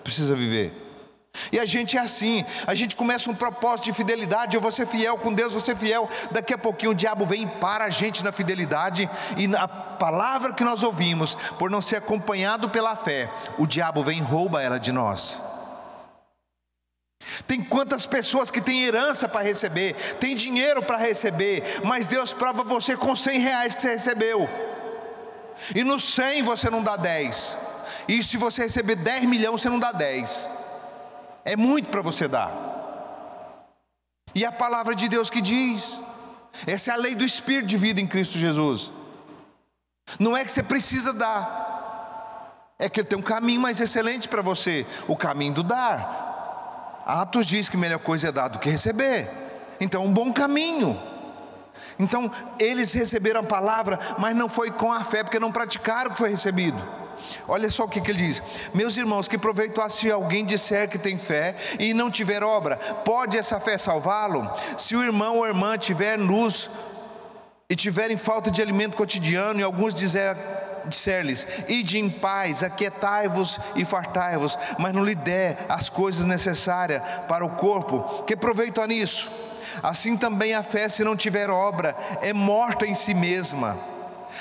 precisa 0.04 0.36
viver. 0.36 0.82
E 1.52 1.60
a 1.60 1.66
gente 1.66 1.98
é 1.98 2.02
assim, 2.02 2.46
a 2.68 2.74
gente 2.74 2.96
começa 2.96 3.32
um 3.32 3.36
propósito 3.36 3.86
de 3.86 3.94
fidelidade, 3.94 4.56
eu 4.56 4.62
vou 4.62 4.72
ser 4.72 4.86
fiel 4.86 5.18
com 5.18 5.34
Deus, 5.34 5.54
vou 5.54 5.62
ser 5.62 5.76
fiel. 5.78 6.10
Daqui 6.30 6.54
a 6.54 6.58
pouquinho 6.58 6.92
o 6.92 6.96
diabo 6.96 7.26
vem 7.26 7.44
e 7.44 7.48
para 7.48 7.86
a 7.86 7.90
gente 7.90 8.24
na 8.24 8.32
fidelidade, 8.32 9.10
e 9.38 9.56
a 9.56 9.68
palavra 9.68 10.54
que 10.54 10.64
nós 10.64 10.84
ouvimos, 10.84 11.36
por 11.58 11.70
não 11.70 11.82
ser 11.82 11.98
acompanhado 11.98 12.70
pela 12.70 12.96
fé, 12.96 13.32
o 13.58 13.66
diabo 13.66 14.04
vem 14.04 14.20
e 14.20 14.22
rouba 14.22 14.62
ela 14.62 14.78
de 14.78 14.92
nós. 14.92 15.42
Tem 17.48 17.64
quantas 17.64 18.06
pessoas 18.06 18.52
que 18.52 18.62
têm 18.62 18.84
herança 18.84 19.28
para 19.28 19.42
receber, 19.42 19.94
tem 20.20 20.36
dinheiro 20.36 20.84
para 20.84 20.98
receber, 20.98 21.82
mas 21.84 22.08
Deus 22.08 22.34
prova 22.34 22.64
você 22.64 22.98
com 22.98 23.16
100 23.16 23.40
reais 23.40 23.76
que 23.76 23.82
você 23.82 23.92
recebeu, 23.92 24.50
e 25.76 25.84
no 25.84 26.00
100 26.00 26.44
você 26.44 26.70
não 26.70 26.84
dá 26.84 26.98
10, 26.98 27.58
e 28.08 28.22
se 28.24 28.38
você 28.38 28.64
receber 28.64 28.96
10 28.96 29.26
milhões, 29.26 29.62
você 29.62 29.70
não 29.70 29.80
dá 29.80 29.92
10, 29.92 30.50
é 31.46 31.56
muito 31.56 31.90
para 31.90 32.02
você 32.02 32.28
dar, 32.28 32.54
e 34.36 34.46
a 34.46 34.52
palavra 34.52 34.94
de 34.94 35.08
Deus 35.08 35.30
que 35.30 35.42
diz, 35.42 36.02
essa 36.68 36.92
é 36.92 36.94
a 36.94 36.98
lei 36.98 37.16
do 37.16 37.24
Espírito 37.24 37.68
de 37.68 37.78
vida 37.78 38.02
em 38.02 38.08
Cristo 38.08 38.38
Jesus, 38.38 38.92
não 40.20 40.36
é 40.36 40.44
que 40.44 40.52
você 40.52 40.64
precisa 40.64 41.14
dar, 41.14 42.76
é 42.78 42.90
que 42.90 43.04
tem 43.04 43.18
um 43.18 43.22
caminho 43.22 43.62
mais 43.62 43.80
excelente 43.80 44.28
para 44.28 44.42
você, 44.42 44.86
o 45.08 45.16
caminho 45.16 45.54
do 45.54 45.64
dar. 45.64 46.31
Atos 47.12 47.46
diz 47.46 47.68
que 47.68 47.76
melhor 47.76 48.00
coisa 48.00 48.30
é 48.30 48.32
dar 48.32 48.48
do 48.48 48.60
que 48.60 48.70
receber. 48.70 49.30
Então, 49.80 50.06
um 50.06 50.14
bom 50.14 50.32
caminho. 50.32 51.00
Então, 52.00 52.32
eles 52.60 52.94
receberam 52.94 53.42
a 53.42 53.44
palavra, 53.44 54.00
mas 54.18 54.36
não 54.36 54.48
foi 54.48 54.72
com 54.72 54.92
a 54.92 55.04
fé, 55.04 55.24
porque 55.24 55.40
não 55.40 55.52
praticaram 55.52 56.10
o 56.10 56.14
que 56.14 56.20
foi 56.20 56.30
recebido. 56.30 56.82
Olha 57.48 57.70
só 57.70 57.84
o 57.84 57.88
que, 57.88 58.02
que 58.02 58.12
ele 58.12 58.26
diz: 58.26 58.42
Meus 58.74 58.98
irmãos, 58.98 59.28
que 59.28 59.38
proveito 59.38 59.82
há 59.82 59.90
se 59.90 60.10
alguém 60.10 60.46
disser 60.46 60.90
que 60.90 60.98
tem 60.98 61.18
fé 61.18 61.56
e 61.80 61.94
não 61.94 62.10
tiver 62.10 62.44
obra, 62.44 62.78
pode 62.78 63.38
essa 63.38 63.60
fé 63.60 63.78
salvá-lo? 63.78 64.50
Se 64.78 64.96
o 64.96 65.04
irmão 65.04 65.38
ou 65.38 65.48
irmã 65.48 65.78
tiver 65.78 66.18
luz 66.18 66.70
e 67.70 67.76
tiverem 67.76 68.18
falta 68.18 68.50
de 68.50 68.62
alimento 68.62 68.98
cotidiano, 68.98 69.60
e 69.60 69.64
alguns 69.64 69.94
disser 69.94 70.36
disser-lhes: 70.86 71.48
Ide 71.68 71.98
em 71.98 72.10
paz, 72.10 72.64
aquietai-vos 72.64 73.60
e 73.76 73.86
fartai-vos, 73.86 74.58
mas 74.78 74.94
não 74.94 75.04
lhe 75.04 75.16
der 75.16 75.66
as 75.70 75.90
coisas 75.90 76.26
necessárias 76.26 77.02
para 77.28 77.46
o 77.46 77.56
corpo, 77.56 78.24
que 78.24 78.36
proveito 78.36 78.82
há 78.82 78.88
nisso? 78.88 79.32
Assim 79.82 80.18
também 80.18 80.54
a 80.54 80.64
fé, 80.64 80.90
se 80.90 81.04
não 81.04 81.16
tiver 81.16 81.50
obra, 81.50 81.96
é 82.22 82.34
morta 82.34 82.86
em 82.86 82.96
si 82.96 83.14
mesma. 83.14 83.78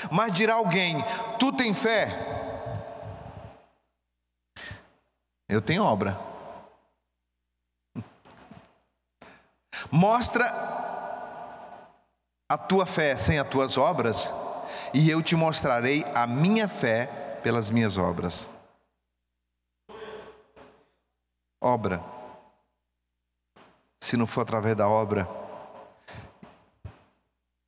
Mas 0.09 0.31
dirá 0.31 0.55
alguém: 0.55 1.03
Tu 1.39 1.51
tem 1.53 1.73
fé? 1.73 2.17
Eu 5.47 5.61
tenho 5.61 5.83
obra. 5.83 6.17
Mostra 9.91 10.45
a 12.47 12.57
tua 12.57 12.85
fé 12.85 13.15
sem 13.15 13.39
as 13.39 13.47
tuas 13.47 13.77
obras, 13.77 14.33
e 14.93 15.09
eu 15.09 15.21
te 15.21 15.35
mostrarei 15.35 16.05
a 16.13 16.25
minha 16.27 16.67
fé 16.67 17.07
pelas 17.41 17.69
minhas 17.69 17.97
obras. 17.97 18.49
Obra. 21.61 22.03
Se 24.03 24.17
não 24.17 24.25
for 24.25 24.41
através 24.41 24.75
da 24.75 24.87
obra. 24.87 25.27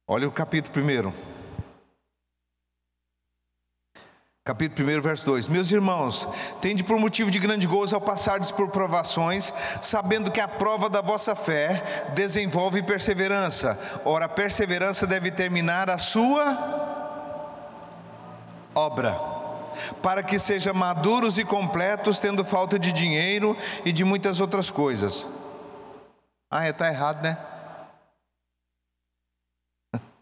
Olha 0.08 0.28
o 0.28 0.32
capítulo 0.32 0.74
primeiro. 0.74 1.14
Capítulo 4.46 4.90
1, 4.90 5.02
verso 5.02 5.26
2: 5.26 5.48
Meus 5.48 5.72
irmãos, 5.72 6.28
tende 6.60 6.84
por 6.84 7.00
motivo 7.00 7.32
de 7.32 7.40
grande 7.40 7.66
gozo 7.66 7.96
ao 7.96 8.02
passardes 8.02 8.52
por 8.52 8.70
provações, 8.70 9.54
sabendo 9.82 10.32
que 10.32 10.42
a 10.42 10.50
prova 10.50 10.90
da 10.90 11.00
vossa 11.02 11.34
fé 11.34 11.82
desenvolve 12.14 12.84
perseverança. 12.84 13.80
Ora, 14.04 14.26
a 14.26 14.30
perseverança 14.30 15.08
deve 15.08 15.32
terminar 15.32 15.90
a 15.90 15.98
sua 15.98 16.93
obra, 18.76 19.20
para 20.02 20.24
que 20.24 20.40
sejam 20.40 20.74
maduros 20.74 21.38
e 21.38 21.46
completos, 21.46 22.20
tendo 22.20 22.44
falta 22.44 22.78
de 22.78 22.92
dinheiro 22.92 23.56
e 23.86 23.92
de 23.92 24.04
muitas 24.04 24.40
outras 24.40 24.70
coisas. 24.72 25.28
Ah, 26.50 26.68
está 26.70 26.88
é, 26.88 26.92
errado, 26.92 27.24
né? 27.24 27.38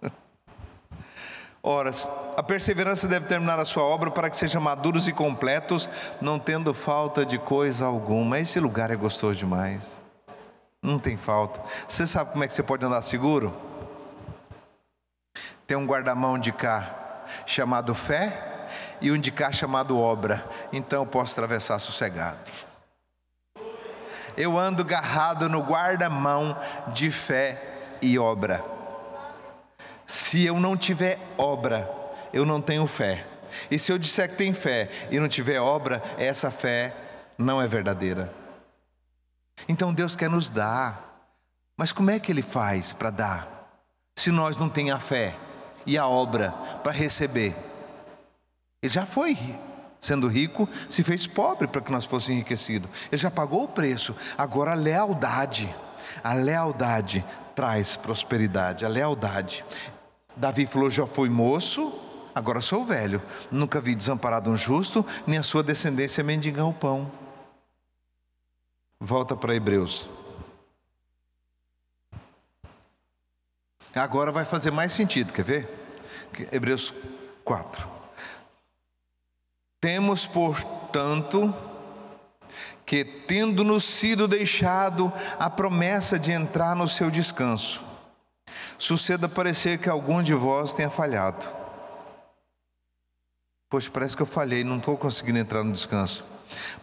Ora, 1.62 1.92
a 2.38 2.44
perseverança 2.44 3.08
deve 3.08 3.28
terminar 3.28 3.60
a 3.60 3.66
sua 3.66 3.84
obra 3.84 4.10
para 4.10 4.30
que 4.30 4.38
sejam 4.38 4.62
maduros 4.62 5.08
e 5.08 5.14
completos, 5.14 5.90
não 6.22 6.40
tendo 6.40 6.74
falta 6.74 7.26
de 7.26 7.38
coisa 7.38 7.86
alguma. 7.86 8.40
Esse 8.40 8.60
lugar 8.60 8.92
é 8.92 8.96
gostoso 8.96 9.40
demais. 9.40 10.00
Não 10.82 10.98
tem 10.98 11.18
falta. 11.18 11.62
Você 11.88 12.08
sabe 12.08 12.32
como 12.32 12.44
é 12.44 12.48
que 12.48 12.54
você 12.54 12.64
pode 12.64 12.86
andar 12.86 13.02
seguro? 13.02 13.54
Tem 15.68 15.78
um 15.78 15.86
guarda-mão 15.86 16.40
de 16.40 16.52
cá 16.52 17.01
chamado 17.46 17.94
fé 17.94 18.68
e 19.02 19.12
um 19.12 19.18
de 19.18 19.32
cá 19.32 19.52
chamado 19.52 19.98
obra. 19.98 20.48
Então 20.72 21.02
eu 21.02 21.06
posso 21.06 21.34
atravessar 21.34 21.80
sossegado. 21.80 22.52
Eu 24.38 24.58
ando 24.58 24.84
garrado 24.86 25.50
no 25.50 25.62
guarda-mão 25.62 26.58
de 26.94 27.12
fé 27.12 27.98
e 28.02 28.18
obra. 28.18 28.64
Se 30.08 30.46
eu 30.46 30.60
não 30.60 30.78
tiver 30.78 31.20
obra, 31.38 31.90
eu 32.34 32.46
não 32.46 32.62
tenho 32.62 32.86
fé. 32.88 33.26
E 33.70 33.78
se 33.78 33.92
eu 33.92 33.98
disser 33.98 34.30
que 34.30 34.36
tem 34.36 34.54
fé 34.54 34.90
e 35.10 35.20
não 35.20 35.28
tiver 35.28 35.60
obra, 35.60 36.02
essa 36.18 36.50
fé 36.50 36.96
não 37.38 37.62
é 37.62 37.68
verdadeira. 37.68 38.34
Então 39.68 39.94
Deus 39.94 40.16
quer 40.16 40.30
nos 40.30 40.50
dar. 40.50 41.10
Mas 41.76 41.92
como 41.92 42.12
é 42.12 42.20
que 42.20 42.32
Ele 42.32 42.42
faz 42.42 42.94
para 42.94 43.10
dar? 43.10 43.48
Se 44.16 44.32
nós 44.32 44.56
não 44.56 44.70
temos 44.70 44.92
a 44.92 45.00
fé 45.00 45.36
e 45.86 45.98
a 45.98 46.08
obra 46.08 46.52
para 46.84 46.92
receber. 46.92 47.56
Ele 48.82 48.92
já 48.92 49.06
foi 49.06 49.38
sendo 50.00 50.28
rico, 50.28 50.68
se 50.90 51.04
fez 51.04 51.28
pobre 51.28 51.68
para 51.68 51.80
que 51.80 51.92
nós 51.92 52.06
fosse 52.06 52.34
enriquecido. 52.34 52.90
Ele 53.12 53.22
já 53.22 53.30
pagou 53.30 53.64
o 53.64 53.68
preço. 53.68 54.16
Agora 54.36 54.72
a 54.72 54.76
lealdade, 54.76 55.74
a 56.24 56.34
lealdade 56.34 57.24
traz 57.56 57.96
prosperidade, 57.96 58.84
a 58.84 58.90
lealdade. 58.90 59.64
Davi 60.36 60.66
falou: 60.66 60.90
já 60.90 61.06
fui 61.06 61.30
moço, 61.30 61.94
agora 62.34 62.62
sou 62.62 62.84
velho. 62.84 63.22
Nunca 63.52 63.80
vi 63.80 63.94
desamparado 63.94 64.50
um 64.50 64.56
justo, 64.56 65.06
nem 65.28 65.38
a 65.38 65.44
sua 65.44 65.62
descendência 65.62 66.24
mendigar 66.24 66.68
o 66.68 66.74
pão. 66.74 67.12
Volta 69.00 69.36
para 69.36 69.56
Hebreus. 69.56 70.10
Agora 73.94 74.32
vai 74.32 74.46
fazer 74.46 74.72
mais 74.72 74.94
sentido, 74.94 75.34
quer 75.34 75.44
ver? 75.44 75.70
Hebreus 76.52 76.94
4. 77.44 77.90
Temos, 79.82 80.26
portanto, 80.26 81.54
que, 82.86 83.04
tendo-nos 83.04 83.84
sido 83.84 84.28
deixado 84.28 85.12
a 85.40 85.50
promessa 85.50 86.20
de 86.20 86.32
entrar 86.32 86.76
no 86.76 86.88
seu 86.88 87.10
descanso, 87.10 87.86
suceda 88.78 89.28
parecer 89.28 89.80
que 89.80 89.90
algum 89.90 90.22
de 90.22 90.34
vós 90.34 90.74
tenha 90.74 90.90
falhado. 90.90 91.46
Pois 93.70 93.88
parece 93.88 94.16
que 94.16 94.22
eu 94.22 94.28
falhei, 94.28 94.64
não 94.64 94.78
estou 94.78 94.98
conseguindo 94.98 95.40
entrar 95.40 95.64
no 95.64 95.72
descanso. 95.72 96.26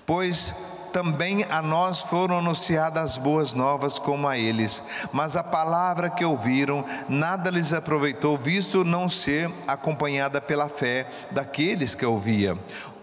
Pois 0.06 0.54
também 0.92 1.44
a 1.44 1.62
nós 1.62 2.00
foram 2.00 2.38
anunciadas 2.38 3.12
as 3.12 3.18
boas 3.18 3.54
novas 3.54 3.98
como 3.98 4.28
a 4.28 4.36
eles, 4.36 4.82
mas 5.12 5.36
a 5.36 5.42
palavra 5.42 6.10
que 6.10 6.24
ouviram 6.24 6.84
nada 7.08 7.50
lhes 7.50 7.72
aproveitou, 7.72 8.36
visto 8.36 8.84
não 8.84 9.08
ser 9.08 9.50
acompanhada 9.66 10.40
pela 10.40 10.68
fé 10.68 11.08
daqueles 11.30 11.94
que 11.94 12.04
ouvia. 12.04 12.58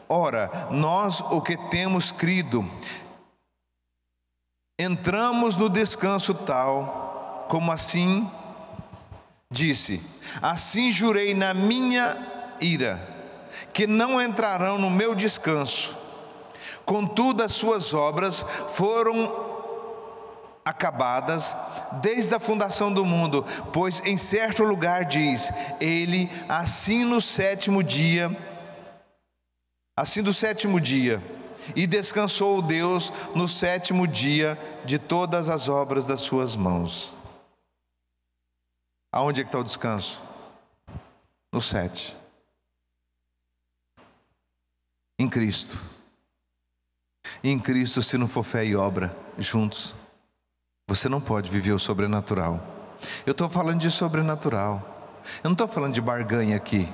Ora, 0.08 0.50
nós 0.70 1.20
o 1.20 1.42
que 1.42 1.58
temos 1.70 2.12
crido, 2.12 2.70
entramos 4.80 5.58
no 5.58 5.70
descanso 5.70 6.34
tal, 6.34 7.48
como 7.50 7.72
assim 7.72 8.30
disse: 9.50 10.02
Assim 10.42 10.92
jurei 10.92 11.34
na 11.34 11.54
minha 11.54 12.56
ira, 12.60 13.00
que 13.74 13.88
não 13.88 14.22
entrarão 14.22 14.78
no 14.78 14.90
meu 14.90 15.16
descanso 15.16 16.05
Contudo, 16.86 17.44
as 17.44 17.54
suas 17.54 17.94
obras 17.94 18.44
foram 18.70 19.46
acabadas 20.66 21.56
desde 22.02 22.34
a 22.34 22.40
fundação 22.40 22.92
do 22.92 23.06
mundo, 23.06 23.46
pois 23.72 24.02
em 24.06 24.18
certo 24.18 24.64
lugar 24.64 25.06
diz: 25.06 25.52
Ele 25.80 26.30
assim 26.50 27.06
no 27.06 27.22
sétimo 27.22 27.84
dia, 27.84 28.36
assim 29.96 30.24
do 30.24 30.34
sétimo 30.34 30.82
dia, 30.82 31.22
e 31.76 31.86
descansou 31.86 32.62
Deus 32.62 33.12
no 33.36 33.48
sétimo 33.48 34.08
dia 34.08 34.58
de 34.84 34.98
todas 34.98 35.50
as 35.50 35.70
obras 35.70 36.08
das 36.08 36.22
suas 36.22 36.56
mãos. 36.56 37.16
Aonde 39.12 39.42
é 39.42 39.44
que 39.44 39.48
está 39.48 39.60
o 39.60 39.64
descanso? 39.64 40.24
No 41.54 41.62
sete. 41.62 42.16
Em 45.18 45.30
Cristo. 45.30 45.95
Em 47.44 47.60
Cristo, 47.60 48.02
se 48.02 48.18
não 48.18 48.28
for 48.28 48.44
fé 48.44 48.66
e 48.66 48.76
obra 48.76 49.16
juntos, 49.38 49.96
você 50.88 51.10
não 51.10 51.20
pode 51.20 51.50
viver 51.50 51.74
o 51.74 51.80
sobrenatural. 51.80 52.62
Eu 53.26 53.32
estou 53.32 53.50
falando 53.50 53.80
de 53.80 53.90
sobrenatural. 53.90 54.96
Eu 55.44 55.50
não 55.50 55.54
estou 55.54 55.68
falando 55.68 55.94
de 55.94 56.02
barganha 56.02 56.56
aqui. 56.56 56.88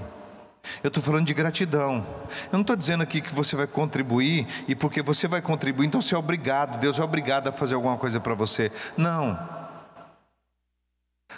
Eu 0.83 0.87
estou 0.87 1.01
falando 1.01 1.25
de 1.25 1.33
gratidão. 1.33 2.05
Eu 2.45 2.53
não 2.53 2.61
estou 2.61 2.75
dizendo 2.75 3.03
aqui 3.03 3.19
que 3.19 3.33
você 3.33 3.55
vai 3.55 3.67
contribuir 3.67 4.47
e 4.67 4.75
porque 4.75 5.01
você 5.01 5.27
vai 5.27 5.41
contribuir, 5.41 5.87
então 5.87 6.01
você 6.01 6.15
é 6.15 6.17
obrigado, 6.17 6.79
Deus 6.79 6.99
é 6.99 7.03
obrigado 7.03 7.47
a 7.47 7.51
fazer 7.51 7.75
alguma 7.75 7.97
coisa 7.97 8.19
para 8.19 8.35
você. 8.35 8.71
Não. 8.95 9.37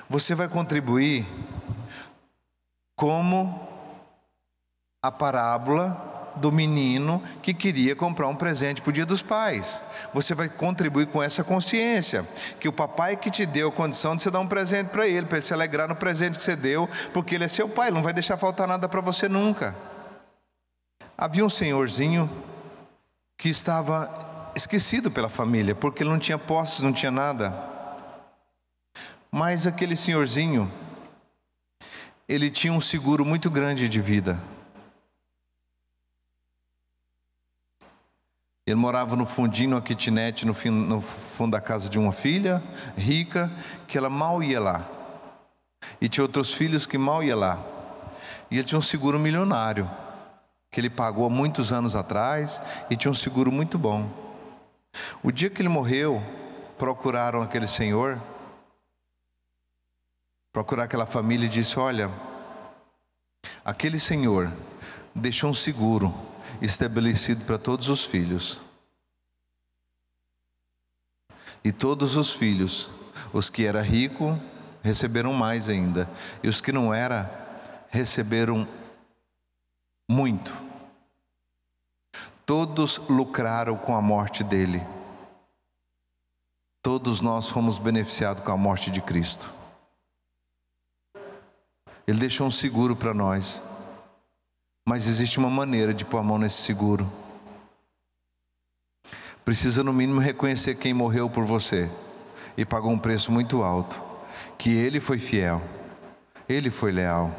Você 0.09 0.35
vai 0.35 0.47
contribuir 0.47 1.27
como 2.95 3.67
a 5.01 5.11
parábola 5.11 6.12
do 6.35 6.51
menino 6.51 7.21
que 7.41 7.53
queria 7.53 7.95
comprar 7.95 8.27
um 8.27 8.35
presente 8.35 8.81
para 8.81 8.89
o 8.89 8.93
dia 8.93 9.05
dos 9.05 9.21
pais. 9.21 9.81
Você 10.13 10.33
vai 10.33 10.49
contribuir 10.49 11.07
com 11.07 11.21
essa 11.21 11.43
consciência, 11.43 12.27
que 12.59 12.67
o 12.67 12.73
papai 12.73 13.15
que 13.15 13.29
te 13.29 13.45
deu 13.45 13.69
a 13.69 13.71
condição 13.71 14.15
de 14.15 14.23
você 14.23 14.31
dar 14.31 14.39
um 14.39 14.47
presente 14.47 14.87
para 14.87 15.07
ele, 15.07 15.25
para 15.25 15.37
ele 15.37 15.45
se 15.45 15.53
alegrar 15.53 15.87
no 15.87 15.95
presente 15.95 16.37
que 16.37 16.43
você 16.43 16.55
deu, 16.55 16.89
porque 17.13 17.35
ele 17.35 17.45
é 17.45 17.47
seu 17.47 17.69
pai, 17.69 17.87
ele 17.87 17.95
não 17.95 18.03
vai 18.03 18.13
deixar 18.13 18.37
faltar 18.37 18.67
nada 18.67 18.87
para 18.89 19.01
você 19.01 19.27
nunca. 19.29 19.75
Havia 21.17 21.45
um 21.45 21.49
senhorzinho 21.49 22.29
que 23.37 23.49
estava 23.49 24.51
esquecido 24.55 25.11
pela 25.11 25.29
família, 25.29 25.75
porque 25.75 26.03
ele 26.03 26.09
não 26.09 26.19
tinha 26.19 26.37
posses, 26.37 26.81
não 26.81 26.93
tinha 26.93 27.11
nada. 27.11 27.53
Mas 29.31 29.65
aquele 29.65 29.95
senhorzinho, 29.95 30.71
ele 32.27 32.49
tinha 32.49 32.71
um 32.71 32.81
seguro 32.81 33.25
muito 33.25 33.49
grande 33.49 33.89
de 33.89 33.99
vida. 33.99 34.39
Ele 38.65 38.77
morava 38.77 39.15
no 39.17 39.25
fundinho, 39.25 39.71
no 39.71 39.81
kitnet, 39.81 40.45
no, 40.45 40.53
fim, 40.53 40.69
no 40.69 41.01
fundo 41.01 41.51
da 41.51 41.59
casa 41.59 41.89
de 41.89 41.99
uma 41.99 42.13
filha 42.13 42.63
rica, 42.97 43.51
que 43.87 43.97
ela 43.97 44.09
mal 44.09 44.41
ia 44.41 44.59
lá. 44.59 44.89
E 45.99 46.07
tinha 46.07 46.23
outros 46.23 46.53
filhos 46.53 46.85
que 46.85 46.97
mal 46.97 47.21
ia 47.21 47.35
lá. 47.35 47.61
E 48.49 48.55
ele 48.57 48.63
tinha 48.63 48.79
um 48.79 48.81
seguro 48.81 49.19
milionário, 49.19 49.89
que 50.71 50.79
ele 50.79 50.89
pagou 50.89 51.25
há 51.25 51.29
muitos 51.29 51.73
anos 51.73 51.93
atrás, 51.93 52.61
e 52.89 52.95
tinha 52.95 53.11
um 53.11 53.15
seguro 53.15 53.51
muito 53.51 53.77
bom. 53.77 54.09
O 55.21 55.29
dia 55.29 55.49
que 55.49 55.61
ele 55.61 55.69
morreu, 55.69 56.23
procuraram 56.77 57.41
aquele 57.41 57.67
senhor, 57.67 58.21
procuraram 60.53 60.85
aquela 60.85 61.05
família 61.05 61.47
e 61.47 61.49
disse: 61.49 61.77
Olha, 61.77 62.09
aquele 63.65 63.99
senhor 63.99 64.53
deixou 65.13 65.49
um 65.49 65.53
seguro 65.53 66.13
estabelecido 66.65 67.43
para 67.43 67.57
todos 67.57 67.89
os 67.89 68.05
filhos. 68.05 68.61
E 71.63 71.71
todos 71.71 72.15
os 72.15 72.33
filhos, 72.33 72.89
os 73.33 73.49
que 73.49 73.65
eram 73.65 73.81
ricos, 73.81 74.37
receberam 74.81 75.33
mais 75.33 75.69
ainda, 75.69 76.09
e 76.41 76.47
os 76.47 76.61
que 76.61 76.71
não 76.71 76.93
eram, 76.93 77.29
receberam 77.89 78.67
muito. 80.09 80.53
Todos 82.45 82.97
lucraram 83.09 83.77
com 83.77 83.95
a 83.95 84.01
morte 84.01 84.43
dele. 84.43 84.85
Todos 86.81 87.21
nós 87.21 87.49
fomos 87.49 87.79
beneficiados 87.79 88.43
com 88.43 88.51
a 88.51 88.57
morte 88.57 88.91
de 88.91 89.01
Cristo. 89.01 89.53
Ele 92.05 92.19
deixou 92.19 92.47
um 92.47 92.51
seguro 92.51 92.95
para 92.95 93.13
nós. 93.13 93.63
Mas 94.85 95.07
existe 95.07 95.39
uma 95.39 95.49
maneira 95.49 95.93
de 95.93 96.03
pôr 96.03 96.17
a 96.17 96.23
mão 96.23 96.37
nesse 96.37 96.61
seguro. 96.61 97.11
Precisa, 99.45 99.83
no 99.83 99.93
mínimo, 99.93 100.19
reconhecer 100.19 100.75
quem 100.75 100.93
morreu 100.93 101.29
por 101.29 101.45
você 101.45 101.89
e 102.57 102.65
pagou 102.65 102.91
um 102.91 102.99
preço 102.99 103.31
muito 103.31 103.63
alto. 103.63 104.01
Que 104.57 104.71
ele 104.71 104.99
foi 104.99 105.19
fiel, 105.19 105.61
ele 106.47 106.69
foi 106.69 106.91
leal, 106.91 107.35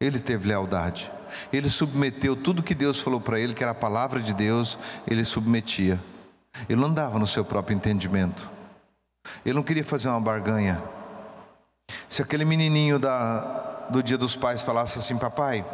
ele 0.00 0.20
teve 0.20 0.48
lealdade. 0.48 1.10
Ele 1.52 1.70
submeteu 1.70 2.36
tudo 2.36 2.62
que 2.62 2.74
Deus 2.74 3.00
falou 3.00 3.20
para 3.20 3.40
ele, 3.40 3.54
que 3.54 3.62
era 3.62 3.72
a 3.72 3.74
palavra 3.74 4.20
de 4.20 4.34
Deus, 4.34 4.78
ele 5.06 5.24
submetia. 5.24 6.00
Ele 6.68 6.80
não 6.80 6.88
andava 6.88 7.18
no 7.18 7.26
seu 7.26 7.44
próprio 7.44 7.74
entendimento. 7.74 8.50
Ele 9.44 9.54
não 9.54 9.62
queria 9.62 9.84
fazer 9.84 10.08
uma 10.08 10.20
barganha. 10.20 10.82
Se 12.08 12.22
aquele 12.22 12.44
menininho 12.44 12.98
da, 12.98 13.86
do 13.90 14.02
dia 14.02 14.18
dos 14.18 14.36
pais 14.36 14.62
falasse 14.62 14.98
assim, 14.98 15.16
papai, 15.16 15.64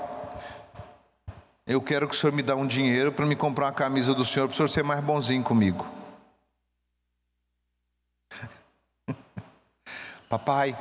eu 1.68 1.82
quero 1.82 2.08
que 2.08 2.14
o 2.14 2.16
senhor 2.16 2.32
me 2.32 2.42
dê 2.42 2.54
um 2.54 2.66
dinheiro 2.66 3.12
para 3.12 3.26
me 3.26 3.36
comprar 3.36 3.66
uma 3.66 3.72
camisa 3.72 4.14
do 4.14 4.24
senhor, 4.24 4.48
para 4.48 4.54
o 4.54 4.56
senhor 4.56 4.68
ser 4.68 4.82
mais 4.82 5.00
bonzinho 5.00 5.42
comigo. 5.42 5.86
Papai, 10.30 10.74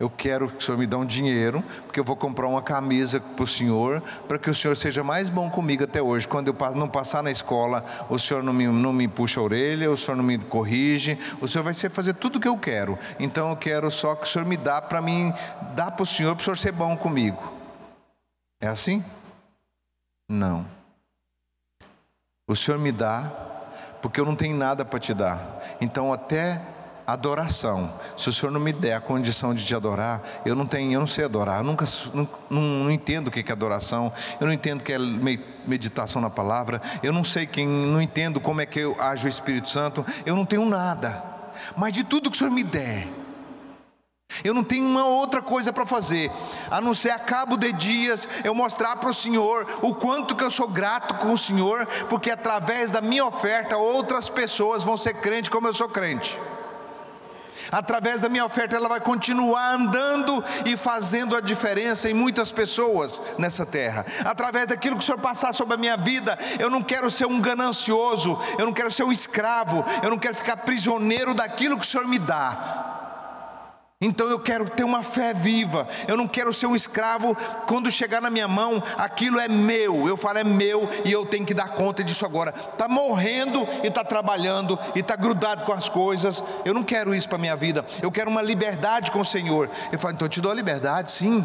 eu 0.00 0.08
quero 0.08 0.48
que 0.48 0.56
o 0.56 0.60
senhor 0.62 0.78
me 0.78 0.86
dê 0.86 0.96
um 0.96 1.04
dinheiro, 1.04 1.62
porque 1.84 2.00
eu 2.00 2.04
vou 2.04 2.16
comprar 2.16 2.46
uma 2.46 2.62
camisa 2.62 3.20
para 3.20 3.42
o 3.42 3.46
senhor, 3.46 4.00
para 4.26 4.38
que 4.38 4.48
o 4.48 4.54
senhor 4.54 4.74
seja 4.78 5.04
mais 5.04 5.28
bom 5.28 5.50
comigo 5.50 5.84
até 5.84 6.00
hoje. 6.00 6.26
Quando 6.26 6.48
eu 6.48 6.74
não 6.74 6.88
passar 6.88 7.22
na 7.22 7.30
escola, 7.30 7.84
o 8.08 8.18
senhor 8.18 8.42
não 8.42 8.54
me, 8.54 8.66
não 8.66 8.94
me 8.94 9.06
puxa 9.06 9.40
a 9.40 9.42
orelha, 9.42 9.90
o 9.90 9.96
senhor 9.96 10.16
não 10.16 10.24
me 10.24 10.38
corrige, 10.38 11.18
o 11.38 11.46
senhor 11.46 11.62
vai 11.62 11.74
ser 11.74 11.90
fazer 11.90 12.14
tudo 12.14 12.36
o 12.36 12.40
que 12.40 12.48
eu 12.48 12.56
quero. 12.56 12.98
Então 13.20 13.50
eu 13.50 13.56
quero 13.56 13.90
só 13.90 14.14
que 14.14 14.24
o 14.24 14.26
senhor 14.26 14.46
me 14.46 14.56
dá 14.56 14.80
para 14.80 15.02
mim, 15.02 15.34
dá 15.74 15.90
para 15.90 16.02
o 16.02 16.06
senhor, 16.06 16.34
para 16.34 16.40
o 16.40 16.44
senhor 16.44 16.56
ser 16.56 16.72
bom 16.72 16.96
comigo. 16.96 17.52
É 18.58 18.68
assim? 18.68 19.04
Não. 20.28 20.66
O 22.46 22.54
Senhor 22.54 22.78
me 22.78 22.92
dá, 22.92 23.30
porque 24.02 24.20
eu 24.20 24.26
não 24.26 24.36
tenho 24.36 24.56
nada 24.56 24.84
para 24.84 24.98
te 24.98 25.14
dar. 25.14 25.60
Então, 25.80 26.12
até 26.12 26.60
adoração. 27.06 27.90
Se 28.18 28.28
o 28.28 28.32
Senhor 28.32 28.52
não 28.52 28.60
me 28.60 28.70
der 28.70 28.92
a 28.92 29.00
condição 29.00 29.54
de 29.54 29.64
te 29.64 29.74
adorar, 29.74 30.22
eu 30.44 30.54
não 30.54 30.66
tenho, 30.66 30.92
eu 30.92 31.00
não 31.00 31.06
sei 31.06 31.24
adorar. 31.24 31.58
Eu 31.58 31.64
nunca 31.64 31.86
não, 32.12 32.28
não, 32.50 32.90
entendo 32.90 33.28
o 33.28 33.30
que 33.30 33.40
é 33.40 33.52
adoração. 33.52 34.12
Eu 34.38 34.46
não 34.46 34.52
entendo 34.52 34.82
o 34.82 34.84
que 34.84 34.92
é 34.92 34.98
meditação 35.66 36.20
na 36.20 36.28
palavra. 36.28 36.82
Eu 37.02 37.12
não 37.12 37.24
sei 37.24 37.46
quem, 37.46 37.66
não 37.66 38.02
entendo 38.02 38.40
como 38.40 38.60
é 38.60 38.66
que 38.66 38.80
eu 38.80 38.94
age 39.00 39.26
o 39.26 39.28
Espírito 39.28 39.70
Santo. 39.70 40.04
Eu 40.26 40.36
não 40.36 40.44
tenho 40.44 40.66
nada. 40.66 41.24
Mas 41.76 41.94
de 41.94 42.04
tudo 42.04 42.30
que 42.30 42.36
o 42.36 42.38
Senhor 42.38 42.50
me 42.50 42.62
der, 42.62 43.08
eu 44.44 44.54
não 44.54 44.62
tenho 44.62 44.86
uma 44.86 45.04
outra 45.04 45.42
coisa 45.42 45.72
para 45.72 45.86
fazer, 45.86 46.30
a 46.70 46.80
não 46.80 46.94
ser 46.94 47.10
a 47.10 47.18
cabo 47.18 47.56
de 47.56 47.72
dias 47.72 48.28
eu 48.44 48.54
mostrar 48.54 48.96
para 48.96 49.10
o 49.10 49.14
Senhor 49.14 49.66
o 49.82 49.94
quanto 49.94 50.36
que 50.36 50.44
eu 50.44 50.50
sou 50.50 50.68
grato 50.68 51.14
com 51.16 51.32
o 51.32 51.38
Senhor, 51.38 51.86
porque 52.08 52.30
através 52.30 52.92
da 52.92 53.00
minha 53.00 53.24
oferta 53.24 53.76
outras 53.76 54.28
pessoas 54.28 54.82
vão 54.82 54.96
ser 54.96 55.14
crentes 55.14 55.48
como 55.48 55.66
eu 55.66 55.74
sou 55.74 55.88
crente. 55.88 56.38
Através 57.70 58.20
da 58.20 58.30
minha 58.30 58.46
oferta, 58.46 58.76
ela 58.76 58.88
vai 58.88 59.00
continuar 59.00 59.74
andando 59.74 60.42
e 60.64 60.74
fazendo 60.74 61.36
a 61.36 61.40
diferença 61.40 62.08
em 62.08 62.14
muitas 62.14 62.50
pessoas 62.50 63.20
nessa 63.36 63.66
terra. 63.66 64.06
Através 64.24 64.68
daquilo 64.68 64.96
que 64.96 65.02
o 65.02 65.04
Senhor 65.04 65.18
passar 65.18 65.52
sobre 65.52 65.74
a 65.74 65.76
minha 65.76 65.96
vida, 65.96 66.38
eu 66.58 66.70
não 66.70 66.80
quero 66.80 67.10
ser 67.10 67.26
um 67.26 67.38
ganancioso, 67.38 68.38
eu 68.58 68.64
não 68.64 68.72
quero 68.72 68.90
ser 68.90 69.02
um 69.02 69.12
escravo, 69.12 69.84
eu 70.02 70.08
não 70.08 70.18
quero 70.18 70.34
ficar 70.34 70.56
prisioneiro 70.58 71.34
daquilo 71.34 71.76
que 71.76 71.84
o 71.84 71.86
Senhor 71.86 72.06
me 72.06 72.18
dá. 72.18 73.07
Então 74.00 74.28
eu 74.28 74.38
quero 74.38 74.70
ter 74.70 74.84
uma 74.84 75.02
fé 75.02 75.34
viva. 75.34 75.88
Eu 76.06 76.16
não 76.16 76.28
quero 76.28 76.52
ser 76.52 76.66
um 76.66 76.76
escravo. 76.76 77.36
Quando 77.66 77.90
chegar 77.90 78.22
na 78.22 78.30
minha 78.30 78.46
mão, 78.46 78.80
aquilo 78.96 79.40
é 79.40 79.48
meu. 79.48 80.06
Eu 80.06 80.16
falo 80.16 80.38
é 80.38 80.44
meu 80.44 80.88
e 81.04 81.10
eu 81.10 81.26
tenho 81.26 81.44
que 81.44 81.52
dar 81.52 81.70
conta 81.70 82.04
disso 82.04 82.24
agora. 82.24 82.50
Está 82.50 82.86
morrendo 82.86 83.66
e 83.82 83.88
está 83.88 84.04
trabalhando 84.04 84.78
e 84.94 85.00
está 85.00 85.16
grudado 85.16 85.64
com 85.64 85.72
as 85.72 85.88
coisas. 85.88 86.44
Eu 86.64 86.72
não 86.72 86.84
quero 86.84 87.12
isso 87.12 87.28
para 87.28 87.38
minha 87.38 87.56
vida. 87.56 87.84
Eu 88.00 88.12
quero 88.12 88.30
uma 88.30 88.40
liberdade 88.40 89.10
com 89.10 89.20
o 89.20 89.24
Senhor. 89.24 89.68
Eu 89.90 89.98
falo, 89.98 90.14
então 90.14 90.26
eu 90.26 90.30
te 90.30 90.40
dou 90.40 90.52
a 90.52 90.54
liberdade, 90.54 91.10
sim. 91.10 91.44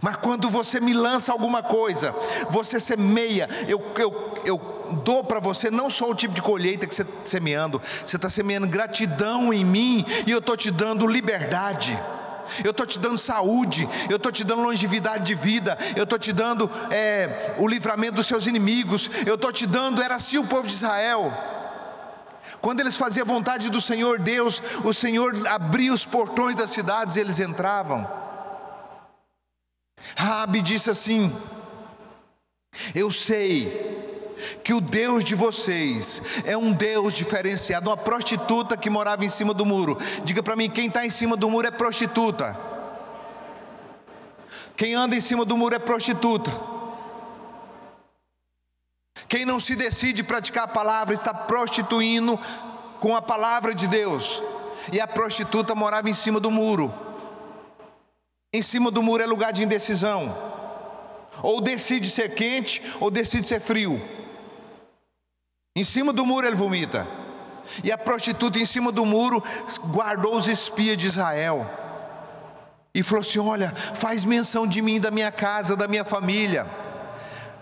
Mas 0.00 0.16
quando 0.16 0.48
você 0.48 0.80
me 0.80 0.94
lança 0.94 1.30
alguma 1.30 1.62
coisa, 1.62 2.14
você 2.48 2.80
semeia. 2.80 3.50
Eu, 3.68 3.84
eu, 3.98 4.40
eu 4.46 4.81
dou 4.92 5.24
para 5.24 5.40
você 5.40 5.70
não 5.70 5.88
só 5.90 6.10
o 6.10 6.14
tipo 6.14 6.34
de 6.34 6.42
colheita 6.42 6.86
que 6.86 6.94
você 6.94 7.02
está 7.02 7.14
semeando, 7.24 7.80
você 8.04 8.16
está 8.16 8.28
semeando 8.28 8.66
gratidão 8.66 9.52
em 9.52 9.64
mim 9.64 10.04
e 10.26 10.30
eu 10.30 10.38
estou 10.38 10.56
te 10.56 10.70
dando 10.70 11.06
liberdade. 11.06 11.98
Eu 12.64 12.72
estou 12.72 12.84
te 12.84 12.98
dando 12.98 13.16
saúde, 13.16 13.88
eu 14.10 14.16
estou 14.16 14.30
te 14.30 14.44
dando 14.44 14.62
longevidade 14.62 15.24
de 15.24 15.34
vida, 15.34 15.78
eu 15.96 16.04
estou 16.04 16.18
te 16.18 16.32
dando 16.32 16.70
é, 16.90 17.54
o 17.56 17.66
livramento 17.66 18.16
dos 18.16 18.26
seus 18.26 18.46
inimigos, 18.46 19.08
eu 19.24 19.36
estou 19.36 19.52
te 19.52 19.66
dando, 19.66 20.02
era 20.02 20.16
assim 20.16 20.38
o 20.38 20.46
povo 20.46 20.66
de 20.66 20.74
Israel. 20.74 21.32
Quando 22.60 22.80
eles 22.80 22.96
faziam 22.96 23.24
a 23.24 23.26
vontade 23.26 23.70
do 23.70 23.80
Senhor 23.80 24.18
Deus, 24.18 24.62
o 24.84 24.92
Senhor 24.92 25.46
abria 25.48 25.92
os 25.92 26.04
portões 26.04 26.54
das 26.54 26.70
cidades 26.70 27.16
e 27.16 27.20
eles 27.20 27.40
entravam. 27.40 28.08
Rabi 30.16 30.62
disse 30.62 30.90
assim: 30.90 31.34
Eu 32.94 33.10
sei 33.10 34.01
que 34.62 34.74
o 34.74 34.80
Deus 34.80 35.24
de 35.24 35.34
vocês 35.34 36.22
é 36.44 36.56
um 36.56 36.72
Deus 36.72 37.14
diferenciado. 37.14 37.90
Uma 37.90 37.96
prostituta 37.96 38.76
que 38.76 38.90
morava 38.90 39.24
em 39.24 39.28
cima 39.28 39.52
do 39.52 39.66
muro. 39.66 39.98
Diga 40.24 40.42
para 40.42 40.56
mim, 40.56 40.70
quem 40.70 40.88
está 40.88 41.04
em 41.04 41.10
cima 41.10 41.36
do 41.36 41.50
muro 41.50 41.66
é 41.66 41.70
prostituta. 41.70 42.58
Quem 44.76 44.94
anda 44.94 45.14
em 45.14 45.20
cima 45.20 45.44
do 45.44 45.56
muro 45.56 45.74
é 45.74 45.78
prostituta. 45.78 46.50
Quem 49.28 49.44
não 49.44 49.58
se 49.58 49.74
decide 49.74 50.22
praticar 50.22 50.64
a 50.64 50.68
palavra 50.68 51.14
está 51.14 51.32
prostituindo 51.32 52.38
com 53.00 53.16
a 53.16 53.22
palavra 53.22 53.74
de 53.74 53.86
Deus. 53.86 54.42
E 54.92 55.00
a 55.00 55.06
prostituta 55.06 55.74
morava 55.74 56.10
em 56.10 56.14
cima 56.14 56.40
do 56.40 56.50
muro. 56.50 56.92
Em 58.52 58.60
cima 58.60 58.90
do 58.90 59.02
muro 59.02 59.22
é 59.22 59.26
lugar 59.26 59.52
de 59.52 59.62
indecisão. 59.62 60.36
Ou 61.42 61.60
decide 61.60 62.10
ser 62.10 62.34
quente, 62.34 62.82
ou 63.00 63.10
decide 63.10 63.46
ser 63.46 63.60
frio. 63.60 64.00
Em 65.74 65.84
cima 65.84 66.12
do 66.12 66.26
muro 66.26 66.46
ele 66.46 66.56
vomita. 66.56 67.08
E 67.82 67.90
a 67.90 67.96
prostituta 67.96 68.58
em 68.58 68.66
cima 68.66 68.92
do 68.92 69.06
muro 69.06 69.42
guardou 69.86 70.36
os 70.36 70.46
espias 70.46 70.98
de 70.98 71.06
Israel. 71.06 71.68
E 72.94 73.02
falou 73.02 73.22
assim: 73.22 73.38
Olha, 73.38 73.74
faz 73.94 74.24
menção 74.24 74.66
de 74.66 74.82
mim, 74.82 75.00
da 75.00 75.10
minha 75.10 75.32
casa, 75.32 75.74
da 75.74 75.88
minha 75.88 76.04
família. 76.04 76.68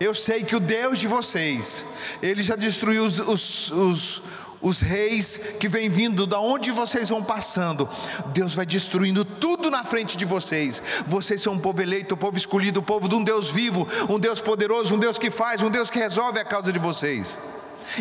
Eu 0.00 0.14
sei 0.14 0.42
que 0.42 0.56
o 0.56 0.60
Deus 0.60 0.98
de 0.98 1.06
vocês, 1.06 1.84
Ele 2.22 2.42
já 2.42 2.56
destruiu 2.56 3.04
os, 3.04 3.20
os, 3.20 3.70
os, 3.70 4.22
os 4.60 4.80
reis 4.80 5.38
que 5.60 5.68
vêm 5.68 5.88
vindo, 5.88 6.26
da 6.26 6.40
onde 6.40 6.72
vocês 6.72 7.10
vão 7.10 7.22
passando, 7.22 7.88
Deus 8.32 8.54
vai 8.54 8.64
destruindo 8.64 9.24
tudo 9.24 9.70
na 9.70 9.84
frente 9.84 10.16
de 10.16 10.24
vocês. 10.24 10.82
Vocês 11.06 11.42
são 11.42 11.52
um 11.52 11.58
povo 11.58 11.80
eleito, 11.80 12.14
um 12.14 12.18
povo 12.18 12.36
escolhido, 12.36 12.80
um 12.80 12.82
povo 12.82 13.08
de 13.08 13.14
um 13.14 13.22
Deus 13.22 13.50
vivo, 13.50 13.86
um 14.08 14.18
Deus 14.18 14.40
poderoso, 14.40 14.94
um 14.94 14.98
Deus 14.98 15.18
que 15.18 15.30
faz, 15.30 15.62
um 15.62 15.70
Deus 15.70 15.90
que 15.90 15.98
resolve 15.98 16.40
a 16.40 16.44
causa 16.44 16.72
de 16.72 16.78
vocês. 16.78 17.38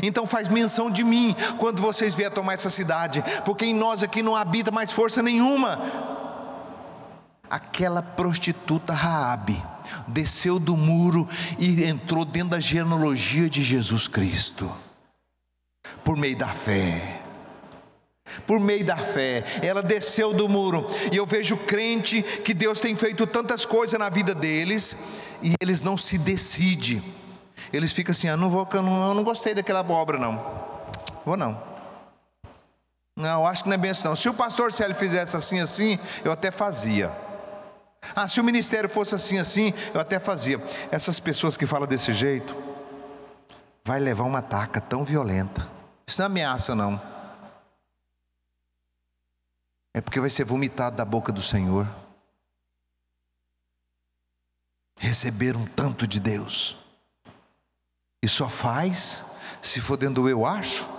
Então 0.01 0.25
faz 0.25 0.47
menção 0.47 0.89
de 0.89 1.03
mim 1.03 1.35
quando 1.57 1.81
vocês 1.81 2.15
vierem 2.15 2.33
tomar 2.33 2.53
essa 2.53 2.69
cidade, 2.69 3.23
porque 3.45 3.65
em 3.65 3.73
nós 3.73 4.03
aqui 4.03 4.21
não 4.21 4.35
habita 4.35 4.71
mais 4.71 4.91
força 4.91 5.21
nenhuma. 5.21 5.79
Aquela 7.49 8.01
prostituta 8.01 8.93
Raabe 8.93 9.63
desceu 10.07 10.59
do 10.59 10.77
muro 10.77 11.27
e 11.57 11.83
entrou 11.83 12.23
dentro 12.23 12.49
da 12.49 12.59
genealogia 12.59 13.49
de 13.49 13.63
Jesus 13.63 14.07
Cristo 14.07 14.71
por 16.03 16.15
meio 16.15 16.37
da 16.37 16.47
fé. 16.47 17.21
Por 18.45 18.59
meio 18.59 18.85
da 18.85 18.97
fé, 18.97 19.43
ela 19.61 19.81
desceu 19.81 20.33
do 20.33 20.47
muro, 20.47 20.85
e 21.11 21.17
eu 21.17 21.25
vejo 21.25 21.57
crente 21.57 22.21
que 22.21 22.53
Deus 22.53 22.79
tem 22.79 22.95
feito 22.95 23.25
tantas 23.25 23.65
coisas 23.65 23.99
na 23.99 24.07
vida 24.07 24.35
deles, 24.35 24.95
e 25.41 25.53
eles 25.59 25.81
não 25.81 25.97
se 25.97 26.17
decidem, 26.17 27.03
eles 27.71 27.91
ficam 27.91 28.11
assim: 28.11 28.27
ah, 28.27 28.37
não 28.37 28.49
vou, 28.49 28.67
eu 28.71 28.81
não, 28.81 29.09
eu 29.09 29.13
não 29.13 29.23
gostei 29.23 29.53
daquela 29.53 29.81
obra, 29.81 30.17
não, 30.17 30.43
vou 31.25 31.37
não. 31.37 31.69
Não, 33.15 33.45
acho 33.45 33.63
que 33.63 33.69
não 33.69 33.75
é 33.75 33.77
bem 33.77 33.91
assim, 33.91 34.07
não. 34.07 34.15
Se 34.15 34.29
o 34.29 34.33
pastor 34.33 34.71
Célio 34.71 34.95
fizesse 34.95 35.35
assim, 35.35 35.59
assim, 35.59 35.99
eu 36.23 36.31
até 36.31 36.51
fazia. 36.51 37.11
Ah, 38.15 38.27
se 38.27 38.39
o 38.39 38.43
ministério 38.43 38.89
fosse 38.89 39.13
assim, 39.13 39.37
assim, 39.37 39.73
eu 39.93 39.99
até 39.99 40.19
fazia. 40.19 40.61
Essas 40.89 41.19
pessoas 41.19 41.57
que 41.57 41.65
falam 41.65 41.85
desse 41.85 42.13
jeito, 42.13 42.55
vai 43.83 43.99
levar 43.99 44.23
uma 44.23 44.41
taca 44.41 44.79
tão 44.79 45.03
violenta 45.03 45.79
isso 46.09 46.17
não 46.17 46.23
é 46.23 46.25
ameaça, 46.25 46.73
não. 46.73 46.99
É 49.93 50.01
porque 50.01 50.19
vai 50.19 50.31
ser 50.31 50.43
vomitado 50.43 50.95
da 50.95 51.05
boca 51.05 51.31
do 51.31 51.39
Senhor. 51.39 51.87
Receber 54.97 55.55
um 55.55 55.67
tanto 55.67 56.07
de 56.07 56.19
Deus. 56.19 56.75
E 58.23 58.27
só 58.27 58.49
faz 58.49 59.23
se 59.61 59.79
for 59.81 59.97
dentro 59.97 60.23
do 60.23 60.29
eu 60.29 60.45
acho? 60.45 60.89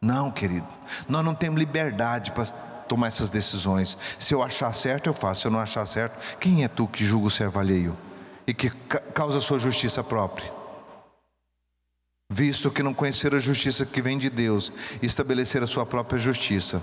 Não, 0.00 0.30
querido. 0.30 0.66
Nós 1.08 1.24
não 1.24 1.34
temos 1.34 1.58
liberdade 1.58 2.32
para 2.32 2.44
tomar 2.86 3.06
essas 3.06 3.30
decisões. 3.30 3.96
Se 4.18 4.34
eu 4.34 4.42
achar 4.42 4.72
certo, 4.74 5.08
eu 5.08 5.14
faço. 5.14 5.42
Se 5.42 5.46
eu 5.46 5.50
não 5.50 5.60
achar 5.60 5.86
certo, 5.86 6.38
quem 6.38 6.64
é 6.64 6.68
tu 6.68 6.86
que 6.86 7.04
julga 7.04 7.28
o 7.28 7.30
servo 7.30 7.58
alheio 7.58 7.96
e 8.46 8.52
que 8.52 8.70
causa 9.14 9.38
a 9.38 9.40
sua 9.40 9.58
justiça 9.58 10.04
própria? 10.04 10.64
visto 12.30 12.70
que 12.70 12.82
não 12.82 12.92
conheceram 12.92 13.36
a 13.36 13.40
justiça 13.40 13.86
que 13.86 14.02
vem 14.02 14.18
de 14.18 14.28
Deus 14.28 14.72
estabelecer 15.00 15.62
a 15.62 15.68
sua 15.68 15.86
própria 15.86 16.18
justiça. 16.18 16.82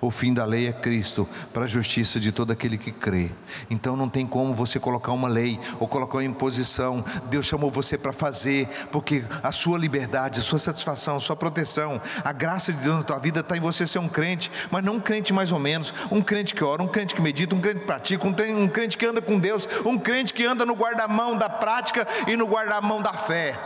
O 0.00 0.10
fim 0.10 0.32
da 0.32 0.44
lei 0.44 0.66
é 0.66 0.72
Cristo, 0.72 1.28
para 1.52 1.64
a 1.64 1.66
justiça 1.66 2.18
de 2.18 2.32
todo 2.32 2.52
aquele 2.52 2.78
que 2.78 2.90
crê. 2.90 3.30
Então 3.70 3.96
não 3.96 4.08
tem 4.08 4.26
como 4.26 4.54
você 4.54 4.80
colocar 4.80 5.12
uma 5.12 5.28
lei 5.28 5.58
ou 5.78 5.86
colocar 5.86 6.18
uma 6.18 6.24
imposição. 6.24 7.04
Deus 7.26 7.46
chamou 7.46 7.70
você 7.70 7.98
para 7.98 8.12
fazer, 8.12 8.68
porque 8.90 9.24
a 9.42 9.52
sua 9.52 9.78
liberdade, 9.78 10.40
a 10.40 10.42
sua 10.42 10.58
satisfação, 10.58 11.16
a 11.16 11.20
sua 11.20 11.36
proteção, 11.36 12.00
a 12.24 12.32
graça 12.32 12.72
de 12.72 12.78
Deus 12.78 12.96
na 12.96 13.02
tua 13.02 13.18
vida 13.18 13.40
está 13.40 13.56
em 13.56 13.60
você 13.60 13.86
ser 13.86 13.98
um 13.98 14.08
crente, 14.08 14.50
mas 14.70 14.84
não 14.84 14.94
um 14.94 15.00
crente 15.00 15.32
mais 15.32 15.52
ou 15.52 15.58
menos, 15.58 15.92
um 16.10 16.22
crente 16.22 16.54
que 16.54 16.64
ora, 16.64 16.82
um 16.82 16.88
crente 16.88 17.14
que 17.14 17.20
medita, 17.20 17.54
um 17.54 17.60
crente 17.60 17.80
que 17.80 17.86
pratica, 17.86 18.26
um 18.26 18.68
crente 18.68 18.96
que 18.96 19.06
anda 19.06 19.20
com 19.20 19.38
Deus, 19.38 19.68
um 19.84 19.98
crente 19.98 20.32
que 20.32 20.44
anda 20.44 20.64
no 20.64 20.74
guarda-mão 20.74 21.36
da 21.36 21.48
prática 21.48 22.06
e 22.26 22.36
no 22.36 22.46
guarda-mão 22.46 23.02
da 23.02 23.12
fé. 23.12 23.58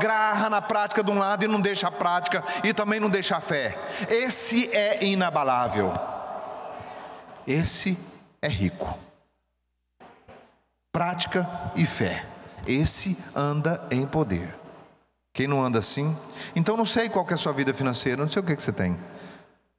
Garra 0.00 0.50
na 0.50 0.60
prática 0.60 1.02
de 1.02 1.10
um 1.10 1.18
lado 1.18 1.44
e 1.44 1.48
não 1.48 1.60
deixa 1.60 1.88
a 1.88 1.90
prática 1.90 2.42
e 2.62 2.74
também 2.74 3.00
não 3.00 3.08
deixa 3.08 3.36
a 3.36 3.40
fé. 3.40 3.78
Esse 4.08 4.68
é 4.72 5.04
inabalável 5.04 5.35
inabalável. 5.36 5.92
Esse 7.46 7.98
é 8.40 8.48
rico. 8.48 8.98
Prática 10.90 11.48
e 11.76 11.84
fé. 11.84 12.24
Esse 12.66 13.16
anda 13.34 13.86
em 13.90 14.06
poder. 14.06 14.54
Quem 15.34 15.46
não 15.46 15.62
anda 15.62 15.78
assim? 15.78 16.16
Então 16.54 16.76
não 16.76 16.86
sei 16.86 17.08
qual 17.10 17.26
é 17.28 17.34
a 17.34 17.36
sua 17.36 17.52
vida 17.52 17.74
financeira, 17.74 18.22
não 18.22 18.30
sei 18.30 18.40
o 18.40 18.44
que, 18.44 18.56
que 18.56 18.62
você 18.62 18.72
tem. 18.72 18.96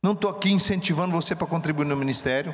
Não 0.04 0.14
estou 0.14 0.30
aqui 0.30 0.52
incentivando 0.52 1.16
você 1.16 1.36
para 1.36 1.48
contribuir 1.48 1.86
no 1.86 1.96
ministério. 1.96 2.54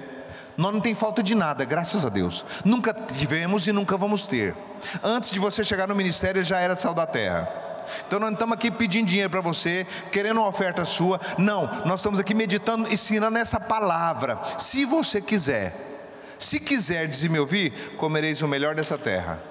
Nós 0.55 0.71
não 0.71 0.79
tem 0.79 0.95
falta 0.95 1.21
de 1.21 1.35
nada, 1.35 1.65
graças 1.65 2.05
a 2.05 2.09
Deus. 2.09 2.45
Nunca 2.63 2.93
tivemos 2.93 3.67
e 3.67 3.73
nunca 3.73 3.97
vamos 3.97 4.25
ter. 4.25 4.55
Antes 5.03 5.31
de 5.31 5.39
você 5.39 5.63
chegar 5.63 5.87
no 5.87 5.95
ministério, 5.95 6.43
já 6.43 6.59
era 6.59 6.75
sal 6.75 6.93
da 6.93 7.05
terra. 7.05 7.72
Então 8.07 8.19
não 8.19 8.31
estamos 8.31 8.55
aqui 8.55 8.71
pedindo 8.71 9.07
dinheiro 9.07 9.29
para 9.29 9.41
você, 9.41 9.85
querendo 10.11 10.37
uma 10.39 10.47
oferta 10.47 10.85
sua. 10.85 11.19
Não, 11.37 11.69
nós 11.85 11.99
estamos 11.99 12.19
aqui 12.19 12.33
meditando, 12.33 12.91
ensinando 12.91 13.37
essa 13.37 13.59
palavra. 13.59 14.39
Se 14.57 14.85
você 14.85 15.21
quiser, 15.21 15.75
se 16.39 16.59
quiser 16.59 17.07
dizer 17.07 17.29
me 17.29 17.39
ouvir, 17.39 17.95
comereis 17.97 18.41
o 18.41 18.47
melhor 18.47 18.75
dessa 18.75 18.97
terra. 18.97 19.41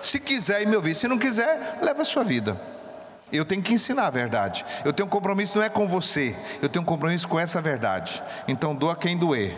Se 0.00 0.20
quiser 0.20 0.62
e 0.62 0.66
me 0.66 0.76
ouvir, 0.76 0.94
se 0.94 1.08
não 1.08 1.18
quiser, 1.18 1.78
leva 1.80 2.02
a 2.02 2.04
sua 2.04 2.22
vida. 2.22 2.60
Eu 3.32 3.44
tenho 3.44 3.62
que 3.62 3.72
ensinar 3.72 4.06
a 4.06 4.10
verdade. 4.10 4.64
Eu 4.84 4.92
tenho 4.92 5.06
um 5.06 5.10
compromisso 5.10 5.58
não 5.58 5.64
é 5.64 5.68
com 5.68 5.88
você, 5.88 6.36
eu 6.62 6.68
tenho 6.68 6.82
um 6.82 6.86
compromisso 6.86 7.26
com 7.26 7.40
essa 7.40 7.60
verdade. 7.60 8.22
Então 8.46 8.74
doa 8.74 8.94
quem 8.94 9.16
doer. 9.16 9.56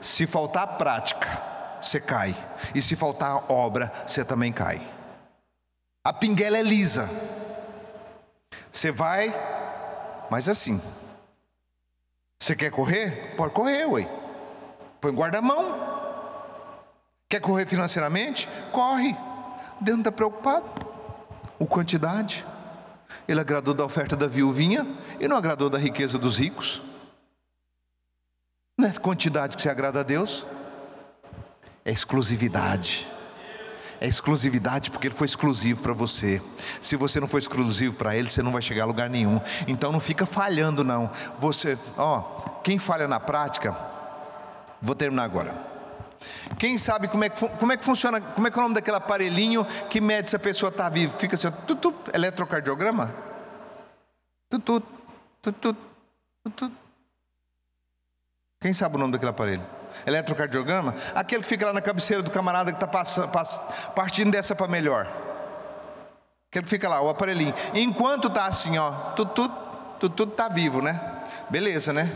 Se 0.00 0.26
faltar 0.26 0.78
prática, 0.78 1.28
você 1.80 2.00
cai. 2.00 2.36
E 2.74 2.80
se 2.80 2.96
faltar 2.96 3.50
obra, 3.50 3.92
você 4.06 4.24
também 4.24 4.52
cai. 4.52 4.80
A 6.02 6.12
pinguela 6.12 6.56
é 6.56 6.62
lisa. 6.62 7.10
Você 8.72 8.90
vai, 8.90 9.28
mas 10.30 10.48
assim. 10.48 10.80
Você 12.38 12.56
quer 12.56 12.70
correr? 12.70 13.34
Pode 13.36 13.52
correr, 13.52 13.84
ué. 13.84 14.08
Põe 14.98 15.12
guarda-mão. 15.12 15.90
Quer 17.28 17.40
correr 17.40 17.66
financeiramente? 17.66 18.48
Corre. 18.72 19.14
Deus 19.80 19.96
não 19.96 20.00
está 20.00 20.12
preocupado. 20.12 20.64
O 21.58 21.66
quantidade. 21.66 22.46
Ele 23.28 23.40
agradou 23.40 23.74
da 23.74 23.84
oferta 23.84 24.16
da 24.16 24.26
viuvinha 24.26 24.86
e 25.20 25.28
não 25.28 25.36
agradou 25.36 25.68
da 25.68 25.78
riqueza 25.78 26.16
dos 26.16 26.38
ricos. 26.38 26.80
Não 28.78 28.88
é 28.88 28.92
quantidade 28.92 29.56
que 29.56 29.62
se 29.62 29.68
agrada 29.68 30.00
a 30.00 30.02
Deus, 30.02 30.46
é 31.84 31.90
exclusividade 31.90 33.06
é 34.00 34.06
exclusividade 34.06 34.90
porque 34.90 35.08
ele 35.08 35.14
foi 35.14 35.26
exclusivo 35.26 35.82
para 35.82 35.92
você. 35.92 36.40
Se 36.80 36.96
você 36.96 37.20
não 37.20 37.28
for 37.28 37.38
exclusivo 37.38 37.96
para 37.96 38.16
ele, 38.16 38.30
você 38.30 38.42
não 38.42 38.50
vai 38.50 38.62
chegar 38.62 38.84
a 38.84 38.86
lugar 38.86 39.10
nenhum. 39.10 39.38
Então 39.68 39.92
não 39.92 40.00
fica 40.00 40.24
falhando 40.24 40.82
não. 40.82 41.10
Você, 41.38 41.78
ó, 41.98 42.22
quem 42.62 42.78
falha 42.78 43.06
na 43.06 43.20
prática, 43.20 43.76
vou 44.80 44.94
terminar 44.94 45.24
agora. 45.24 45.54
Quem 46.58 46.78
sabe 46.78 47.08
como 47.08 47.24
é 47.24 47.28
que, 47.28 47.48
como 47.48 47.72
é 47.72 47.76
que 47.76 47.84
funciona, 47.84 48.20
como 48.20 48.46
é 48.46 48.50
que 48.50 48.58
é 48.58 48.60
o 48.60 48.62
nome 48.62 48.74
daquele 48.74 48.96
aparelhinho 48.96 49.64
que 49.88 50.00
mede 50.00 50.30
se 50.30 50.36
a 50.36 50.38
pessoa 50.38 50.70
está 50.70 50.88
viva? 50.88 51.18
Fica 51.18 51.34
assim, 51.34 51.50
tutu, 51.66 51.94
eletrocardiograma? 52.12 53.14
Tutu, 54.48 54.82
tutu, 55.42 55.76
tutu. 56.42 56.72
Quem 58.60 58.72
sabe 58.72 58.96
o 58.96 58.98
nome 58.98 59.12
daquele 59.12 59.30
aparelho? 59.30 59.79
Eletrocardiograma, 60.06 60.94
aquele 61.14 61.42
que 61.42 61.48
fica 61.48 61.66
lá 61.66 61.72
na 61.72 61.80
cabeceira 61.80 62.22
do 62.22 62.30
camarada 62.30 62.72
que 62.72 62.82
está 62.82 62.86
partindo 63.94 64.30
dessa 64.30 64.54
para 64.54 64.68
melhor. 64.68 65.06
Aquele 66.50 66.64
que 66.64 66.70
fica 66.70 66.88
lá, 66.88 67.00
o 67.00 67.08
aparelhinho. 67.08 67.54
Enquanto 67.74 68.28
está 68.28 68.46
assim, 68.46 68.76
ó, 68.76 68.90
tudo, 69.14 69.30
tudo, 69.32 69.54
tudo, 70.00 70.14
tudo 70.14 70.32
está 70.32 70.48
vivo, 70.48 70.82
né? 70.82 71.00
Beleza, 71.48 71.92
né? 71.92 72.12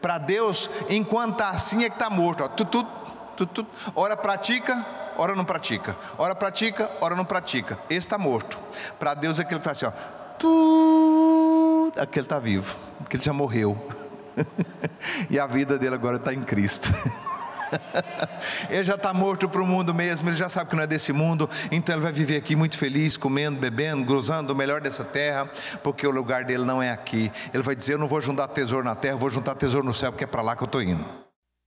Para 0.00 0.18
Deus, 0.18 0.68
enquanto 0.90 1.32
está 1.32 1.48
assim 1.48 1.84
é 1.84 1.88
que 1.88 1.94
está 1.94 2.10
morto, 2.10 2.44
ó, 2.44 2.48
tudo, 2.48 2.70
tudo, 2.70 2.88
tudo, 3.36 3.50
tudo. 3.50 3.68
Ora 3.94 4.16
pratica, 4.16 4.84
ora 5.16 5.34
não 5.34 5.44
pratica. 5.44 5.96
Ora 6.18 6.34
pratica, 6.34 6.90
ora 7.00 7.16
não 7.16 7.24
pratica. 7.24 7.78
Esse 7.88 8.06
está 8.06 8.18
morto. 8.18 8.58
Para 8.98 9.14
Deus 9.14 9.38
é 9.38 9.42
aquele 9.42 9.60
que 9.60 9.64
faz 9.64 9.82
assim, 9.82 9.86
ó. 9.86 9.92
Tu... 10.38 11.92
Aquele 11.96 12.26
está 12.26 12.38
vivo. 12.38 12.76
Aquele 13.04 13.22
já 13.22 13.32
morreu. 13.32 13.76
e 15.30 15.38
a 15.38 15.46
vida 15.46 15.78
dele 15.78 15.94
agora 15.94 16.16
está 16.16 16.32
em 16.32 16.42
Cristo. 16.42 16.92
ele 18.68 18.84
já 18.84 18.94
está 18.94 19.12
morto 19.14 19.48
para 19.48 19.62
o 19.62 19.66
mundo 19.66 19.94
mesmo, 19.94 20.28
ele 20.28 20.36
já 20.36 20.48
sabe 20.48 20.70
que 20.70 20.76
não 20.76 20.82
é 20.82 20.86
desse 20.86 21.12
mundo, 21.12 21.48
então 21.70 21.94
ele 21.94 22.02
vai 22.02 22.12
viver 22.12 22.36
aqui 22.36 22.54
muito 22.54 22.76
feliz, 22.76 23.16
comendo, 23.16 23.58
bebendo, 23.58 24.04
gozando 24.04 24.52
o 24.52 24.56
melhor 24.56 24.80
dessa 24.80 25.04
terra, 25.04 25.48
porque 25.82 26.06
o 26.06 26.10
lugar 26.10 26.44
dele 26.44 26.64
não 26.64 26.82
é 26.82 26.90
aqui. 26.90 27.30
Ele 27.52 27.62
vai 27.62 27.74
dizer: 27.74 27.94
Eu 27.94 27.98
não 27.98 28.08
vou 28.08 28.20
juntar 28.20 28.48
tesouro 28.48 28.84
na 28.84 28.94
terra, 28.94 29.16
vou 29.16 29.30
juntar 29.30 29.54
tesouro 29.54 29.86
no 29.86 29.92
céu, 29.92 30.12
porque 30.12 30.24
é 30.24 30.26
para 30.26 30.42
lá 30.42 30.56
que 30.56 30.62
eu 30.62 30.66
estou 30.66 30.82
indo. 30.82 31.04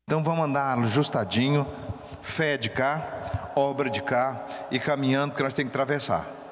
Então 0.07 0.23
vamos 0.23 0.45
andar 0.45 0.77
ajustadinho, 0.77 1.65
fé 2.21 2.57
de 2.57 2.69
cá, 2.69 3.51
obra 3.55 3.89
de 3.89 4.01
cá 4.01 4.45
e 4.69 4.79
caminhando, 4.79 5.31
porque 5.31 5.43
nós 5.43 5.53
temos 5.53 5.71
que 5.71 5.77
atravessar. 5.77 6.44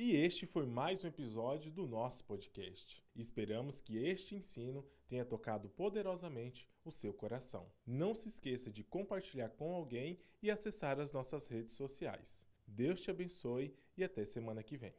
E 0.00 0.14
este 0.14 0.46
foi 0.46 0.64
mais 0.64 1.02
um 1.02 1.08
episódio 1.08 1.72
do 1.72 1.84
nosso 1.84 2.22
podcast. 2.22 3.02
Esperamos 3.16 3.80
que 3.80 3.96
este 3.98 4.36
ensino 4.36 4.86
tenha 5.08 5.24
tocado 5.24 5.68
poderosamente 5.70 6.68
o 6.84 6.92
seu 6.92 7.12
coração. 7.12 7.68
Não 7.84 8.14
se 8.14 8.28
esqueça 8.28 8.70
de 8.70 8.84
compartilhar 8.84 9.48
com 9.48 9.74
alguém 9.74 10.20
e 10.40 10.52
acessar 10.52 11.00
as 11.00 11.12
nossas 11.12 11.48
redes 11.48 11.74
sociais. 11.74 12.46
Deus 12.64 13.00
te 13.00 13.10
abençoe 13.10 13.74
e 13.96 14.04
até 14.04 14.24
semana 14.24 14.62
que 14.62 14.76
vem. 14.76 14.94